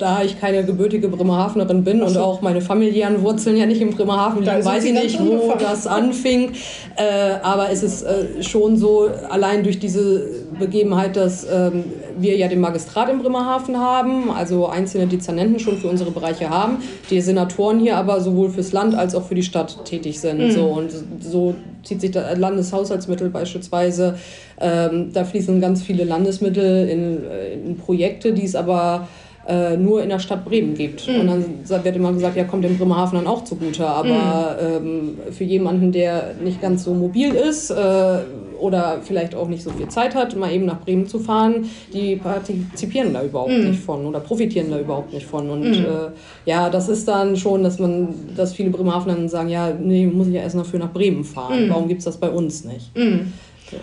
da 0.01 0.23
ich 0.23 0.39
keine 0.39 0.65
gebürtige 0.65 1.07
Bremerhavenerin 1.07 1.83
bin 1.83 1.99
so. 1.99 2.05
und 2.05 2.17
auch 2.17 2.41
meine 2.41 2.61
familiären 2.61 3.21
Wurzeln 3.21 3.55
ja 3.55 3.65
nicht 3.65 3.81
in 3.81 3.91
Bremerhaven 3.91 4.43
liegen, 4.43 4.65
weiß 4.65 4.83
ich 4.85 4.93
nicht, 4.93 5.19
wo 5.19 5.53
das 5.59 5.85
anfing. 5.87 6.53
Äh, 6.95 7.35
aber 7.43 7.69
es 7.69 7.83
ist 7.83 8.03
äh, 8.03 8.41
schon 8.41 8.77
so, 8.77 9.09
allein 9.41 9.63
durch 9.63 9.79
diese 9.79 10.23
Begebenheit, 10.59 11.15
dass 11.15 11.47
ähm, 11.51 11.83
wir 12.17 12.37
ja 12.37 12.47
den 12.47 12.59
Magistrat 12.59 13.09
in 13.09 13.19
Bremerhaven 13.19 13.77
haben, 13.77 14.29
also 14.29 14.67
einzelne 14.67 15.07
Dezernenten 15.07 15.59
schon 15.59 15.77
für 15.77 15.87
unsere 15.87 16.11
Bereiche 16.11 16.49
haben, 16.49 16.77
die 17.09 17.21
Senatoren 17.21 17.79
hier 17.79 17.97
aber 17.97 18.21
sowohl 18.21 18.51
fürs 18.51 18.71
Land 18.71 18.93
als 18.93 19.15
auch 19.15 19.23
für 19.23 19.35
die 19.35 19.43
Stadt 19.43 19.83
tätig 19.85 20.19
sind. 20.19 20.39
Mhm. 20.39 20.51
So, 20.51 20.65
und 20.67 20.91
so 21.19 21.55
zieht 21.83 22.01
sich 22.01 22.11
das 22.11 22.37
Landeshaushaltsmittel 22.37 23.29
beispielsweise. 23.29 24.15
Ähm, 24.59 25.11
da 25.11 25.23
fließen 25.23 25.59
ganz 25.59 25.81
viele 25.81 26.03
Landesmittel 26.03 26.87
in, 26.87 27.23
äh, 27.23 27.53
in 27.53 27.77
Projekte, 27.77 28.33
die 28.33 28.45
es 28.45 28.55
aber 28.55 29.07
äh, 29.47 29.75
nur 29.77 30.03
in 30.03 30.09
der 30.09 30.19
Stadt 30.19 30.45
Bremen 30.45 30.75
gibt. 30.75 31.07
Mhm. 31.07 31.19
Und 31.19 31.27
dann 31.27 31.83
wird 31.83 31.95
immer 31.95 32.13
gesagt, 32.13 32.35
ja, 32.37 32.43
kommt 32.43 32.63
dem 32.63 32.77
Bremerhaven 32.77 33.17
dann 33.17 33.27
auch 33.27 33.43
zugute. 33.43 33.85
Aber 33.85 34.57
mhm. 34.79 34.87
ähm, 34.87 35.33
für 35.33 35.43
jemanden, 35.43 35.91
der 35.91 36.35
nicht 36.43 36.61
ganz 36.61 36.83
so 36.83 36.93
mobil 36.93 37.33
ist 37.33 37.71
äh, 37.71 38.19
oder 38.59 38.99
vielleicht 39.01 39.33
auch 39.33 39.47
nicht 39.47 39.63
so 39.63 39.71
viel 39.71 39.87
Zeit 39.87 40.13
hat, 40.13 40.35
mal 40.35 40.51
eben 40.51 40.65
nach 40.65 40.81
Bremen 40.81 41.07
zu 41.07 41.17
fahren, 41.17 41.65
die 41.91 42.15
partizipieren 42.15 43.13
da 43.13 43.23
überhaupt 43.23 43.51
mhm. 43.51 43.69
nicht 43.69 43.79
von 43.79 44.05
oder 44.05 44.19
profitieren 44.19 44.69
da 44.69 44.79
überhaupt 44.79 45.11
nicht 45.11 45.25
von. 45.25 45.49
Und 45.49 45.61
mhm. 45.61 45.85
äh, 45.85 46.11
ja, 46.45 46.69
das 46.69 46.87
ist 46.87 47.07
dann 47.07 47.35
schon, 47.35 47.63
dass 47.63 47.79
man, 47.79 48.09
dass 48.37 48.53
viele 48.53 48.69
Bremerhavener 48.69 49.15
dann 49.15 49.29
sagen, 49.29 49.49
ja, 49.49 49.71
nee, 49.73 50.05
muss 50.05 50.27
ich 50.27 50.35
ja 50.35 50.41
erst 50.41 50.55
dafür 50.55 50.79
nach 50.79 50.93
Bremen 50.93 51.23
fahren. 51.23 51.65
Mhm. 51.65 51.69
Warum 51.69 51.87
gibt 51.87 51.99
es 51.99 52.05
das 52.05 52.17
bei 52.17 52.29
uns 52.29 52.63
nicht? 52.63 52.91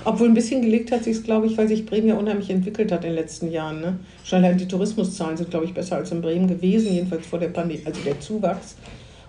Obwohl 0.04 0.28
ein 0.28 0.34
bisschen 0.34 0.62
gelegt 0.62 0.92
hat 0.92 1.04
sich 1.04 1.16
es, 1.16 1.22
glaube 1.22 1.46
ich, 1.46 1.56
weil 1.56 1.68
sich 1.68 1.86
Bremen 1.86 2.08
ja 2.08 2.16
unheimlich 2.16 2.50
entwickelt 2.50 2.92
hat 2.92 3.04
in 3.04 3.10
den 3.10 3.16
letzten 3.16 3.50
Jahren. 3.50 3.80
Ne? 3.80 3.98
Schon 4.24 4.38
allein 4.38 4.58
die 4.58 4.68
Tourismuszahlen 4.68 5.36
sind, 5.36 5.50
glaube 5.50 5.66
ich, 5.66 5.74
besser 5.74 5.96
als 5.96 6.10
in 6.12 6.20
Bremen 6.20 6.46
gewesen, 6.46 6.92
jedenfalls 6.92 7.26
vor 7.26 7.38
der 7.38 7.48
Pandemie, 7.48 7.82
also 7.84 8.00
der 8.02 8.20
Zuwachs. 8.20 8.76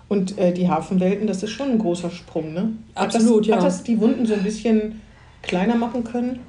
Und 0.08 0.38
äh, 0.38 0.52
die 0.52 0.68
Hafenwelten, 0.68 1.26
das 1.26 1.42
ist 1.42 1.50
schon 1.50 1.70
ein 1.70 1.78
großer 1.78 2.10
Sprung. 2.10 2.52
Ne? 2.52 2.72
Absolut, 2.94 3.42
das, 3.42 3.48
ja. 3.48 3.56
Hat 3.56 3.64
das 3.64 3.82
die 3.84 4.00
Wunden 4.00 4.26
so 4.26 4.34
ein 4.34 4.42
bisschen 4.42 5.00
kleiner 5.42 5.76
machen 5.76 6.04
können? 6.04 6.40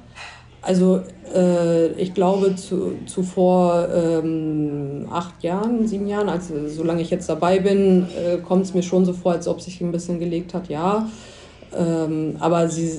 Also 0.62 1.02
äh, 1.34 1.88
ich 1.92 2.14
glaube 2.14 2.54
zu, 2.54 2.92
zuvor 3.06 3.88
ähm, 3.92 5.08
acht 5.10 5.42
Jahren, 5.42 5.88
sieben 5.88 6.06
Jahren, 6.06 6.28
also 6.28 6.68
solange 6.68 7.02
ich 7.02 7.10
jetzt 7.10 7.28
dabei 7.28 7.58
bin, 7.58 8.06
äh, 8.16 8.38
kommt 8.38 8.64
es 8.64 8.72
mir 8.72 8.84
schon 8.84 9.04
so 9.04 9.12
vor, 9.12 9.32
als 9.32 9.48
ob 9.48 9.60
sich 9.60 9.80
ein 9.80 9.90
bisschen 9.90 10.20
gelegt 10.20 10.54
hat, 10.54 10.68
ja. 10.68 11.08
Ähm, 11.76 12.36
aber 12.38 12.68
sie 12.68 12.90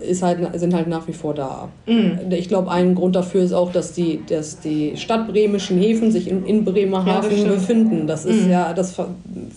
ist 0.00 0.22
halt, 0.22 0.38
sind 0.58 0.74
halt 0.74 0.88
nach 0.88 1.06
wie 1.08 1.12
vor 1.12 1.34
da. 1.34 1.68
Mhm. 1.86 2.18
Ich 2.30 2.48
glaube, 2.48 2.70
ein 2.70 2.94
Grund 2.94 3.16
dafür 3.16 3.42
ist 3.42 3.52
auch, 3.52 3.72
dass 3.72 3.92
die, 3.92 4.20
dass 4.28 4.60
die 4.60 4.96
stadtbremischen 4.96 5.78
Häfen 5.78 6.10
sich 6.10 6.28
in, 6.28 6.44
in 6.46 6.64
Bremerhaven 6.64 7.44
ja, 7.44 7.48
befinden. 7.48 8.06
Das 8.06 8.24
ist 8.24 8.44
mhm. 8.44 8.50
ja, 8.50 8.72
das 8.72 8.92
ver 8.92 9.08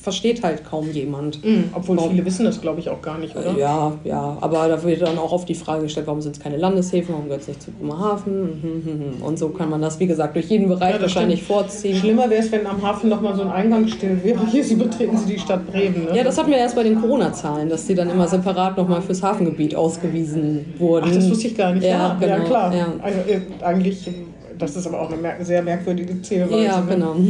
versteht 0.02 0.44
halt 0.44 0.66
kaum 0.66 0.92
jemand. 0.92 1.44
Mhm. 1.44 1.66
Obwohl 1.74 1.98
warum, 1.98 2.12
viele 2.12 2.26
wissen 2.26 2.46
das, 2.46 2.60
glaube 2.62 2.80
ich, 2.80 2.90
auch 2.90 3.02
gar 3.02 3.18
nicht, 3.18 3.36
oder? 3.36 3.58
Ja, 3.58 3.94
ja. 4.04 4.38
Aber 4.42 4.68
da 4.68 4.84
wird 4.84 5.02
dann 5.02 5.18
auch 5.18 5.32
oft 5.32 5.48
die 5.48 5.56
Frage 5.56 5.84
gestellt, 5.84 6.08
warum 6.08 6.22
sind 6.22 6.36
es 6.36 6.42
keine 6.42 6.58
Landeshäfen, 6.58 7.14
warum 7.14 7.26
gehört 7.26 7.42
es 7.42 7.48
nicht 7.48 7.62
zu 7.62 7.72
Bremerhaven? 7.72 8.42
Mhm, 8.42 8.70
mhm, 8.70 9.18
mhm. 9.18 9.24
Und 9.24 9.40
so 9.40 9.50
kann 9.50 9.70
man 9.70 9.82
das, 9.82 10.00
wie 10.00 10.08
gesagt, 10.08 10.36
durch 10.36 10.48
jeden 10.48 10.68
Bereich 10.68 10.96
ja, 10.96 11.02
wahrscheinlich 11.02 11.44
stimmt. 11.44 11.60
vorziehen. 11.60 11.96
Schlimmer 11.96 12.30
wäre 12.30 12.42
es, 12.42 12.52
wenn 12.52 12.68
am 12.68 12.82
Hafen 12.82 13.10
nochmal 13.10 13.36
so 13.36 13.44
ein 13.44 13.52
Eingang 13.52 13.88
still 13.88 14.20
wäre. 14.24 14.40
Hier 14.52 14.64
Sie 14.64 14.76
betreten 14.76 15.18
Sie 15.18 15.34
die 15.34 15.40
Stadt 15.40 15.66
Bremen. 15.72 16.06
Ne? 16.06 16.18
Ja, 16.18 16.24
das 16.24 16.38
hatten 16.38 16.50
wir 16.50 16.58
erst 16.58 16.76
bei 16.76 16.84
den 16.84 17.00
Corona-Zahlen, 17.00 17.70
dass 17.70 17.86
die 17.88 17.96
dann 17.96 18.10
immer 18.10 18.28
separat 18.28 18.53
nochmal 18.78 19.02
fürs 19.02 19.22
Hafengebiet 19.22 19.76
ausgewiesen 19.76 20.74
wurden. 20.78 21.08
Ach, 21.10 21.16
das 21.16 21.30
wusste 21.30 21.48
ich 21.48 21.56
gar 21.56 21.74
nicht. 21.74 21.84
Ja, 21.84 21.90
ja, 21.90 22.18
genau. 22.20 22.34
ja 22.34 22.40
klar. 22.40 22.76
Ja. 22.76 22.94
Also, 23.02 23.20
äh, 23.20 23.42
eigentlich, 23.64 24.10
das 24.58 24.76
ist 24.76 24.88
aber 24.88 25.02
auch 25.02 25.12
eine 25.12 25.46
sehr 25.46 25.62
merkwürdige 25.62 26.22
Zählweise. 26.22 26.64
Ja, 26.64 26.82
ne? 26.82 26.88
genau. 26.90 27.16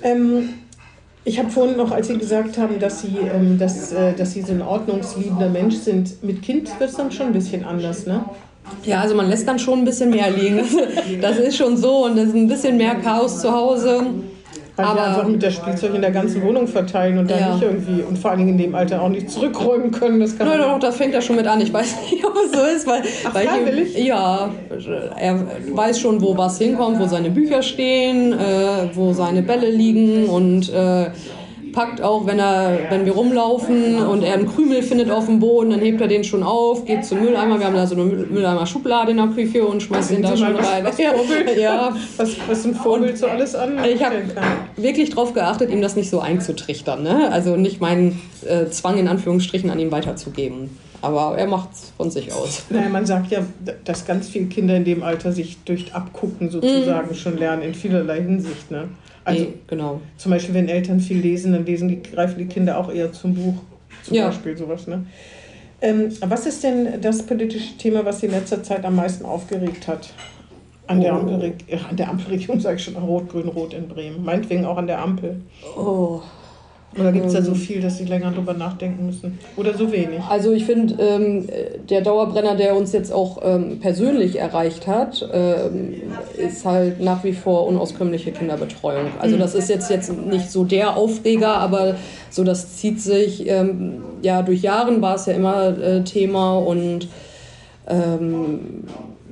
Ähm, 0.00 0.50
ich 1.24 1.38
habe 1.38 1.50
vorhin 1.50 1.76
noch, 1.76 1.90
als 1.90 2.06
Sie 2.06 2.16
gesagt 2.16 2.56
haben, 2.56 2.78
dass 2.78 3.02
Sie, 3.02 3.16
ähm, 3.34 3.58
dass, 3.58 3.92
äh, 3.92 4.14
dass 4.14 4.32
Sie 4.32 4.42
so 4.42 4.52
ein 4.52 4.62
ordnungsliebender 4.62 5.48
Mensch 5.48 5.74
sind, 5.74 6.22
mit 6.22 6.40
Kind 6.40 6.68
wird 6.78 6.90
es 6.90 6.96
dann 6.96 7.10
schon 7.10 7.26
ein 7.26 7.32
bisschen 7.32 7.64
anders, 7.64 8.06
ne? 8.06 8.24
Ja, 8.84 9.00
also 9.00 9.14
man 9.14 9.28
lässt 9.28 9.48
dann 9.48 9.58
schon 9.58 9.80
ein 9.80 9.84
bisschen 9.84 10.10
mehr 10.10 10.30
liegen. 10.30 10.60
Das 11.20 11.38
ist 11.38 11.56
schon 11.56 11.76
so 11.76 12.04
und 12.04 12.16
es 12.18 12.28
ist 12.28 12.34
ein 12.34 12.48
bisschen 12.48 12.76
mehr 12.76 12.94
Chaos 12.96 13.40
zu 13.40 13.50
Hause. 13.50 14.06
Weil 14.78 14.86
aber, 14.86 14.96
wir 14.96 15.06
einfach 15.08 15.26
mit 15.26 15.42
der 15.42 15.50
Spielzeug 15.50 15.92
in 15.96 16.02
der 16.02 16.12
ganzen 16.12 16.40
Wohnung 16.40 16.68
verteilen 16.68 17.18
und 17.18 17.28
dann 17.28 17.40
ja. 17.40 17.52
nicht 17.52 17.64
irgendwie 17.64 18.00
und 18.02 18.16
vor 18.16 18.30
allen 18.30 18.38
Dingen 18.38 18.50
in 18.50 18.58
dem 18.58 18.74
Alter 18.76 19.02
auch 19.02 19.08
nicht 19.08 19.28
zurückräumen 19.28 19.90
können. 19.90 20.20
Das 20.20 20.38
kann 20.38 20.46
nein, 20.46 20.60
doch, 20.60 20.78
das 20.78 20.96
fängt 20.96 21.12
ja 21.12 21.20
schon 21.20 21.34
mit 21.34 21.48
an. 21.48 21.60
Ich 21.60 21.72
weiß 21.72 21.96
nicht, 22.08 22.24
ob 22.24 22.36
es 22.36 22.52
so 22.52 22.64
ist, 22.64 22.86
weil, 22.86 23.02
Ach, 23.24 23.34
weil 23.34 23.78
ich, 23.80 23.98
ja, 23.98 24.50
er 25.16 25.40
weiß 25.72 25.98
schon, 25.98 26.22
wo 26.22 26.36
was 26.36 26.58
hinkommt, 26.58 27.00
wo 27.00 27.06
seine 27.06 27.30
Bücher 27.30 27.60
stehen, 27.62 28.32
äh, 28.34 28.88
wo 28.94 29.12
seine 29.12 29.42
Bälle 29.42 29.68
liegen 29.68 30.26
und 30.28 30.72
äh, 30.72 31.06
packt 31.78 32.02
auch, 32.02 32.26
wenn, 32.26 32.40
er, 32.40 32.76
wenn 32.90 33.06
wir 33.06 33.12
rumlaufen 33.12 34.04
und 34.04 34.24
er 34.24 34.34
einen 34.34 34.52
Krümel 34.52 34.82
findet 34.82 35.12
auf 35.12 35.26
dem 35.26 35.38
Boden, 35.38 35.70
dann 35.70 35.78
hebt 35.78 36.00
er 36.00 36.08
den 36.08 36.24
schon 36.24 36.42
auf, 36.42 36.84
geht 36.84 37.04
zum 37.04 37.20
Mülleimer. 37.20 37.60
Wir 37.60 37.66
haben 37.66 37.76
da 37.76 37.86
so 37.86 37.94
eine 37.94 38.02
Mülleimer-Schublade 38.02 39.12
in 39.12 39.18
der 39.18 39.28
Küche 39.28 39.64
und 39.64 39.80
schmeißt 39.80 40.10
den 40.10 40.22
da 40.22 40.36
schon 40.36 40.56
rein. 40.56 40.82
Was, 40.82 40.98
was, 40.98 41.56
ja. 41.56 41.96
was, 42.16 42.30
was 42.48 42.64
ein 42.64 42.74
Vorbild 42.74 43.16
so 43.16 43.28
alles 43.28 43.54
an? 43.54 43.78
Ich 43.84 44.02
habe 44.02 44.16
wirklich 44.76 45.10
darauf 45.10 45.34
geachtet, 45.34 45.70
ihm 45.70 45.80
das 45.80 45.94
nicht 45.94 46.10
so 46.10 46.18
einzutrichtern. 46.18 47.04
Ne? 47.04 47.30
Also 47.30 47.54
nicht 47.54 47.80
meinen 47.80 48.20
äh, 48.44 48.66
Zwang 48.70 48.98
in 48.98 49.06
Anführungsstrichen 49.06 49.70
an 49.70 49.78
ihn 49.78 49.92
weiterzugeben. 49.92 50.76
Aber 51.00 51.38
er 51.38 51.46
macht 51.46 51.74
es 51.74 51.92
von 51.96 52.10
sich 52.10 52.32
aus. 52.32 52.64
Naja, 52.70 52.88
man 52.88 53.06
sagt 53.06 53.30
ja, 53.30 53.46
dass 53.84 54.04
ganz 54.04 54.28
viele 54.28 54.46
Kinder 54.46 54.76
in 54.76 54.84
dem 54.84 55.04
Alter 55.04 55.30
sich 55.30 55.58
durch 55.64 55.94
Abgucken 55.94 56.50
sozusagen 56.50 57.12
mm. 57.12 57.14
schon 57.14 57.38
lernen, 57.38 57.62
in 57.62 57.74
vielerlei 57.74 58.20
Hinsicht. 58.20 58.68
Ne? 58.72 58.88
Also 59.28 59.44
nee, 59.44 59.54
genau. 59.66 60.00
Zum 60.16 60.30
Beispiel, 60.32 60.54
wenn 60.54 60.68
Eltern 60.68 61.00
viel 61.00 61.18
lesen, 61.18 61.52
dann 61.52 61.66
lesen 61.66 61.88
die, 61.88 62.02
greifen 62.02 62.38
die 62.38 62.46
Kinder 62.46 62.78
auch 62.78 62.92
eher 62.92 63.12
zum 63.12 63.34
Buch. 63.34 63.54
Zum 64.02 64.16
ja. 64.16 64.26
Beispiel 64.26 64.56
sowas. 64.56 64.86
Ne? 64.86 65.06
Ähm, 65.80 66.08
was 66.20 66.46
ist 66.46 66.64
denn 66.64 67.00
das 67.00 67.22
politische 67.22 67.76
Thema, 67.76 68.04
was 68.04 68.20
Sie 68.20 68.26
in 68.26 68.32
letzter 68.32 68.62
Zeit 68.62 68.84
am 68.84 68.96
meisten 68.96 69.24
aufgeregt 69.24 69.86
hat? 69.86 70.10
An 70.86 71.02
der, 71.02 71.14
oh. 71.14 71.18
Ampel, 71.18 71.52
an 71.90 71.96
der 71.96 72.08
Ampelregion 72.08 72.60
sage 72.60 72.76
ich 72.76 72.84
schon, 72.84 72.96
Rot-Grün-Rot 72.96 73.74
in 73.74 73.88
Bremen. 73.88 74.24
Meinetwegen 74.24 74.64
auch 74.64 74.78
an 74.78 74.86
der 74.86 75.00
Ampel. 75.00 75.42
Oh, 75.76 76.22
oder 76.96 77.12
gibt 77.12 77.26
es 77.26 77.34
da 77.34 77.42
so 77.42 77.54
viel, 77.54 77.80
dass 77.80 77.98
Sie 77.98 78.04
länger 78.04 78.30
drüber 78.30 78.54
nachdenken 78.54 79.06
müssen? 79.06 79.38
Oder 79.56 79.76
so 79.76 79.92
wenig? 79.92 80.20
Also 80.28 80.52
ich 80.52 80.64
finde, 80.64 80.94
ähm, 81.02 81.46
der 81.88 82.00
Dauerbrenner, 82.00 82.56
der 82.56 82.74
uns 82.74 82.92
jetzt 82.92 83.12
auch 83.12 83.40
ähm, 83.42 83.78
persönlich 83.78 84.38
erreicht 84.38 84.86
hat, 84.86 85.28
ähm, 85.32 85.94
ist 86.36 86.64
halt 86.64 87.00
nach 87.00 87.24
wie 87.24 87.34
vor 87.34 87.66
unauskömmliche 87.66 88.32
Kinderbetreuung. 88.32 89.06
Also 89.20 89.36
mhm. 89.36 89.40
das 89.40 89.54
ist 89.54 89.68
jetzt, 89.68 89.90
jetzt 89.90 90.12
nicht 90.12 90.50
so 90.50 90.64
der 90.64 90.96
Aufreger, 90.96 91.56
aber 91.58 91.96
so 92.30 92.42
das 92.42 92.76
zieht 92.76 93.00
sich, 93.00 93.46
ähm, 93.46 94.02
ja 94.22 94.42
durch 94.42 94.62
Jahren 94.62 95.02
war 95.02 95.16
es 95.16 95.26
ja 95.26 95.34
immer 95.34 95.78
äh, 95.78 96.04
Thema 96.04 96.56
und 96.58 97.08
ähm, 97.86 98.84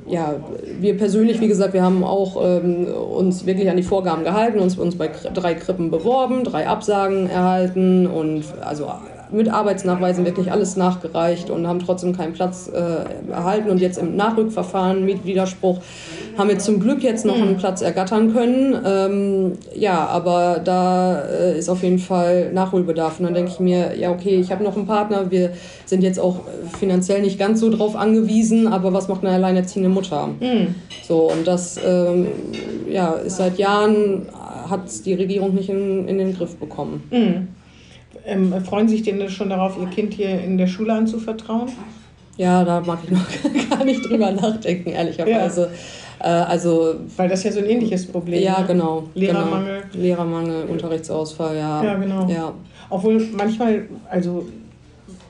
ja, 0.08 0.36
wir 0.78 0.96
persönlich, 0.96 1.40
wie 1.40 1.48
gesagt, 1.48 1.74
wir 1.74 1.82
haben 1.82 2.04
auch 2.04 2.40
ähm, 2.42 2.86
uns 2.86 3.44
wirklich 3.46 3.68
an 3.68 3.76
die 3.76 3.82
Vorgaben 3.82 4.24
gehalten, 4.24 4.60
uns, 4.60 4.78
uns 4.78 4.96
bei 4.96 5.08
drei 5.08 5.54
Krippen 5.54 5.90
beworben, 5.90 6.44
drei 6.44 6.68
Absagen 6.68 7.28
erhalten 7.28 8.06
und 8.06 8.44
also 8.60 8.88
mit 9.30 9.48
Arbeitsnachweisen 9.48 10.24
wirklich 10.24 10.52
alles 10.52 10.76
nachgereicht 10.76 11.50
und 11.50 11.66
haben 11.66 11.80
trotzdem 11.80 12.16
keinen 12.16 12.32
Platz 12.32 12.68
äh, 12.72 13.30
erhalten. 13.30 13.70
Und 13.70 13.80
jetzt 13.80 13.98
im 13.98 14.16
Nachrückverfahren 14.16 15.04
mit 15.04 15.24
Widerspruch 15.24 15.80
haben 16.38 16.48
wir 16.48 16.58
zum 16.58 16.80
Glück 16.80 17.02
jetzt 17.02 17.24
noch 17.24 17.36
einen 17.36 17.56
Platz 17.56 17.82
ergattern 17.82 18.32
können. 18.32 18.76
Ähm, 18.84 19.52
ja, 19.74 20.06
aber 20.06 20.60
da 20.62 21.20
äh, 21.22 21.58
ist 21.58 21.68
auf 21.68 21.82
jeden 21.82 21.98
Fall 21.98 22.52
Nachholbedarf. 22.52 23.18
Und 23.18 23.26
dann 23.26 23.34
denke 23.34 23.50
ich 23.52 23.60
mir, 23.60 23.96
ja, 23.96 24.10
okay, 24.10 24.38
ich 24.40 24.52
habe 24.52 24.62
noch 24.62 24.76
einen 24.76 24.86
Partner, 24.86 25.30
wir 25.30 25.50
sind 25.84 26.02
jetzt 26.02 26.20
auch 26.20 26.40
finanziell 26.78 27.22
nicht 27.22 27.38
ganz 27.38 27.60
so 27.60 27.70
drauf 27.70 27.96
angewiesen, 27.96 28.66
aber 28.68 28.92
was 28.92 29.08
macht 29.08 29.24
eine 29.24 29.34
alleinerziehende 29.34 29.88
Mutter? 29.88 30.30
So, 31.06 31.30
und 31.30 31.46
das 31.46 31.78
ähm, 31.84 32.26
ja, 32.88 33.12
ist 33.12 33.36
seit 33.36 33.58
Jahren, 33.58 34.26
hat 34.68 34.82
die 35.04 35.14
Regierung 35.14 35.54
nicht 35.54 35.68
in, 35.68 36.08
in 36.08 36.18
den 36.18 36.34
Griff 36.36 36.56
bekommen. 36.56 37.02
Ähm, 38.26 38.52
freuen 38.64 38.88
sich 38.88 39.02
denn 39.02 39.28
schon 39.30 39.50
darauf, 39.50 39.78
Ihr 39.80 39.86
Kind 39.86 40.14
hier 40.14 40.42
in 40.42 40.58
der 40.58 40.66
Schule 40.66 40.92
anzuvertrauen? 40.92 41.70
Ja, 42.36 42.64
da 42.64 42.80
mag 42.80 42.98
ich 43.04 43.10
noch 43.10 43.70
gar 43.70 43.84
nicht 43.84 44.04
drüber 44.04 44.32
nachdenken, 44.32 44.90
ehrlicherweise. 44.90 45.70
Äh, 46.18 46.28
also, 46.28 46.96
Weil 47.16 47.28
das 47.28 47.44
ja 47.44 47.52
so 47.52 47.60
ein 47.60 47.66
ähnliches 47.66 48.06
Problem 48.06 48.42
ja, 48.42 48.60
ne? 48.60 48.66
genau. 48.66 49.04
Lehrermangel. 49.14 49.82
Genau. 49.92 50.02
Lehrermangel, 50.02 50.64
Unterrichtsausfall, 50.64 51.56
ja. 51.56 51.84
Ja, 51.84 51.94
genau. 51.94 52.28
Ja. 52.28 52.52
Obwohl 52.90 53.26
manchmal, 53.36 53.88
also 54.10 54.46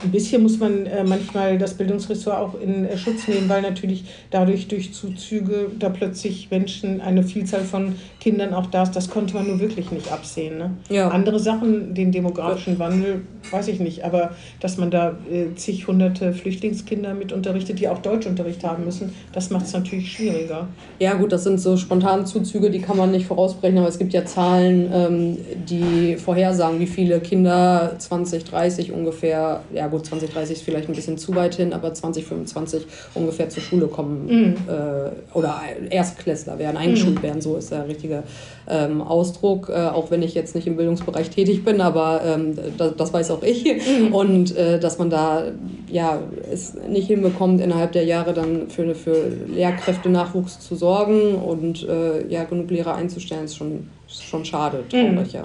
ein 0.03 0.11
bisschen 0.11 0.43
muss 0.43 0.59
man 0.59 0.87
äh, 0.87 1.05
manchmal 1.05 1.59
das 1.59 1.75
Bildungsressort 1.75 2.37
auch 2.37 2.61
in 2.61 2.85
äh, 2.85 2.99
Schutz 2.99 3.29
nehmen, 3.29 3.49
weil 3.49 3.63
natürlich 3.63 4.05
dadurch 4.31 4.69
durch 4.69 4.93
Zuzüge 4.93 5.71
da 5.79 5.89
plötzlich 5.89 6.51
Menschen, 6.51 7.01
eine 7.01 7.23
Vielzahl 7.23 7.63
von 7.63 7.97
Kindern 8.21 8.55
auch 8.55 8.67
da 8.67 8.83
ist. 8.83 8.93
Das 8.93 9.09
konnte 9.11 9.35
man 9.35 9.47
nur 9.47 9.61
wirklich 9.61 9.91
nicht 9.91 10.13
absehen. 10.13 10.59
Ne? 10.59 10.71
Ja. 10.91 11.09
Andere 11.09 11.39
Sachen, 11.39 11.95
den 11.95 12.13
demografischen 12.13 12.79
Wandel, 12.79 13.23
weiß 13.51 13.69
ich 13.69 13.81
nicht. 13.81 14.05
Aber 14.05 14.33
dass 14.61 14.77
man 14.77 14.91
da 14.91 15.17
äh, 15.31 15.55
zig 15.55 15.87
hunderte 15.87 16.33
Flüchtlingskinder 16.33 17.15
mit 17.15 17.33
unterrichtet, 17.33 17.81
die 17.81 17.89
auch 17.89 17.99
Deutschunterricht 17.99 18.65
haben 18.65 18.85
müssen, 18.85 19.13
das 19.33 19.51
macht 19.51 19.67
es 19.67 19.73
natürlich 19.73 20.13
schwieriger. 20.13 20.69
Ja, 20.99 21.15
gut, 21.15 21.33
das 21.33 21.45
sind 21.45 21.61
so 21.61 21.77
spontane 21.77 22.25
Zuzüge, 22.25 22.71
die 22.71 22.81
kann 22.81 22.97
man 22.97 23.13
nicht 23.13 23.27
vorausbrechen, 23.27 23.79
aber 23.79 23.89
es 23.89 23.99
gibt 23.99 24.13
ja 24.13 24.25
Zahlen, 24.25 24.91
ähm, 24.93 25.39
die 25.69 26.17
vorhersagen, 26.17 26.81
wie 26.81 26.87
viele 26.87 27.21
Kinder 27.21 27.95
2030 27.99 28.93
ungefähr, 28.93 29.63
ja 29.73 29.86
gut, 29.87 30.07
2030 30.07 30.57
ist 30.57 30.63
vielleicht 30.63 30.89
ein 30.89 30.95
bisschen 30.95 31.19
zu 31.19 31.35
weit 31.35 31.55
hin, 31.55 31.73
aber 31.73 31.93
2025 31.93 32.87
ungefähr 33.15 33.49
zur 33.49 33.63
Schule 33.63 33.87
kommen 33.87 34.57
äh, 34.69 35.37
oder 35.37 35.61
Erstklässler 35.91 36.59
werden, 36.59 36.77
eingeschult 36.77 37.23
werden, 37.23 37.41
so 37.41 37.57
ist 37.57 37.71
der 37.71 37.89
richtige 37.89 38.23
ähm, 38.69 39.01
Ausdruck, 39.01 39.69
äh, 39.69 39.75
auch 39.89 40.11
wenn 40.11 40.23
ich 40.23 40.35
jetzt 40.35 40.55
nicht 40.55 40.67
im 40.67 40.77
Bildungsbereich 40.77 41.31
tätig 41.31 41.65
bin, 41.65 41.81
aber 41.81 42.23
ähm, 42.25 42.57
das, 42.77 42.97
das 42.97 43.13
weiß 43.13 43.31
auch 43.31 43.43
ich. 43.43 43.67
Und 44.13 44.57
äh, 44.57 44.79
dass 44.79 44.99
man 44.99 45.11
da 45.11 45.45
ja, 45.91 46.19
es 46.51 46.75
nicht 46.89 47.07
hinbekommt, 47.07 47.61
innerhalb 47.61 47.93
der 47.93 48.05
Jahre 48.05 48.33
dann 48.33 48.69
für, 48.69 48.95
für 48.95 49.29
Lehrkräftenachwuchs 49.49 50.61
zu 50.61 50.75
sorgen 50.75 51.37
und 51.37 51.87
äh, 51.89 52.27
ja, 52.29 52.45
genug 52.45 52.71
Lehrer 52.71 52.95
einzustellen, 52.95 53.45
ist 53.45 53.57
schon, 53.57 53.89
ist 54.09 54.25
schon 54.25 54.45
schade, 54.45 54.85
traurig, 54.89 55.33
ja. 55.33 55.43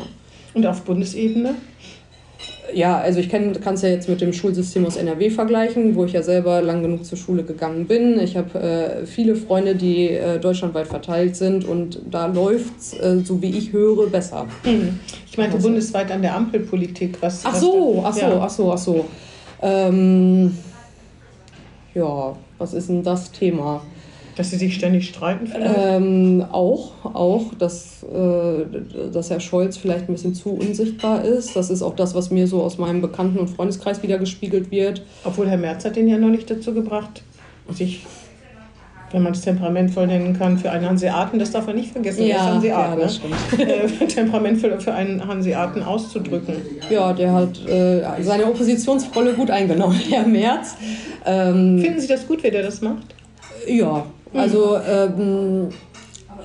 Und 0.54 0.66
auf 0.66 0.82
Bundesebene? 0.82 1.56
Ja, 2.74 2.98
also 3.00 3.20
ich 3.20 3.30
kann 3.30 3.52
es 3.74 3.82
ja 3.82 3.90
jetzt 3.90 4.08
mit 4.08 4.22
dem 4.22 4.34
Schulsystem 4.34 4.86
aus 4.86 4.96
NRW 4.96 5.30
vergleichen, 5.30 5.96
wo 5.96 6.06
ich 6.06 6.14
ja 6.14 6.24
selber 6.24 6.62
lang 6.62 6.82
genug 6.84 7.06
zur 7.06 7.18
Schule 7.18 7.44
gegangen 7.44 7.86
bin. 7.88 8.20
Ich 8.20 8.38
habe 8.38 8.60
äh, 8.60 9.06
viele 9.06 9.36
Freunde, 9.36 9.76
die 9.76 10.10
äh, 10.10 10.40
deutschlandweit 10.40 10.88
verteilt 10.88 11.36
sind 11.36 11.66
und 11.66 12.00
da 12.10 12.28
läuft 12.28 12.78
es, 12.80 12.94
äh, 12.94 13.20
so 13.24 13.42
wie 13.42 13.58
ich 13.58 13.74
höre, 13.74 14.08
besser. 14.08 14.48
Ich 15.30 15.38
meinte 15.38 15.56
Also- 15.56 15.68
bundesweit 15.68 16.12
an 16.12 16.22
der 16.22 16.36
Ampelpolitik. 16.36 17.18
Was, 17.22 17.46
Ach 17.46 17.54
was 17.54 17.60
so, 17.62 18.02
da- 18.02 18.10
ach 18.10 18.14
so, 18.14 18.26
ach 18.42 18.50
so, 18.50 18.72
ach 18.74 18.78
so. 18.78 19.06
Ähm, 19.62 20.58
ja, 21.94 22.36
was 22.58 22.74
ist 22.74 22.90
denn 22.90 23.04
das 23.04 23.32
Thema? 23.32 23.82
Dass 24.42 24.50
sie 24.50 24.58
sich 24.58 24.74
ständig 24.74 25.08
streiten 25.08 25.46
vielleicht? 25.46 25.76
Ähm, 25.78 26.44
auch, 26.52 26.94
auch, 27.04 27.54
dass, 27.60 28.02
äh, 28.02 28.66
dass 29.14 29.30
Herr 29.30 29.40
Scholz 29.40 29.78
vielleicht 29.78 30.10
ein 30.10 30.14
bisschen 30.14 30.34
zu 30.34 30.50
unsichtbar 30.50 31.24
ist. 31.24 31.56
Das 31.56 31.70
ist 31.70 31.84
auch 31.84 31.96
das, 31.96 32.16
was 32.16 32.32
mir 32.32 32.48
so 32.48 32.64
aus 32.64 32.80
meinem 32.80 33.02
Bekannten- 33.02 33.38
und 33.38 33.52
Freundeskreis 33.52 34.02
wieder 34.02 34.18
gespiegelt 34.18 34.72
wird. 34.72 35.04
Obwohl 35.26 35.48
Herr 35.48 35.60
Merz 35.60 35.86
hat 35.86 35.96
den 35.96 36.08
ja 36.08 36.18
noch 36.18 36.30
nicht 36.30 36.50
dazu 36.50 36.74
gebracht, 36.74 37.22
sich, 37.70 38.04
wenn 39.12 39.22
man 39.22 39.34
es 39.34 39.42
temperamentvoll 39.42 40.08
nennen 40.08 40.36
kann, 40.36 40.58
für 40.58 40.72
einen 40.72 40.90
Hanseaten, 40.90 41.38
das 41.38 41.52
darf 41.52 41.68
man 41.68 41.76
nicht 41.76 41.92
vergessen, 41.92 42.24
er 42.24 42.38
ist 42.38 42.42
Hanseat, 42.42 42.90
ja, 42.90 42.96
das 42.96 43.22
ne? 43.22 43.36
stimmt. 43.48 43.70
äh, 44.02 44.08
temperamentvoll 44.08 44.80
für 44.80 44.96
einen 44.96 45.28
Hanseaten 45.28 45.84
auszudrücken. 45.84 46.56
Ja, 46.90 47.14
der 47.14 47.32
hat 47.32 47.64
äh, 47.68 48.02
seine 48.24 48.46
Oppositionsrolle 48.48 49.34
gut 49.34 49.52
eingenommen, 49.52 50.02
Herr 50.10 50.26
Merz. 50.26 50.78
Ähm, 51.28 51.78
Finden 51.78 52.00
Sie 52.00 52.08
das 52.08 52.28
gut, 52.28 52.42
wer 52.42 52.50
der 52.50 52.64
das 52.64 52.82
macht? 52.82 53.14
Ja, 53.68 54.08
also 54.34 54.78
ähm, 54.78 55.70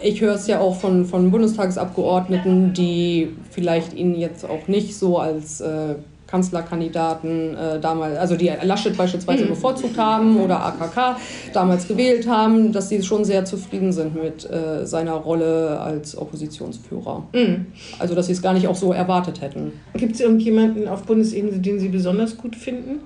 ich 0.03 0.20
höre 0.20 0.34
es 0.34 0.47
ja 0.47 0.61
auch 0.61 0.76
von, 0.76 1.07
von 1.07 1.30
Bundestagsabgeordneten, 1.30 2.72
die 2.72 3.34
vielleicht 3.51 3.95
ihn 3.95 4.14
jetzt 4.14 4.45
auch 4.45 4.68
nicht 4.68 4.97
so 4.97 5.18
als 5.18 5.61
äh, 5.61 5.97
Kanzlerkandidaten 6.26 7.57
äh, 7.57 7.80
damals, 7.80 8.18
also 8.18 8.37
die 8.37 8.51
Laschet 8.62 8.97
beispielsweise 8.97 9.47
bevorzugt 9.47 9.97
haben 9.97 10.41
oder 10.41 10.64
AKK 10.64 11.16
damals 11.53 11.87
gewählt 11.87 12.26
haben, 12.28 12.72
dass 12.72 12.89
sie 12.89 13.03
schon 13.03 13.24
sehr 13.24 13.45
zufrieden 13.45 13.93
sind 13.93 14.20
mit 14.20 14.49
äh, 14.51 14.84
seiner 14.87 15.14
Rolle 15.14 15.78
als 15.80 16.18
Oppositionsführer. 16.18 17.22
Also 17.99 18.14
dass 18.14 18.26
sie 18.26 18.32
es 18.32 18.43
gar 18.43 18.55
nicht 18.55 18.66
auch 18.66 18.74
so 18.74 18.93
erwartet 18.93 19.41
hätten. 19.41 19.72
Gibt 19.95 20.14
es 20.14 20.20
irgendjemanden 20.20 20.89
auf 20.89 21.05
Bundesebene, 21.05 21.59
den 21.59 21.78
Sie 21.78 21.89
besonders 21.89 22.37
gut 22.37 22.57
finden? 22.57 23.01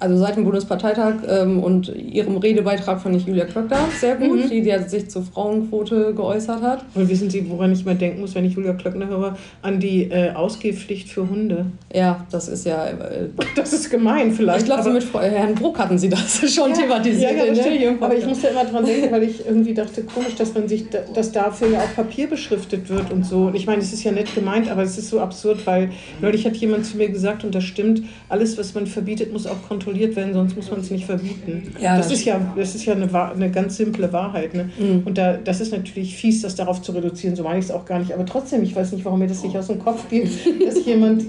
Also 0.00 0.16
seit 0.16 0.36
dem 0.36 0.44
Bundesparteitag 0.44 1.14
ähm, 1.28 1.60
und 1.62 1.88
ihrem 1.96 2.36
Redebeitrag 2.36 3.00
fand 3.00 3.16
ich 3.16 3.26
Julia 3.26 3.44
Klöckner 3.46 3.78
sehr 4.00 4.14
gut, 4.16 4.50
die, 4.50 4.62
die 4.62 4.72
sich 4.88 5.10
zur 5.10 5.22
Frauenquote 5.22 6.14
geäußert 6.14 6.62
hat. 6.62 6.84
Und 6.94 7.08
wissen 7.08 7.28
Sie, 7.30 7.48
woran 7.50 7.72
ich 7.72 7.84
mal 7.84 7.96
denken 7.96 8.20
muss, 8.20 8.34
wenn 8.36 8.44
ich 8.44 8.54
Julia 8.54 8.74
Klöckner 8.74 9.08
höre? 9.08 9.36
An 9.62 9.80
die 9.80 10.04
äh, 10.04 10.30
Ausgehpflicht 10.32 11.08
für 11.08 11.28
Hunde. 11.28 11.66
Ja, 11.92 12.24
das 12.30 12.46
ist 12.48 12.64
ja. 12.64 12.86
Äh, 12.86 13.28
Das 13.56 13.72
ist 13.72 13.90
gemein 13.90 14.30
vielleicht. 14.32 14.60
ich 14.60 14.64
glaube, 14.66 14.84
so 14.84 14.90
mit 14.90 15.02
Frau- 15.02 15.18
äh, 15.20 15.30
Herrn 15.30 15.54
Bruck 15.56 15.78
hatten 15.80 15.98
Sie 15.98 16.08
das 16.08 16.38
schon 16.54 16.70
Ja, 16.70 16.76
thematisiert. 16.76 17.32
Ja, 17.32 17.44
ja, 17.44 17.52
ne? 17.52 17.84
im 17.86 18.02
Aber 18.02 18.16
ich 18.16 18.24
musste 18.26 18.46
immer 18.48 18.64
dran 18.64 18.84
denken, 18.84 19.10
weil 19.10 19.24
ich 19.24 19.44
irgendwie 19.44 19.74
dachte, 19.74 20.02
komisch, 20.04 20.36
dass 20.36 20.54
man 20.54 20.68
sich, 20.68 20.88
da- 20.90 21.00
dass 21.12 21.32
dafür 21.32 21.70
ja 21.70 21.80
auch 21.80 21.94
Papier 21.96 22.28
beschriftet 22.28 22.88
wird 22.88 23.10
und 23.10 23.26
so. 23.26 23.46
Und 23.46 23.56
ich 23.56 23.66
meine, 23.66 23.82
es 23.82 23.92
ist 23.92 24.04
ja 24.04 24.12
nett 24.12 24.32
gemeint, 24.32 24.70
aber 24.70 24.82
es 24.84 24.96
ist 24.96 25.10
so 25.10 25.18
absurd, 25.18 25.66
weil 25.66 25.90
neulich 26.20 26.46
hat 26.46 26.56
jemand 26.56 26.86
zu 26.86 26.96
mir 26.96 27.08
gesagt, 27.08 27.42
und 27.42 27.52
das 27.54 27.64
stimmt, 27.64 28.02
alles, 28.28 28.56
was 28.56 28.74
man 28.74 28.86
verbietet, 28.86 29.32
muss 29.32 29.46
auch 29.48 29.60
kontrolliert 29.68 29.87
werden, 30.16 30.34
sonst 30.34 30.56
muss 30.56 30.70
man 30.70 30.80
es 30.80 30.90
nicht 30.90 31.06
verbieten. 31.06 31.74
Ja, 31.80 31.96
das, 31.96 32.08
das 32.08 32.18
ist 32.18 32.24
ja, 32.24 32.40
das 32.56 32.74
ist 32.74 32.84
ja 32.84 32.94
eine, 32.94 33.12
eine 33.12 33.50
ganz 33.50 33.76
simple 33.76 34.12
Wahrheit. 34.12 34.54
Ne? 34.54 34.70
Mhm. 34.78 35.02
Und 35.04 35.18
da, 35.18 35.36
das 35.36 35.60
ist 35.60 35.72
natürlich 35.72 36.16
fies, 36.16 36.42
das 36.42 36.54
darauf 36.54 36.82
zu 36.82 36.92
reduzieren, 36.92 37.36
so 37.36 37.42
meine 37.42 37.58
ich 37.58 37.66
es 37.66 37.70
auch 37.70 37.84
gar 37.84 37.98
nicht. 37.98 38.12
Aber 38.12 38.26
trotzdem, 38.26 38.62
ich 38.62 38.74
weiß 38.74 38.92
nicht, 38.92 39.04
warum 39.04 39.18
mir 39.18 39.28
das 39.28 39.42
nicht 39.42 39.56
aus 39.56 39.68
dem 39.68 39.78
Kopf 39.78 40.08
geht, 40.08 40.30
dass 40.66 40.84
jemand 40.84 41.24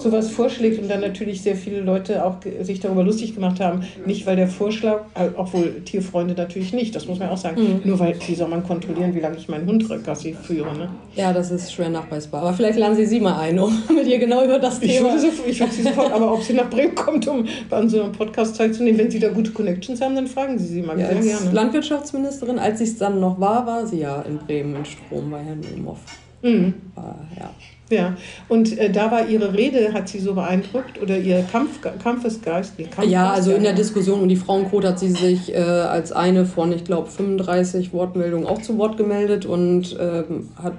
sowas 0.00 0.30
vorschlägt 0.30 0.80
und 0.80 0.88
dann 0.88 1.00
natürlich 1.00 1.42
sehr 1.42 1.56
viele 1.56 1.80
Leute 1.80 2.24
auch 2.24 2.36
sich 2.62 2.80
darüber 2.80 3.02
lustig 3.04 3.34
gemacht 3.34 3.60
haben. 3.60 3.82
Nicht, 4.06 4.26
weil 4.26 4.36
der 4.36 4.48
Vorschlag, 4.48 5.00
äh, 5.14 5.28
obwohl 5.36 5.82
Tierfreunde 5.84 6.34
natürlich 6.34 6.72
nicht, 6.72 6.94
das 6.94 7.06
muss 7.06 7.18
man 7.18 7.28
auch 7.28 7.36
sagen. 7.36 7.60
Mhm. 7.62 7.80
Nur 7.84 7.98
weil, 7.98 8.14
wie 8.26 8.34
soll 8.34 8.48
man 8.48 8.62
kontrollieren, 8.62 9.14
wie 9.14 9.20
lange 9.20 9.36
ich 9.36 9.48
meinen 9.48 9.66
Hund 9.66 9.88
Gassi 10.04 10.34
führe. 10.40 10.76
Ne? 10.76 10.88
Ja, 11.14 11.32
das 11.32 11.50
ist 11.50 11.72
schwer 11.72 11.88
nachweisbar. 11.88 12.42
Aber 12.42 12.52
vielleicht 12.52 12.78
laden 12.78 12.96
Sie 12.96 13.06
sie 13.06 13.20
mal 13.20 13.38
ein, 13.40 13.58
um 13.58 13.72
mit 13.94 14.06
ihr 14.06 14.18
genau 14.18 14.44
über 14.44 14.58
das 14.58 14.80
Ich 14.82 14.96
Thema. 14.96 15.10
würde, 15.10 15.20
so, 15.20 15.28
ich 15.46 15.58
würde 15.60 15.72
sie 15.72 15.82
sofort, 15.82 16.12
aber 16.12 16.32
ob 16.32 16.42
sie 16.42 16.52
nach 16.54 16.68
Bremen 16.70 16.94
kommt, 16.94 17.26
um 17.28 17.44
an 17.70 17.88
so 17.88 18.02
einem 18.02 18.12
Podcast 18.12 18.56
teilzunehmen, 18.56 18.98
wenn 19.00 19.10
sie 19.10 19.18
da 19.18 19.28
gute 19.28 19.50
Connections 19.52 20.00
haben, 20.00 20.14
dann 20.14 20.26
fragen 20.26 20.58
Sie 20.58 20.66
sie 20.66 20.82
mal 20.82 20.98
Ja, 20.98 21.08
sehr 21.08 21.16
als 21.16 21.26
gerne. 21.26 21.50
Landwirtschaftsministerin, 21.52 22.58
als 22.58 22.78
sie 22.78 22.84
es 22.84 22.98
dann 22.98 23.20
noch 23.20 23.40
war, 23.40 23.66
war 23.66 23.86
sie 23.86 24.00
ja 24.00 24.22
in 24.22 24.38
Bremen 24.38 24.76
in 24.76 24.84
Strom 24.84 25.30
bei 25.30 25.40
Herrn 25.42 25.60
Ulmoff. 25.74 26.00
Mhm. 26.42 26.74
War, 26.94 27.18
ja. 27.38 27.50
Ja, 27.90 28.16
und 28.50 28.76
äh, 28.78 28.90
da 28.90 29.10
war 29.10 29.26
Ihre 29.28 29.54
Rede, 29.54 29.94
hat 29.94 30.08
Sie 30.10 30.18
so 30.18 30.34
beeindruckt 30.34 31.00
oder 31.00 31.16
Ihr 31.16 31.42
Kampf, 31.50 31.80
Kampfesgeist? 32.02 32.74
Nee, 32.76 32.84
Kampfgeist 32.84 33.10
Ja, 33.10 33.30
also 33.30 33.52
in 33.52 33.62
der. 33.62 33.72
Diskussion 33.72 34.20
um 34.20 34.28
die 34.28 34.36
Frauenquote 34.36 34.88
hat 34.88 34.98
sie 34.98 35.10
sich 35.10 35.54
äh, 35.54 35.58
als 35.58 36.12
eine 36.12 36.44
von, 36.44 36.72
ich 36.72 36.84
glaube, 36.84 37.08
35 37.08 37.92
Wortmeldungen 37.92 38.46
auch 38.46 38.60
zu 38.60 38.76
Wort 38.76 38.96
gemeldet 38.96 39.46
und 39.46 39.96
ähm, 40.00 40.48
hat 40.62 40.74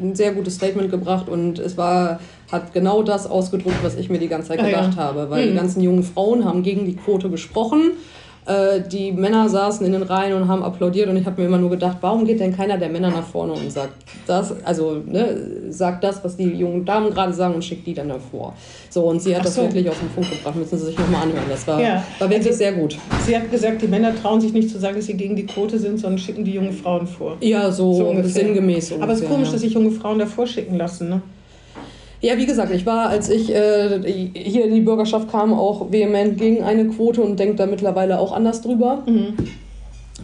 ein 0.00 0.14
sehr 0.14 0.32
gutes 0.32 0.54
Statement 0.54 0.90
gebracht 0.90 1.28
und 1.28 1.58
es 1.58 1.76
war, 1.76 2.18
hat 2.50 2.72
genau 2.72 3.02
das 3.02 3.26
ausgedrückt, 3.28 3.76
was 3.82 3.96
ich 3.96 4.08
mir 4.10 4.18
die 4.18 4.28
ganze 4.28 4.48
Zeit 4.48 4.60
Ah, 4.60 4.68
ja. 4.68 4.80
gedacht 4.80 4.96
habe, 4.96 5.30
weil 5.30 5.44
Mhm. 5.44 5.50
die 5.50 5.56
ganzen 5.56 5.80
jungen 5.82 6.02
Frauen 6.02 6.44
haben 6.44 6.62
gegen 6.62 6.86
die 6.86 6.96
Quote 6.96 7.28
gesprochen. 7.30 7.92
Äh, 8.48 8.80
Die 8.90 9.12
Männer 9.12 9.46
saßen 9.48 9.84
in 9.84 9.92
den 9.92 10.02
Reihen 10.02 10.32
und 10.32 10.48
haben 10.48 10.62
applaudiert 10.62 11.08
und 11.10 11.16
ich 11.18 11.26
habe 11.26 11.40
mir 11.40 11.46
immer 11.48 11.58
nur 11.58 11.68
gedacht, 11.70 11.98
warum 12.00 12.24
geht 12.24 12.40
denn 12.40 12.56
keiner 12.56 12.78
der 12.78 12.88
Männer 12.88 13.10
nach 13.10 13.26
vorne 13.26 13.52
und 13.52 13.70
sagt 13.70 13.92
das, 14.26 14.54
also 14.64 15.02
ne, 15.06 15.36
sagt 15.68 16.02
das, 16.02 16.24
was 16.24 16.36
die 16.36 16.44
jungen 16.44 16.84
Damen 16.86 17.10
gerade 17.12 17.32
sagen 17.34 17.54
und 17.54 17.62
schickt 17.64 17.86
die 17.86 17.92
dann 17.92 18.08
davor. 18.08 18.54
So, 18.88 19.02
und 19.04 19.20
sie 19.20 19.34
hat 19.34 19.40
Ach 19.42 19.44
das 19.44 19.56
so. 19.56 19.62
wirklich 19.62 19.86
auf 19.88 19.98
den 20.00 20.08
Punkt 20.08 20.30
gebracht, 20.30 20.56
müssen 20.56 20.78
Sie 20.78 20.86
sich 20.86 20.98
nochmal 20.98 21.24
anhören. 21.24 21.44
Das 21.50 21.66
war, 21.66 21.78
Ja. 21.80 22.02
war 22.18 22.28
wirklich 22.30 22.46
Also- 22.48 22.58
sehr 22.58 22.72
gut. 22.72 22.96
Sie 23.26 23.36
hat 23.36 23.50
gesagt, 23.50 23.82
die 23.82 23.88
Männer 23.88 24.14
trauen 24.16 24.40
sich 24.40 24.52
nicht 24.54 24.70
zu 24.70 24.78
sagen, 24.78 24.96
dass 24.96 25.04
sie 25.06 25.14
gegen 25.14 25.36
die 25.36 25.44
Quote 25.46 25.78
sind, 25.78 26.00
sondern 26.00 26.18
schicken 26.18 26.44
die 26.44 26.52
jungen 26.52 26.72
Frauen 26.72 27.06
vor. 27.06 27.36
Ja, 27.42 27.70
so, 27.70 27.92
So 27.92 28.04
ungefähr. 28.08 28.30
sinngemäß. 28.30 28.92
Aber 28.94 29.12
es 29.12 29.18
ist 29.18 29.24
ungefähr, 29.24 29.28
komisch, 29.28 29.48
ja. 29.48 29.52
dass 29.52 29.60
sich 29.60 29.74
junge 29.74 29.90
Frauen 29.90 30.18
davor 30.18 30.46
schicken 30.46 30.76
lassen. 30.78 31.10
Ne? 31.10 31.20
Ja, 32.20 32.36
wie 32.36 32.46
gesagt, 32.46 32.72
ich 32.72 32.84
war, 32.84 33.08
als 33.08 33.28
ich 33.28 33.54
äh, 33.54 34.30
hier 34.34 34.64
in 34.64 34.74
die 34.74 34.80
Bürgerschaft 34.80 35.30
kam, 35.30 35.54
auch 35.54 35.92
vehement 35.92 36.36
gegen 36.36 36.64
eine 36.64 36.86
Quote 36.86 37.22
und 37.22 37.38
denke 37.38 37.54
da 37.54 37.66
mittlerweile 37.66 38.18
auch 38.18 38.32
anders 38.32 38.60
drüber. 38.60 39.04
Mhm. 39.06 39.34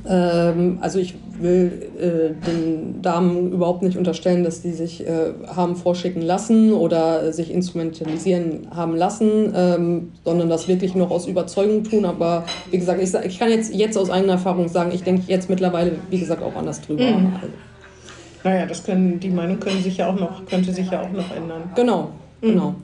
Ähm, 0.07 0.79
also 0.81 0.99
ich 0.99 1.15
will 1.39 1.89
äh, 1.99 2.47
den 2.47 3.01
Damen 3.01 3.53
überhaupt 3.53 3.83
nicht 3.83 3.97
unterstellen, 3.97 4.45
dass 4.45 4.61
die 4.61 4.73
sich 4.73 5.07
äh, 5.07 5.33
haben 5.47 5.77
vorschicken 5.77 6.23
lassen 6.23 6.73
oder 6.73 7.33
sich 7.33 7.53
instrumentalisieren 7.53 8.69
haben 8.75 8.97
lassen, 8.97 9.53
ähm, 9.55 10.13
sondern 10.25 10.49
das 10.49 10.69
wirklich 10.69 10.95
noch 10.95 11.11
aus 11.11 11.27
Überzeugung 11.27 11.85
tun. 11.85 12.05
Aber 12.05 12.45
wie 12.71 12.79
gesagt, 12.79 13.01
ich, 13.03 13.15
ich 13.15 13.39
kann 13.39 13.51
jetzt, 13.51 13.73
jetzt 13.75 13.97
aus 13.97 14.11
eigener 14.11 14.35
Erfahrung 14.35 14.69
sagen, 14.69 14.91
ich 14.93 15.05
denke 15.05 15.23
jetzt 15.29 15.49
mittlerweile, 15.49 15.93
wie 16.11 16.19
gesagt, 16.19 16.43
auch 16.43 16.57
anders 16.57 16.81
drüber. 16.81 17.05
Mhm. 17.05 17.33
Also. 17.35 17.53
Naja, 18.45 18.67
das 18.67 18.85
können, 18.85 19.19
die 19.19 19.31
Meinung 19.31 19.59
können 19.59 19.83
sich 19.83 19.97
ja 19.97 20.09
auch 20.09 20.21
noch, 20.21 20.45
könnte 20.47 20.73
sich 20.73 20.91
ja 20.91 21.01
auch 21.01 21.11
noch 21.11 21.35
ändern. 21.35 21.73
Genau, 21.75 22.11
mhm. 22.43 22.47
genau. 22.47 22.75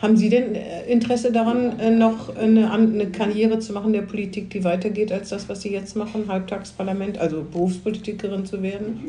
Haben 0.00 0.16
Sie 0.16 0.30
denn 0.30 0.54
äh, 0.54 0.84
Interesse 0.86 1.30
daran, 1.30 1.78
äh, 1.78 1.90
noch 1.90 2.34
eine, 2.34 2.72
eine 2.72 3.06
Karriere 3.10 3.58
zu 3.58 3.72
machen 3.72 3.92
der 3.92 4.02
Politik, 4.02 4.50
die 4.50 4.64
weitergeht 4.64 5.12
als 5.12 5.28
das, 5.28 5.48
was 5.48 5.62
Sie 5.62 5.70
jetzt 5.70 5.96
machen, 5.96 6.24
Halbtagsparlament, 6.26 7.18
also 7.18 7.44
Berufspolitikerin 7.44 8.46
zu 8.46 8.62
werden? 8.62 9.00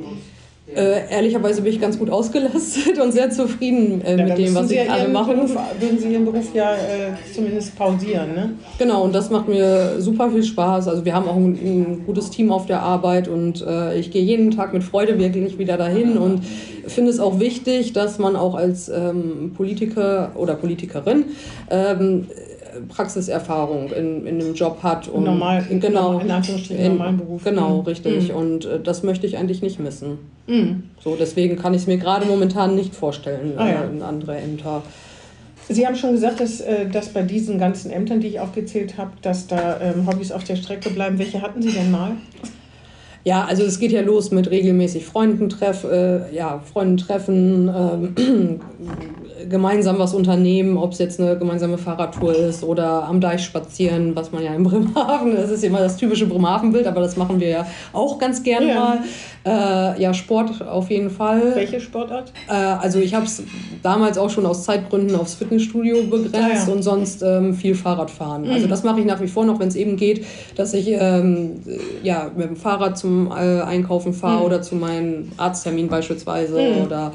Äh, 0.65 1.11
ehrlicherweise 1.11 1.61
bin 1.61 1.73
ich 1.73 1.81
ganz 1.81 1.99
gut 1.99 2.09
ausgelastet 2.09 2.97
und 3.03 3.11
sehr 3.11 3.29
zufrieden 3.29 4.01
äh, 4.01 4.17
ja, 4.17 4.25
mit 4.25 4.37
dem, 4.37 4.55
was 4.55 4.69
Sie 4.69 4.77
ich 4.77 4.87
gerade 4.87 5.09
mache. 5.09 5.33
Beruf, 5.33 5.55
würden 5.79 5.99
Sie 5.99 6.13
Ihren 6.13 6.23
Beruf 6.23 6.53
ja 6.53 6.73
äh, 6.73 6.77
zumindest 7.35 7.75
pausieren, 7.75 8.33
ne? 8.33 8.53
Genau, 8.77 9.03
und 9.03 9.13
das 9.13 9.29
macht 9.29 9.49
mir 9.49 9.99
super 9.99 10.31
viel 10.31 10.43
Spaß. 10.43 10.87
Also 10.87 11.03
wir 11.03 11.13
haben 11.13 11.27
auch 11.27 11.35
ein, 11.35 11.53
ein 11.53 12.03
gutes 12.05 12.29
Team 12.29 12.49
auf 12.51 12.65
der 12.65 12.81
Arbeit 12.81 13.27
und 13.27 13.61
äh, 13.61 13.99
ich 13.99 14.09
gehe 14.11 14.23
jeden 14.23 14.51
Tag 14.51 14.73
mit 14.73 14.85
Freude 14.85 15.19
wirklich 15.19 15.57
wieder 15.57 15.75
dahin 15.75 16.17
und 16.17 16.43
finde 16.87 17.11
es 17.11 17.19
auch 17.19 17.39
wichtig, 17.41 17.91
dass 17.91 18.17
man 18.17 18.37
auch 18.37 18.55
als 18.55 18.87
ähm, 18.87 19.51
Politiker 19.55 20.31
oder 20.35 20.55
Politikerin 20.55 21.25
ähm, 21.69 22.27
Praxiserfahrung 22.87 23.91
in, 23.91 24.25
in 24.25 24.41
einem 24.41 24.53
Job 24.53 24.83
hat. 24.83 25.07
Und 25.07 25.23
normal, 25.23 25.65
genau, 25.69 26.19
in 26.19 26.31
Anführungsstrichen 26.31 26.89
normalen 26.89 27.17
Beruf. 27.17 27.43
Genau, 27.43 27.81
mhm. 27.81 27.87
richtig. 27.87 28.29
Mhm. 28.29 28.35
Und 28.35 28.65
äh, 28.65 28.79
das 28.79 29.03
möchte 29.03 29.27
ich 29.27 29.37
eigentlich 29.37 29.61
nicht 29.61 29.79
missen. 29.79 30.19
Mhm. 30.47 30.83
So, 31.03 31.15
deswegen 31.15 31.57
kann 31.57 31.73
ich 31.73 31.81
es 31.81 31.87
mir 31.87 31.97
gerade 31.97 32.25
momentan 32.25 32.75
nicht 32.75 32.95
vorstellen 32.95 33.53
ah, 33.57 33.67
ja. 33.67 33.83
äh, 33.83 33.87
in 33.87 34.01
andere 34.01 34.37
Ämter. 34.37 34.83
Sie 35.69 35.87
haben 35.87 35.95
schon 35.95 36.11
gesagt, 36.11 36.39
dass, 36.39 36.59
äh, 36.61 36.89
dass 36.89 37.09
bei 37.09 37.21
diesen 37.21 37.57
ganzen 37.57 37.91
Ämtern, 37.91 38.19
die 38.19 38.27
ich 38.27 38.39
aufgezählt 38.39 38.97
habe, 38.97 39.11
dass 39.21 39.47
da 39.47 39.79
ähm, 39.81 40.07
Hobbys 40.07 40.31
auf 40.31 40.43
der 40.43 40.55
Strecke 40.55 40.89
bleiben. 40.89 41.17
Welche 41.19 41.41
hatten 41.41 41.61
Sie 41.61 41.71
denn 41.71 41.89
mal? 41.89 42.17
Ja, 43.25 43.45
also 43.45 43.63
es 43.63 43.79
geht 43.79 43.93
ja 43.93 44.01
los 44.01 44.31
mit 44.31 44.51
regelmäßig 44.51 45.05
Freunden 45.05 45.47
treff, 45.47 45.85
äh, 45.85 46.33
ja, 46.35 46.59
Freunden 46.59 46.97
treffen, 46.97 47.69
ähm, 47.69 48.59
gemeinsam 49.49 49.99
was 49.99 50.13
unternehmen, 50.13 50.77
ob 50.77 50.93
es 50.93 50.99
jetzt 50.99 51.19
eine 51.19 51.37
gemeinsame 51.37 51.77
Fahrradtour 51.77 52.35
ist 52.35 52.63
oder 52.63 53.03
am 53.03 53.21
Deich 53.21 53.43
spazieren, 53.43 54.15
was 54.15 54.31
man 54.31 54.43
ja 54.43 54.53
in 54.53 54.63
Bremerhaven, 54.63 55.35
das 55.35 55.51
ist 55.51 55.63
immer 55.63 55.79
das 55.79 55.97
typische 55.97 56.25
Bremerhaven-Bild, 56.25 56.87
aber 56.87 57.01
das 57.01 57.17
machen 57.17 57.39
wir 57.39 57.49
ja 57.49 57.67
auch 57.91 58.17
ganz 58.19 58.43
gerne 58.43 58.67
ja. 58.69 58.75
mal. 58.75 58.99
Äh, 59.45 60.01
ja, 60.01 60.13
Sport 60.13 60.61
auf 60.61 60.89
jeden 60.89 61.09
Fall. 61.09 61.55
Welche 61.55 61.81
Sportart? 61.81 62.31
Äh, 62.47 62.53
also 62.53 62.99
ich 62.99 63.13
habe 63.13 63.25
es 63.25 63.43
damals 63.81 64.17
auch 64.17 64.29
schon 64.29 64.45
aus 64.45 64.63
Zeitgründen 64.63 65.15
aufs 65.17 65.33
Fitnessstudio 65.33 66.03
begrenzt 66.03 66.35
ah, 66.35 66.67
ja. 66.67 66.73
und 66.73 66.81
sonst 66.81 67.21
ähm, 67.23 67.53
viel 67.53 67.75
Fahrradfahren. 67.75 68.43
Mhm. 68.43 68.51
Also 68.51 68.67
das 68.67 68.83
mache 68.83 69.01
ich 69.01 69.05
nach 69.05 69.19
wie 69.19 69.27
vor 69.27 69.45
noch, 69.45 69.59
wenn 69.59 69.67
es 69.67 69.75
eben 69.75 69.97
geht, 69.97 70.25
dass 70.55 70.73
ich 70.73 70.87
ähm, 70.89 71.59
ja, 72.03 72.31
mit 72.35 72.47
dem 72.47 72.55
Fahrrad 72.55 72.97
zum 72.97 73.31
äh, 73.31 73.61
Einkaufen 73.61 74.13
fahre 74.13 74.39
mhm. 74.39 74.45
oder 74.45 74.61
zu 74.61 74.75
meinem 74.75 75.31
Arzttermin 75.35 75.89
beispielsweise 75.89 76.61
mhm. 76.61 76.85
oder 76.85 77.11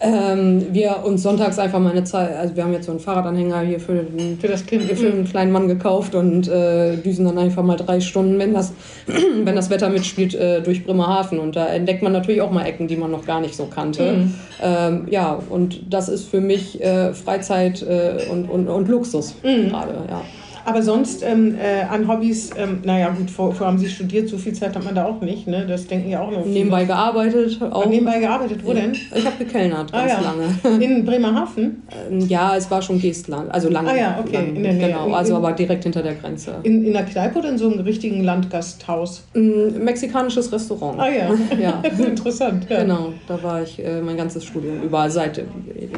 ähm, 0.00 0.66
wir 0.72 1.04
uns 1.04 1.22
sonntags 1.22 1.58
einfach 1.58 1.78
mal 1.78 1.90
eine 1.90 2.04
Zeit, 2.04 2.34
also 2.34 2.56
wir 2.56 2.64
haben 2.64 2.72
jetzt 2.72 2.86
so 2.86 2.92
einen 2.92 3.00
Fahrradanhänger 3.00 3.60
hier 3.60 3.80
für, 3.80 4.02
den, 4.02 4.38
für 4.38 4.48
das 4.48 4.64
Kind, 4.64 4.84
für 4.84 5.12
einen 5.12 5.24
kleinen 5.24 5.52
Mann 5.52 5.68
gekauft 5.68 6.14
und 6.14 6.48
äh, 6.48 6.96
düsen 6.96 7.26
dann 7.26 7.36
einfach 7.36 7.62
mal 7.62 7.76
drei 7.76 8.00
Stunden, 8.00 8.38
wenn 8.38 8.54
das, 8.54 8.72
wenn 9.06 9.54
das 9.54 9.68
Wetter 9.68 9.90
mitspielt, 9.90 10.34
äh, 10.34 10.62
durch 10.62 10.84
Bremerhaven. 10.84 11.38
Und 11.38 11.54
da 11.54 11.66
entdeckt 11.66 12.02
man 12.02 12.12
natürlich 12.12 12.40
auch 12.40 12.50
mal 12.50 12.64
Ecken, 12.64 12.88
die 12.88 12.96
man 12.96 13.10
noch 13.10 13.26
gar 13.26 13.40
nicht 13.40 13.54
so 13.54 13.66
kannte. 13.66 14.12
Mhm. 14.12 14.34
Ähm, 14.62 15.06
ja, 15.10 15.38
und 15.50 15.92
das 15.92 16.08
ist 16.08 16.28
für 16.28 16.40
mich 16.40 16.82
äh, 16.82 17.12
Freizeit 17.12 17.82
äh, 17.82 18.26
und, 18.30 18.48
und, 18.48 18.68
und 18.68 18.88
Luxus 18.88 19.34
mhm. 19.42 19.68
gerade, 19.68 19.92
ja. 20.08 20.22
Aber 20.64 20.82
sonst 20.82 21.22
ähm, 21.22 21.54
äh, 21.54 21.82
an 21.82 22.08
Hobbys, 22.08 22.50
ähm, 22.56 22.80
naja 22.84 23.10
gut, 23.10 23.30
vor, 23.30 23.52
vor 23.52 23.66
haben 23.66 23.78
Sie 23.78 23.88
studiert, 23.88 24.28
so 24.28 24.38
viel 24.38 24.52
Zeit 24.52 24.74
hat 24.74 24.84
man 24.84 24.94
da 24.94 25.06
auch 25.06 25.20
nicht, 25.20 25.46
ne? 25.46 25.66
Das 25.66 25.86
denken 25.86 26.10
ja 26.10 26.20
auch 26.20 26.30
noch. 26.30 26.44
Nebenbei 26.44 26.84
gearbeitet 26.84 27.60
auch. 27.62 27.86
nebenbei 27.86 28.18
gearbeitet, 28.18 28.60
wo 28.64 28.72
denn? 28.72 28.92
Ich 28.92 29.26
habe 29.26 29.36
gekellnert 29.38 29.90
ah, 29.92 30.06
ganz 30.06 30.12
ja. 30.12 30.20
lange. 30.20 30.84
In 30.84 31.04
Bremerhaven? 31.04 31.82
Ähm, 32.10 32.20
ja, 32.28 32.56
es 32.56 32.70
war 32.70 32.82
schon 32.82 33.00
Geestland, 33.00 33.50
also 33.52 33.68
lange. 33.68 33.90
Ah 33.90 33.96
ja, 33.96 34.18
okay, 34.20 34.36
lang, 34.36 34.56
in 34.56 34.62
der 34.62 34.72
Nähe. 34.74 34.88
Genau, 34.88 35.12
also 35.12 35.36
aber 35.36 35.52
direkt 35.52 35.84
hinter 35.84 36.02
der 36.02 36.14
Grenze. 36.14 36.56
In, 36.62 36.84
in 36.84 36.96
einer 36.96 37.06
Kneipe 37.06 37.38
oder 37.38 37.50
in 37.50 37.58
so 37.58 37.70
einem 37.70 37.80
richtigen 37.80 38.22
Landgasthaus? 38.22 39.24
Ein 39.34 39.84
mexikanisches 39.84 40.52
Restaurant. 40.52 40.98
Ah 41.00 41.08
ja, 41.08 41.30
ja. 41.60 41.82
interessant. 42.04 42.66
Ja. 42.68 42.82
Genau, 42.82 43.12
da 43.26 43.42
war 43.42 43.62
ich 43.62 43.82
äh, 43.82 44.00
mein 44.00 44.16
ganzes 44.16 44.44
Studium 44.44 44.82
über, 44.82 45.08
seit 45.10 45.42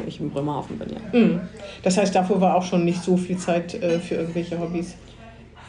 ich 0.07 0.19
in 0.19 0.29
Bremerhaven 0.29 0.77
bin, 0.77 0.87
ja. 0.89 1.19
Mhm. 1.19 1.41
Das 1.83 1.97
heißt, 1.97 2.15
davor 2.15 2.39
war 2.39 2.55
auch 2.55 2.63
schon 2.63 2.85
nicht 2.85 3.03
so 3.03 3.17
viel 3.17 3.37
Zeit 3.37 3.73
äh, 3.75 3.99
für 3.99 4.15
irgendwelche 4.15 4.52
Hobbys? 4.59 4.95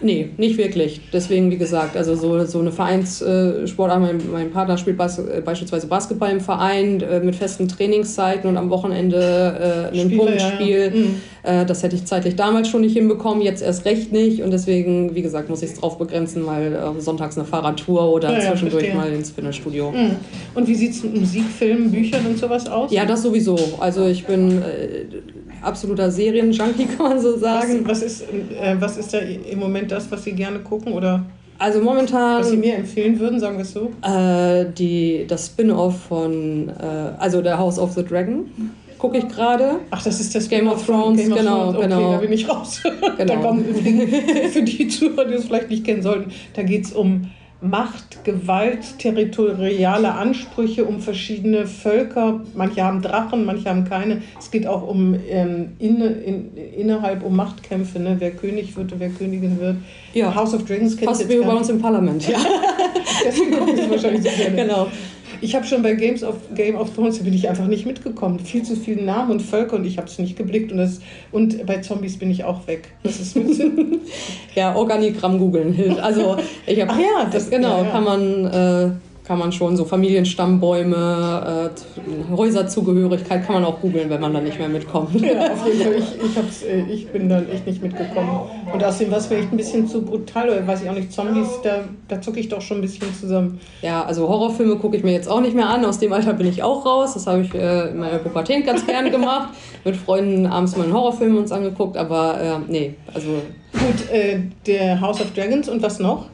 Nee, 0.00 0.30
nicht 0.36 0.58
wirklich. 0.58 1.00
Deswegen, 1.12 1.50
wie 1.50 1.56
gesagt, 1.56 1.96
also 1.96 2.14
so, 2.14 2.44
so 2.44 2.60
eine 2.60 2.72
Vereinssportart. 2.72 4.00
Mein, 4.00 4.20
mein 4.30 4.50
Partner 4.50 4.76
spielt 4.76 4.96
Bas 4.96 5.18
äh, 5.18 5.40
beispielsweise 5.44 5.86
Basketball 5.86 6.30
im 6.30 6.40
Verein 6.40 7.00
äh, 7.00 7.20
mit 7.20 7.36
festen 7.36 7.68
Trainingszeiten 7.68 8.50
und 8.50 8.56
am 8.56 8.70
Wochenende 8.70 9.90
äh, 9.94 9.98
ein 9.98 10.16
Punktspiel. 10.16 10.78
Ja, 10.78 10.84
ja. 10.84 10.90
Mhm. 10.90 11.20
Äh, 11.44 11.66
das 11.66 11.82
hätte 11.82 11.94
ich 11.94 12.04
zeitlich 12.06 12.34
damals 12.36 12.68
schon 12.68 12.80
nicht 12.80 12.94
hinbekommen, 12.94 13.42
jetzt 13.42 13.62
erst 13.62 13.84
recht 13.84 14.12
nicht. 14.12 14.42
Und 14.42 14.50
deswegen, 14.50 15.14
wie 15.14 15.22
gesagt, 15.22 15.48
muss 15.48 15.62
ich 15.62 15.70
es 15.70 15.80
drauf 15.80 15.96
begrenzen, 15.96 16.42
mal 16.42 16.94
äh, 16.98 17.00
sonntags 17.00 17.38
eine 17.38 17.46
Fahrradtour 17.46 18.12
oder 18.12 18.32
ja, 18.32 18.50
zwischendurch 18.50 18.92
mal 18.94 19.12
ins 19.12 19.30
Fitnessstudio. 19.30 19.92
Mhm. 19.92 20.16
Und 20.54 20.66
wie 20.66 20.74
sieht 20.74 20.92
es 20.92 21.04
mit 21.04 21.20
Musik, 21.20 21.44
Film, 21.44 21.90
Büchern 21.90 22.26
und 22.26 22.36
sowas 22.36 22.66
aus? 22.66 22.90
Ja, 22.90 23.04
das 23.04 23.22
sowieso. 23.22 23.58
Also 23.78 24.06
ich 24.06 24.26
bin 24.26 24.60
äh, 24.60 25.04
absoluter 25.64 26.10
Serienjunkie, 26.10 26.86
kann 26.96 27.10
man 27.10 27.20
so 27.20 27.36
sagen. 27.36 27.80
Was, 27.84 28.02
was 28.02 28.02
ist, 28.02 28.22
äh, 28.22 28.76
was 28.78 28.96
ist 28.96 29.12
da 29.14 29.18
im 29.18 29.58
Moment 29.58 29.90
das, 29.90 30.10
was 30.10 30.24
Sie 30.24 30.32
gerne 30.32 30.60
gucken? 30.60 30.92
Oder? 30.92 31.24
Also 31.58 31.80
momentan. 31.80 32.40
Was 32.40 32.50
Sie 32.50 32.56
mir 32.56 32.76
empfehlen 32.76 33.18
würden, 33.18 33.38
sagen 33.38 33.56
wir 33.56 33.62
es 33.62 33.72
so? 33.72 33.92
Äh, 34.02 34.66
die, 34.76 35.24
das 35.28 35.46
Spin-off 35.46 36.02
von, 36.08 36.68
äh, 36.68 36.72
also 37.18 37.42
der 37.42 37.58
House 37.58 37.78
of 37.78 37.92
the 37.92 38.04
Dragon 38.04 38.46
gucke 39.04 39.18
ich 39.18 39.28
gerade. 39.28 39.80
Ach, 39.90 40.02
das 40.02 40.18
ist 40.18 40.34
das 40.34 40.48
Game 40.48 40.66
of 40.66 40.84
Thrones, 40.84 41.20
Game 41.20 41.34
genau, 41.34 41.68
of 41.68 41.74
Thrones. 41.74 41.76
Okay, 41.76 41.88
genau. 41.88 42.12
da 42.12 42.18
bin 42.18 42.32
ich 42.32 42.48
raus. 42.48 42.82
Genau. 43.18 43.34
da 43.34 43.36
kommen, 43.36 43.64
für 44.50 44.62
die 44.62 44.88
Zuhörer, 44.88 45.26
die 45.26 45.34
es 45.34 45.44
vielleicht 45.44 45.68
nicht 45.68 45.84
kennen 45.84 46.02
sollten, 46.02 46.32
da 46.54 46.62
geht 46.62 46.86
es 46.86 46.92
um 46.92 47.30
Macht, 47.64 48.24
Gewalt, 48.24 48.98
territoriale 48.98 50.12
Ansprüche 50.12 50.84
um 50.84 51.00
verschiedene 51.00 51.66
Völker. 51.66 52.40
Manche 52.54 52.84
haben 52.84 53.00
Drachen, 53.00 53.44
manche 53.46 53.70
haben 53.70 53.84
keine. 53.84 54.22
Es 54.38 54.50
geht 54.50 54.66
auch 54.66 54.86
um 54.86 55.14
ähm, 55.28 55.72
inne, 55.78 56.06
in, 56.06 56.56
innerhalb 56.56 57.24
um 57.24 57.34
Machtkämpfe, 57.36 57.98
ne? 57.98 58.16
wer 58.18 58.32
König 58.32 58.76
wird, 58.76 58.92
wer 58.98 59.08
Königin 59.08 59.58
wird. 59.60 59.76
Ja. 60.12 60.34
House 60.34 60.52
of 60.52 60.64
Dragons 60.64 60.96
kennt 60.96 61.08
Fast 61.08 61.28
wie 61.28 61.38
bei 61.38 61.54
uns 61.54 61.70
im 61.70 61.80
Parlament. 61.80 62.28
Ja. 62.28 62.38
Deswegen 63.24 63.52
gucken 63.52 63.76
Sie 63.76 63.90
wahrscheinlich 63.90 64.22
so 64.22 64.30
gerne. 64.36 64.56
Genau. 64.56 64.88
Ich 65.44 65.54
habe 65.54 65.66
schon 65.66 65.82
bei 65.82 65.92
Games 65.92 66.24
of, 66.24 66.36
Game 66.54 66.74
of 66.74 66.94
Thrones, 66.94 67.18
da 67.18 67.24
bin 67.24 67.34
ich 67.34 67.50
einfach 67.50 67.66
nicht 67.66 67.84
mitgekommen. 67.84 68.40
Viel 68.40 68.62
zu 68.62 68.76
viele 68.76 69.02
Namen 69.02 69.30
und 69.30 69.42
Völker 69.42 69.76
und 69.76 69.84
ich 69.84 69.98
habe 69.98 70.08
es 70.08 70.18
nicht 70.18 70.38
geblickt. 70.38 70.72
Und, 70.72 70.78
das, 70.78 71.00
und 71.32 71.66
bei 71.66 71.80
Zombies 71.80 72.18
bin 72.18 72.30
ich 72.30 72.44
auch 72.44 72.66
weg. 72.66 72.88
Das 73.02 73.20
ist 73.20 73.36
ja, 74.54 74.74
Organigramm 74.74 75.38
googeln 75.38 75.74
hilft. 75.74 76.00
Also 76.00 76.38
ich 76.66 76.80
habe. 76.80 76.92
Ach 76.94 76.98
ja, 76.98 77.28
das 77.30 77.50
genau, 77.50 77.76
ja, 77.76 77.84
ja. 77.84 77.90
kann 77.90 78.04
man. 78.04 78.44
Äh, 78.46 78.90
kann 79.26 79.38
man 79.38 79.52
schon 79.52 79.74
so 79.76 79.86
Familienstammbäume, 79.86 81.70
äh, 81.72 82.34
Häuserzugehörigkeit 82.36 83.46
kann 83.46 83.54
man 83.54 83.64
auch 83.64 83.80
googeln, 83.80 84.10
wenn 84.10 84.20
man 84.20 84.34
da 84.34 84.40
nicht 84.40 84.58
mehr 84.58 84.68
mitkommt. 84.68 85.18
Ja, 85.18 85.52
auf 85.52 85.66
jeden 85.66 85.80
Fall. 85.80 85.94
Ich, 85.94 86.62
ich, 86.62 86.68
äh, 86.68 86.92
ich 86.92 87.08
bin 87.08 87.30
dann 87.30 87.48
echt 87.48 87.66
nicht 87.66 87.82
mitgekommen. 87.82 88.40
Und 88.70 88.84
außerdem 88.84 89.10
war 89.10 89.18
es 89.18 89.26
vielleicht 89.26 89.50
ein 89.50 89.56
bisschen 89.56 89.88
zu 89.88 90.02
brutal, 90.02 90.50
oder 90.50 90.66
weiß 90.66 90.82
ich 90.82 90.90
auch 90.90 90.94
nicht, 90.94 91.10
Zombies, 91.10 91.48
da, 91.62 91.84
da 92.08 92.20
zucke 92.20 92.38
ich 92.38 92.50
doch 92.50 92.60
schon 92.60 92.78
ein 92.78 92.80
bisschen 92.82 93.14
zusammen. 93.14 93.60
Ja, 93.80 94.04
also 94.04 94.28
Horrorfilme 94.28 94.76
gucke 94.76 94.98
ich 94.98 95.02
mir 95.02 95.12
jetzt 95.12 95.28
auch 95.28 95.40
nicht 95.40 95.54
mehr 95.54 95.70
an. 95.70 95.86
Aus 95.86 95.98
dem 95.98 96.12
Alter 96.12 96.34
bin 96.34 96.46
ich 96.46 96.62
auch 96.62 96.84
raus. 96.84 97.14
Das 97.14 97.26
habe 97.26 97.40
ich 97.40 97.54
äh, 97.54 97.90
in 97.90 97.98
meiner 97.98 98.18
Pubertät 98.18 98.66
ganz 98.66 98.86
gern 98.86 99.10
gemacht. 99.10 99.54
Mit 99.84 99.96
Freunden 99.96 100.46
abends 100.46 100.76
mal 100.76 100.84
einen 100.84 100.92
Horrorfilm 100.92 101.38
uns 101.38 101.50
angeguckt, 101.50 101.96
aber 101.96 102.40
äh, 102.40 102.70
nee, 102.70 102.94
also. 103.14 103.28
Gut, 103.72 104.10
äh, 104.12 104.38
der 104.66 105.00
House 105.00 105.20
of 105.20 105.32
Dragons 105.32 105.68
und 105.68 105.82
was 105.82 105.98
noch? 105.98 106.26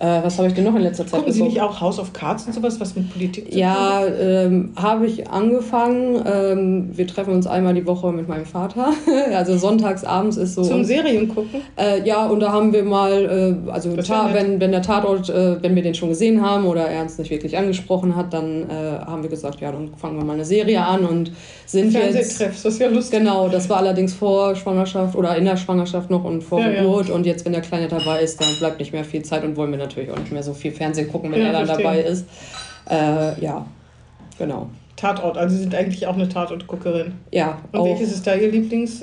Äh, 0.00 0.22
was 0.22 0.38
habe 0.38 0.48
ich 0.48 0.54
denn 0.54 0.64
noch 0.64 0.74
in 0.74 0.82
letzter 0.82 1.06
Zeit 1.06 1.20
Gucken 1.20 1.32
Sie 1.32 1.42
nicht 1.42 1.60
auch 1.60 1.80
House 1.80 1.98
of 1.98 2.12
Cards 2.12 2.46
und 2.46 2.52
sowas, 2.52 2.80
was 2.80 2.96
mit 2.96 3.12
Politik 3.12 3.44
zu 3.44 3.50
tun 3.50 3.58
Ja, 3.58 4.04
ähm, 4.06 4.72
habe 4.76 5.06
ich 5.06 5.30
angefangen. 5.30 6.22
Ähm, 6.26 6.90
wir 6.92 7.06
treffen 7.06 7.32
uns 7.32 7.46
einmal 7.46 7.74
die 7.74 7.86
Woche 7.86 8.12
mit 8.12 8.28
meinem 8.28 8.44
Vater. 8.44 8.88
also 9.34 9.56
sonntags 9.56 10.04
abends 10.04 10.36
ist 10.36 10.54
so. 10.54 10.62
Zum 10.62 10.84
Serien 10.84 11.28
gucken? 11.28 11.60
Äh, 11.76 12.06
ja, 12.06 12.26
und 12.26 12.40
da 12.40 12.52
haben 12.52 12.72
wir 12.72 12.82
mal, 12.82 13.56
äh, 13.66 13.70
also 13.70 13.96
wenn, 13.96 14.60
wenn 14.60 14.72
der 14.72 14.82
Tatort, 14.82 15.30
äh, 15.30 15.62
wenn 15.62 15.74
wir 15.74 15.82
den 15.82 15.94
schon 15.94 16.08
gesehen 16.08 16.42
haben 16.42 16.66
oder 16.66 16.86
er 16.86 17.02
uns 17.02 17.18
nicht 17.18 17.30
wirklich 17.30 17.56
angesprochen 17.56 18.16
hat, 18.16 18.32
dann 18.32 18.68
äh, 18.68 18.98
haben 19.06 19.22
wir 19.22 19.30
gesagt, 19.30 19.60
ja, 19.60 19.70
dann 19.70 19.94
fangen 19.96 20.16
wir 20.16 20.24
mal 20.24 20.34
eine 20.34 20.44
Serie 20.44 20.80
an 20.84 21.04
und 21.04 21.32
sind 21.66 21.92
jetzt. 21.92 22.40
das 22.40 22.64
ist 22.64 22.80
ja 22.80 22.88
lustig. 22.88 23.20
Genau, 23.20 23.48
das 23.48 23.68
war 23.70 23.78
allerdings 23.78 24.14
vor 24.14 24.54
Schwangerschaft 24.56 25.16
oder 25.16 25.36
in 25.36 25.44
der 25.44 25.56
Schwangerschaft 25.56 26.10
noch 26.10 26.24
und 26.24 26.42
vor 26.42 26.60
ja, 26.60 26.82
Geburt. 26.82 27.08
Ja. 27.08 27.14
Und 27.14 27.26
jetzt, 27.26 27.44
wenn 27.44 27.52
der 27.52 27.62
Kleine 27.62 27.88
dabei 27.88 28.22
ist, 28.22 28.40
dann 28.40 28.48
bleibt 28.58 28.78
nicht 28.78 28.92
mehr 28.92 29.04
viel 29.04 29.22
Zeit 29.22 29.44
und 29.44 29.56
wollen 29.56 29.70
wir 29.70 29.78
natürlich 29.84 30.10
auch 30.10 30.18
nicht 30.18 30.32
mehr 30.32 30.42
so 30.42 30.52
viel 30.54 30.72
Fernsehen 30.72 31.10
gucken, 31.10 31.30
wenn 31.32 31.40
Ja, 31.40 31.46
er 31.46 31.52
dann 31.52 31.66
verstehe. 31.66 31.84
dabei 31.86 32.00
ist. 32.00 32.26
Äh, 32.90 33.40
ja, 33.40 33.66
genau. 34.38 34.68
Tatort, 34.96 35.36
also 35.36 35.54
Sie 35.56 35.62
sind 35.62 35.74
eigentlich 35.74 36.06
auch 36.06 36.14
eine 36.14 36.28
Tatortguckerin. 36.28 37.12
Ja, 37.32 37.58
Und 37.72 37.80
auch. 37.80 37.84
welches 37.86 38.12
ist 38.12 38.26
da 38.26 38.34
Ihr 38.34 38.50
Lieblings? 38.50 39.02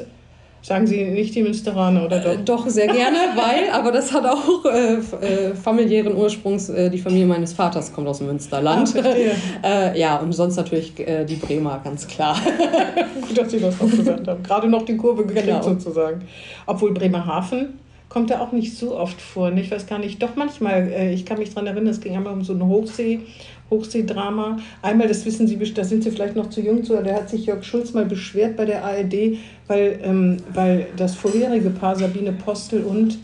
Sagen 0.64 0.86
Sie 0.86 1.04
nicht 1.06 1.34
die 1.34 1.42
Münsteraner 1.42 2.06
oder 2.06 2.18
Äh, 2.24 2.38
doch? 2.38 2.60
Doch, 2.64 2.70
sehr 2.70 2.86
gerne, 2.86 3.18
weil, 3.36 3.72
aber 3.74 3.92
das 3.92 4.14
hat 4.14 4.24
auch 4.28 4.64
äh, 4.66 4.94
äh, 4.94 5.56
familiären 5.56 6.16
Ursprungs. 6.16 6.70
Äh, 6.70 6.92
die 6.92 7.00
Familie 7.00 7.26
meines 7.26 7.52
Vaters 7.54 7.92
kommt 7.92 8.08
aus 8.08 8.20
dem 8.20 8.28
Ah, 8.28 8.32
Münsterland. 8.32 8.94
äh, 9.64 10.00
ja, 10.00 10.18
und 10.18 10.32
sonst 10.34 10.58
natürlich 10.58 10.98
äh, 11.00 11.26
die 11.26 11.36
Bremer, 11.38 11.82
ganz 11.84 12.08
klar. 12.08 12.38
Gut, 13.28 13.36
dass 13.38 13.50
Sie 13.52 13.60
das 13.60 13.82
noch 13.82 13.90
gesagt 13.90 14.28
haben. 14.28 14.44
Gerade 14.44 14.68
noch 14.70 14.86
die 14.86 14.96
Kurve 14.98 15.26
gekriegt 15.26 15.48
Genau. 15.48 15.64
sozusagen. 15.64 16.22
Obwohl 16.68 16.94
Bremerhaven 16.94 17.80
kommt 18.12 18.30
da 18.30 18.42
auch 18.42 18.52
nicht 18.52 18.78
so 18.78 18.98
oft 18.98 19.22
vor. 19.22 19.52
ne? 19.52 19.62
Ich 19.62 19.72
weiß 19.72 19.88
gar 19.88 19.98
nicht, 19.98 20.22
doch 20.22 20.36
manchmal, 20.36 20.90
äh, 20.92 21.14
ich 21.14 21.26
kann 21.26 21.40
mich 21.40 21.50
daran 21.52 21.68
erinnern, 21.68 21.88
es 21.88 22.02
ging 22.02 22.14
einmal 22.14 22.34
um 22.34 22.44
so 22.44 22.52
ein 22.52 22.62
Hochsee, 22.62 23.22
Hochseedrama. 23.70 24.58
Einmal, 24.82 25.08
das 25.08 25.26
wissen 25.26 25.48
Sie, 25.48 25.58
da 25.74 25.84
sind 25.86 26.04
Sie 26.04 26.12
vielleicht 26.12 26.36
noch 26.36 26.50
zu 26.50 26.60
jung 26.60 26.84
zu, 26.84 27.02
da 27.02 27.14
hat 27.14 27.30
sich 27.30 27.46
Jörg 27.46 27.64
Schulz 27.64 27.94
mal 27.94 28.04
beschwert 28.04 28.58
bei 28.58 28.66
der 28.66 28.84
ARD, 28.84 29.38
weil, 29.68 30.00
ähm, 30.04 30.38
weil 30.54 30.88
das 30.98 31.16
vorherige 31.16 31.70
Paar 31.70 31.96
Sabine 31.96 32.34
Postel 32.34 32.84
und 32.84 33.18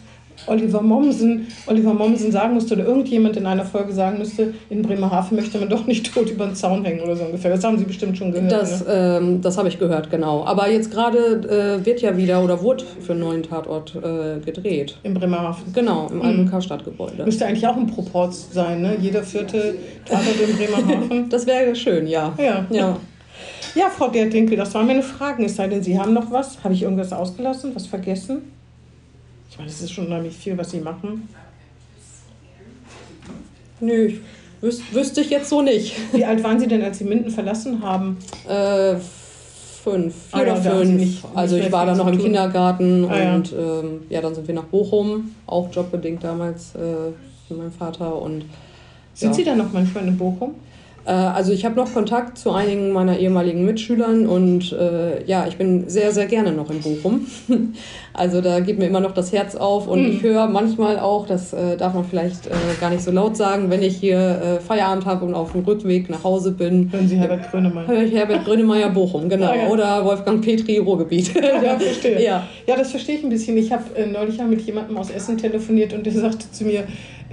Oliver 0.45 0.81
Mommsen, 0.81 1.47
Oliver 1.65 1.93
Mommsen 1.93 2.31
sagen 2.31 2.53
musste 2.53 2.75
oder 2.75 2.85
irgendjemand 2.85 3.35
in 3.37 3.45
einer 3.45 3.65
Folge 3.65 3.91
sagen 3.91 4.19
müsste, 4.19 4.53
in 4.69 4.83
Bremerhaven 4.83 5.35
möchte 5.35 5.57
man 5.57 5.67
doch 5.69 5.87
nicht 5.87 6.13
tot 6.13 6.29
über 6.29 6.45
den 6.45 6.55
Zaun 6.55 6.85
hängen 6.85 7.01
oder 7.01 7.15
so 7.15 7.23
ungefähr. 7.23 7.51
Das 7.51 7.63
haben 7.63 7.77
Sie 7.77 7.85
bestimmt 7.85 8.17
schon 8.17 8.31
gehört. 8.31 8.51
Das, 8.51 8.85
ne? 8.85 9.19
ähm, 9.21 9.41
das 9.41 9.57
habe 9.57 9.67
ich 9.67 9.79
gehört, 9.79 10.09
genau. 10.11 10.45
Aber 10.45 10.69
jetzt 10.69 10.91
gerade 10.91 11.79
äh, 11.81 11.85
wird 11.85 12.01
ja 12.01 12.15
wieder 12.15 12.43
oder 12.43 12.61
wurde 12.61 12.83
für 12.99 13.13
einen 13.13 13.21
neuen 13.21 13.43
Tatort 13.43 13.95
äh, 13.95 14.39
gedreht. 14.45 14.97
In 15.03 15.13
Bremerhaven. 15.13 15.73
Genau, 15.73 16.07
im 16.11 16.17
Mhm. 16.17 16.21
alten 16.21 16.49
Karstadtgebäude. 16.49 17.25
Müsste 17.25 17.45
eigentlich 17.47 17.65
auch 17.67 17.75
ein 17.77 17.87
Proporz 17.87 18.47
sein, 18.51 18.81
ne? 18.81 18.95
Jeder 19.01 19.23
vierte 19.23 19.75
Tatort 20.05 20.35
in 20.39 20.55
Bremerhaven. 20.55 21.29
Das 21.29 21.45
wäre 21.47 21.75
schön, 21.75 22.07
ja. 22.07 22.33
Ja. 22.37 22.65
Ja. 22.69 22.97
Ja, 23.75 23.89
Frau 23.89 24.09
Gerdinkel, 24.09 24.57
das 24.57 24.73
waren 24.73 24.87
meine 24.87 25.03
Fragen. 25.03 25.43
Es 25.45 25.55
sei 25.55 25.67
denn, 25.67 25.83
Sie 25.83 25.99
haben 25.99 26.13
noch 26.13 26.31
was. 26.31 26.63
Habe 26.63 26.73
ich 26.73 26.83
irgendwas 26.83 27.13
ausgelassen, 27.13 27.71
was 27.75 27.85
vergessen? 27.85 28.41
Ich 29.57 29.59
meine, 29.59 29.69
es 29.71 29.81
ist 29.81 29.91
schon 29.91 30.05
unheimlich 30.05 30.35
viel, 30.35 30.55
was 30.57 30.69
Sie 30.69 30.79
machen. 30.79 31.27
Nö, 33.79 34.13
wüs 34.61 34.81
wüsste 34.91 35.21
ich 35.21 35.29
jetzt 35.31 35.49
so 35.49 35.61
nicht. 35.63 35.95
Wie 36.13 36.23
alt 36.25 36.43
waren 36.43 36.59
Sie 36.59 36.67
denn, 36.67 36.83
als 36.83 36.99
Sie 36.99 37.05
Minden 37.05 37.31
verlassen 37.31 37.81
haben? 37.81 38.17
Äh, 38.47 38.95
fünf, 39.83 40.13
vier 40.31 40.39
Ah 40.39 40.45
ja, 40.45 40.53
oder 40.53 40.61
Sie 40.61 40.69
fünf. 40.69 40.99
nicht- 40.99 41.25
also 41.33 41.55
nicht 41.55 41.65
ich 41.67 41.71
war 41.71 41.85
dann 41.87 41.97
noch 41.97 42.07
im. 42.07 42.17
Kindergarten 42.19 43.05
Ah 43.09 43.19
ja. 43.19 43.35
und 43.35 43.51
ähm, 43.53 44.01
ja, 44.09 44.21
dann 44.21 44.35
sind 44.35 44.47
wir 44.47 44.55
nach 44.55 44.65
Bochum, 44.65 45.31
auch 45.47 45.71
jobbedingt 45.71 46.23
damals 46.23 46.75
äh, 46.75 46.79
mit 47.49 47.57
meinem 47.59 47.71
Vater 47.71 48.15
und 48.21 48.45
Sind 49.15 49.29
Ja. 49.29 49.33
Sie 49.33 49.43
da 49.43 49.55
noch 49.55 49.71
manchmal 49.73 50.07
in 50.07 50.17
Bochum? 50.17 50.53
Äh, 51.07 51.11
Also 51.11 51.53
ich 51.53 51.63
habe 51.65 51.75
noch 51.75 51.91
Kontakt 51.93 52.37
zu 52.37 52.51
einigen 52.51 52.91
meiner 52.91 53.17
ehemaligen 53.17 53.63
Mitschülern 53.65 54.27
und 54.27 54.73
äh, 54.73 55.23
ja, 55.25 55.45
ich 55.47 55.55
bin 55.57 55.87
sehr, 55.89 56.11
sehr 56.11 56.25
gerne 56.27 56.51
noch 56.51 56.69
in 56.69 56.79
Bochum. 56.81 57.25
Also 58.19 58.41
da 58.41 58.61
geht 58.61 58.79
mir 58.79 58.87
immer 58.87 58.99
noch 58.99 59.13
das 59.13 59.31
Herz 59.31 59.55
auf 59.55 59.87
und 59.87 60.01
Mhm. 60.01 60.11
ich 60.11 60.23
höre 60.23 60.47
manchmal 60.47 60.97
auch, 60.99 61.27
das 61.27 61.53
äh, 61.53 61.77
darf 61.77 61.93
man 61.93 62.03
vielleicht 62.03 62.47
äh, 62.47 62.51
gar 62.81 62.89
nicht 62.89 63.03
so 63.03 63.11
laut 63.11 63.37
sagen, 63.37 63.69
wenn 63.69 63.83
ich 63.83 63.95
hier 63.97 64.17
äh, 64.17 64.59
Feierabend 64.59 65.05
habe 65.05 65.23
und 65.23 65.35
auf 65.35 65.51
dem 65.51 65.61
Rückweg 65.63 66.09
nach 66.09 66.23
Hause 66.23 66.51
bin, 66.53 66.91
Hören 66.91 67.07
Sie 67.07 67.15
Herbert 67.15 67.51
Grönemeyer? 67.51 67.87
höre 67.87 68.01
ich 68.01 68.13
Herbert 68.15 68.43
Grönemeyer 68.45 68.89
Bochum, 68.89 69.29
genau, 69.29 69.45
Ah, 69.51 69.55
ja. 69.55 69.67
oder 69.69 70.03
Wolfgang 70.03 70.43
Petri 70.43 70.79
Ruhrgebiet. 70.79 71.31
Ja, 71.63 71.77
verstehe. 71.77 72.23
Ja. 72.23 72.47
Ja, 72.65 72.75
das 72.75 72.89
verstehe 72.89 73.17
ich 73.17 73.23
ein 73.23 73.29
bisschen. 73.29 73.55
Ich 73.57 73.71
habe 73.71 73.83
äh, 73.95 74.07
neulich 74.07 74.39
mal 74.39 74.47
mit 74.47 74.61
jemandem 74.61 74.97
aus 74.97 75.11
Essen 75.11 75.37
telefoniert 75.37 75.93
und 75.93 76.03
der 76.03 76.13
sagte 76.13 76.49
zu 76.51 76.63
mir, 76.65 76.85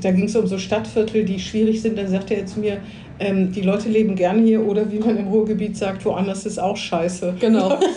da 0.02 0.10
ging 0.10 0.24
es 0.26 0.36
um 0.36 0.46
so 0.46 0.58
Stadtviertel, 0.58 1.24
die 1.24 1.38
schwierig 1.38 1.80
sind. 1.80 1.96
Dann 1.96 2.08
sagte 2.08 2.34
er 2.34 2.44
zu 2.44 2.60
mir, 2.60 2.76
ähm, 3.20 3.52
die 3.52 3.60
Leute 3.60 3.88
leben 3.88 4.14
gerne 4.16 4.42
hier 4.42 4.66
oder 4.66 4.90
wie 4.90 4.98
man 4.98 5.16
im 5.16 5.28
Ruhrgebiet 5.28 5.76
sagt, 5.76 6.04
woanders 6.04 6.46
ist 6.46 6.58
auch 6.58 6.76
scheiße. 6.76 7.34
Genau. 7.40 7.78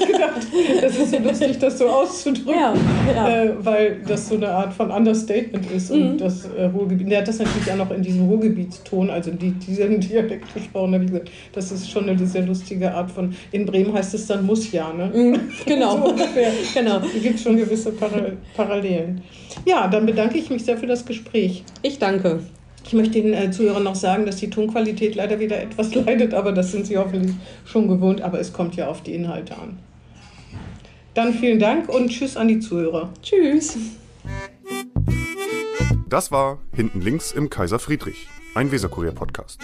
Das 0.82 0.96
ist 0.98 1.12
so 1.12 1.18
lustig, 1.20 1.58
das 1.60 1.78
so 1.80 1.88
auszudrücken. 1.88 2.54
Ja, 2.54 2.74
ja. 3.14 3.44
Äh, 3.44 3.54
weil 3.60 3.98
das 4.08 4.30
so 4.30 4.36
eine 4.36 4.50
Art 4.50 4.74
von 4.74 4.92
Understatement 4.92 5.70
ist. 5.72 5.92
Und 5.92 6.14
Mhm. 6.14 6.18
das 6.18 6.46
äh, 6.46 6.66
Ruhrgebiet, 6.66 7.10
der 7.12 7.20
hat 7.20 7.28
das 7.28 7.40
natürlich 7.40 7.70
auch 7.72 7.76
noch 7.78 7.92
in 7.92 8.02
diesem 8.02 8.28
Ruhrgebietston, 8.28 9.10
also 9.10 9.32
die, 9.32 9.52
diesen 9.52 10.00
Dialekt 10.00 10.54
gesprochen, 10.54 10.94
habe 10.94 11.04
ich 11.04 11.10
gesagt, 11.12 11.32
das 11.54 11.72
ist 11.72 11.90
schon 11.90 12.08
eine 12.10 12.26
sehr 12.26 12.44
lustige 12.44 12.94
Art 12.94 13.12
von. 13.12 13.36
In 13.52 13.66
Bremen 13.66 13.94
heißt 13.94 14.14
es 14.14 14.28
dann 14.28 14.46
muss 14.46 14.72
ja, 14.72 14.92
ne? 14.94 15.06
Mm, 15.08 15.40
genau. 15.66 15.98
So 15.98 16.06
ungefähr. 16.12 16.52
genau. 16.74 17.00
Es 17.16 17.22
gibt 17.22 17.40
schon 17.40 17.58
gewisse 17.58 17.92
Para 17.92 18.32
Parallelen. 18.56 19.22
Ja, 19.66 19.88
dann 19.88 20.06
bedanke 20.06 20.38
ich 20.38 20.50
mich 20.50 20.64
sehr 20.64 20.78
für 20.78 20.88
das 20.88 21.06
Gespräch. 21.06 21.64
Ich 21.82 21.98
danke. 22.00 22.40
Ich 22.88 22.94
möchte 22.94 23.22
den 23.22 23.34
äh, 23.34 23.52
Zuhörern 23.52 23.84
noch 23.84 23.96
sagen, 23.96 24.26
dass 24.26 24.38
die 24.38 24.50
Tonqualität 24.50 25.16
leider 25.16 25.42
wieder 25.42 25.62
etwas 25.62 25.94
leidet, 25.96 26.34
aber 26.34 26.54
das 26.54 26.72
sind 26.72 26.88
sie 26.88 26.98
hoffentlich 26.98 27.36
schon 27.66 27.90
gewohnt. 27.90 28.22
Aber 28.22 28.40
es 28.40 28.54
kommt 28.54 28.78
ja 28.78 28.88
auf 28.88 29.04
die 29.04 29.14
Inhalte 29.14 29.58
an. 29.58 29.78
Dann 31.14 31.34
vielen 31.34 31.60
Dank 31.60 31.90
und 31.90 32.10
Tschüss 32.10 32.38
an 32.38 32.48
die 32.48 32.60
Zuhörer. 32.60 33.10
Tschüss. 33.22 33.78
Das 36.08 36.32
war 36.32 36.60
Hinten 36.74 37.02
links 37.02 37.34
im 37.34 37.50
Kaiser 37.50 37.80
Friedrich, 37.80 38.28
ein 38.56 38.72
Weserkurier-Podcast. 38.72 39.60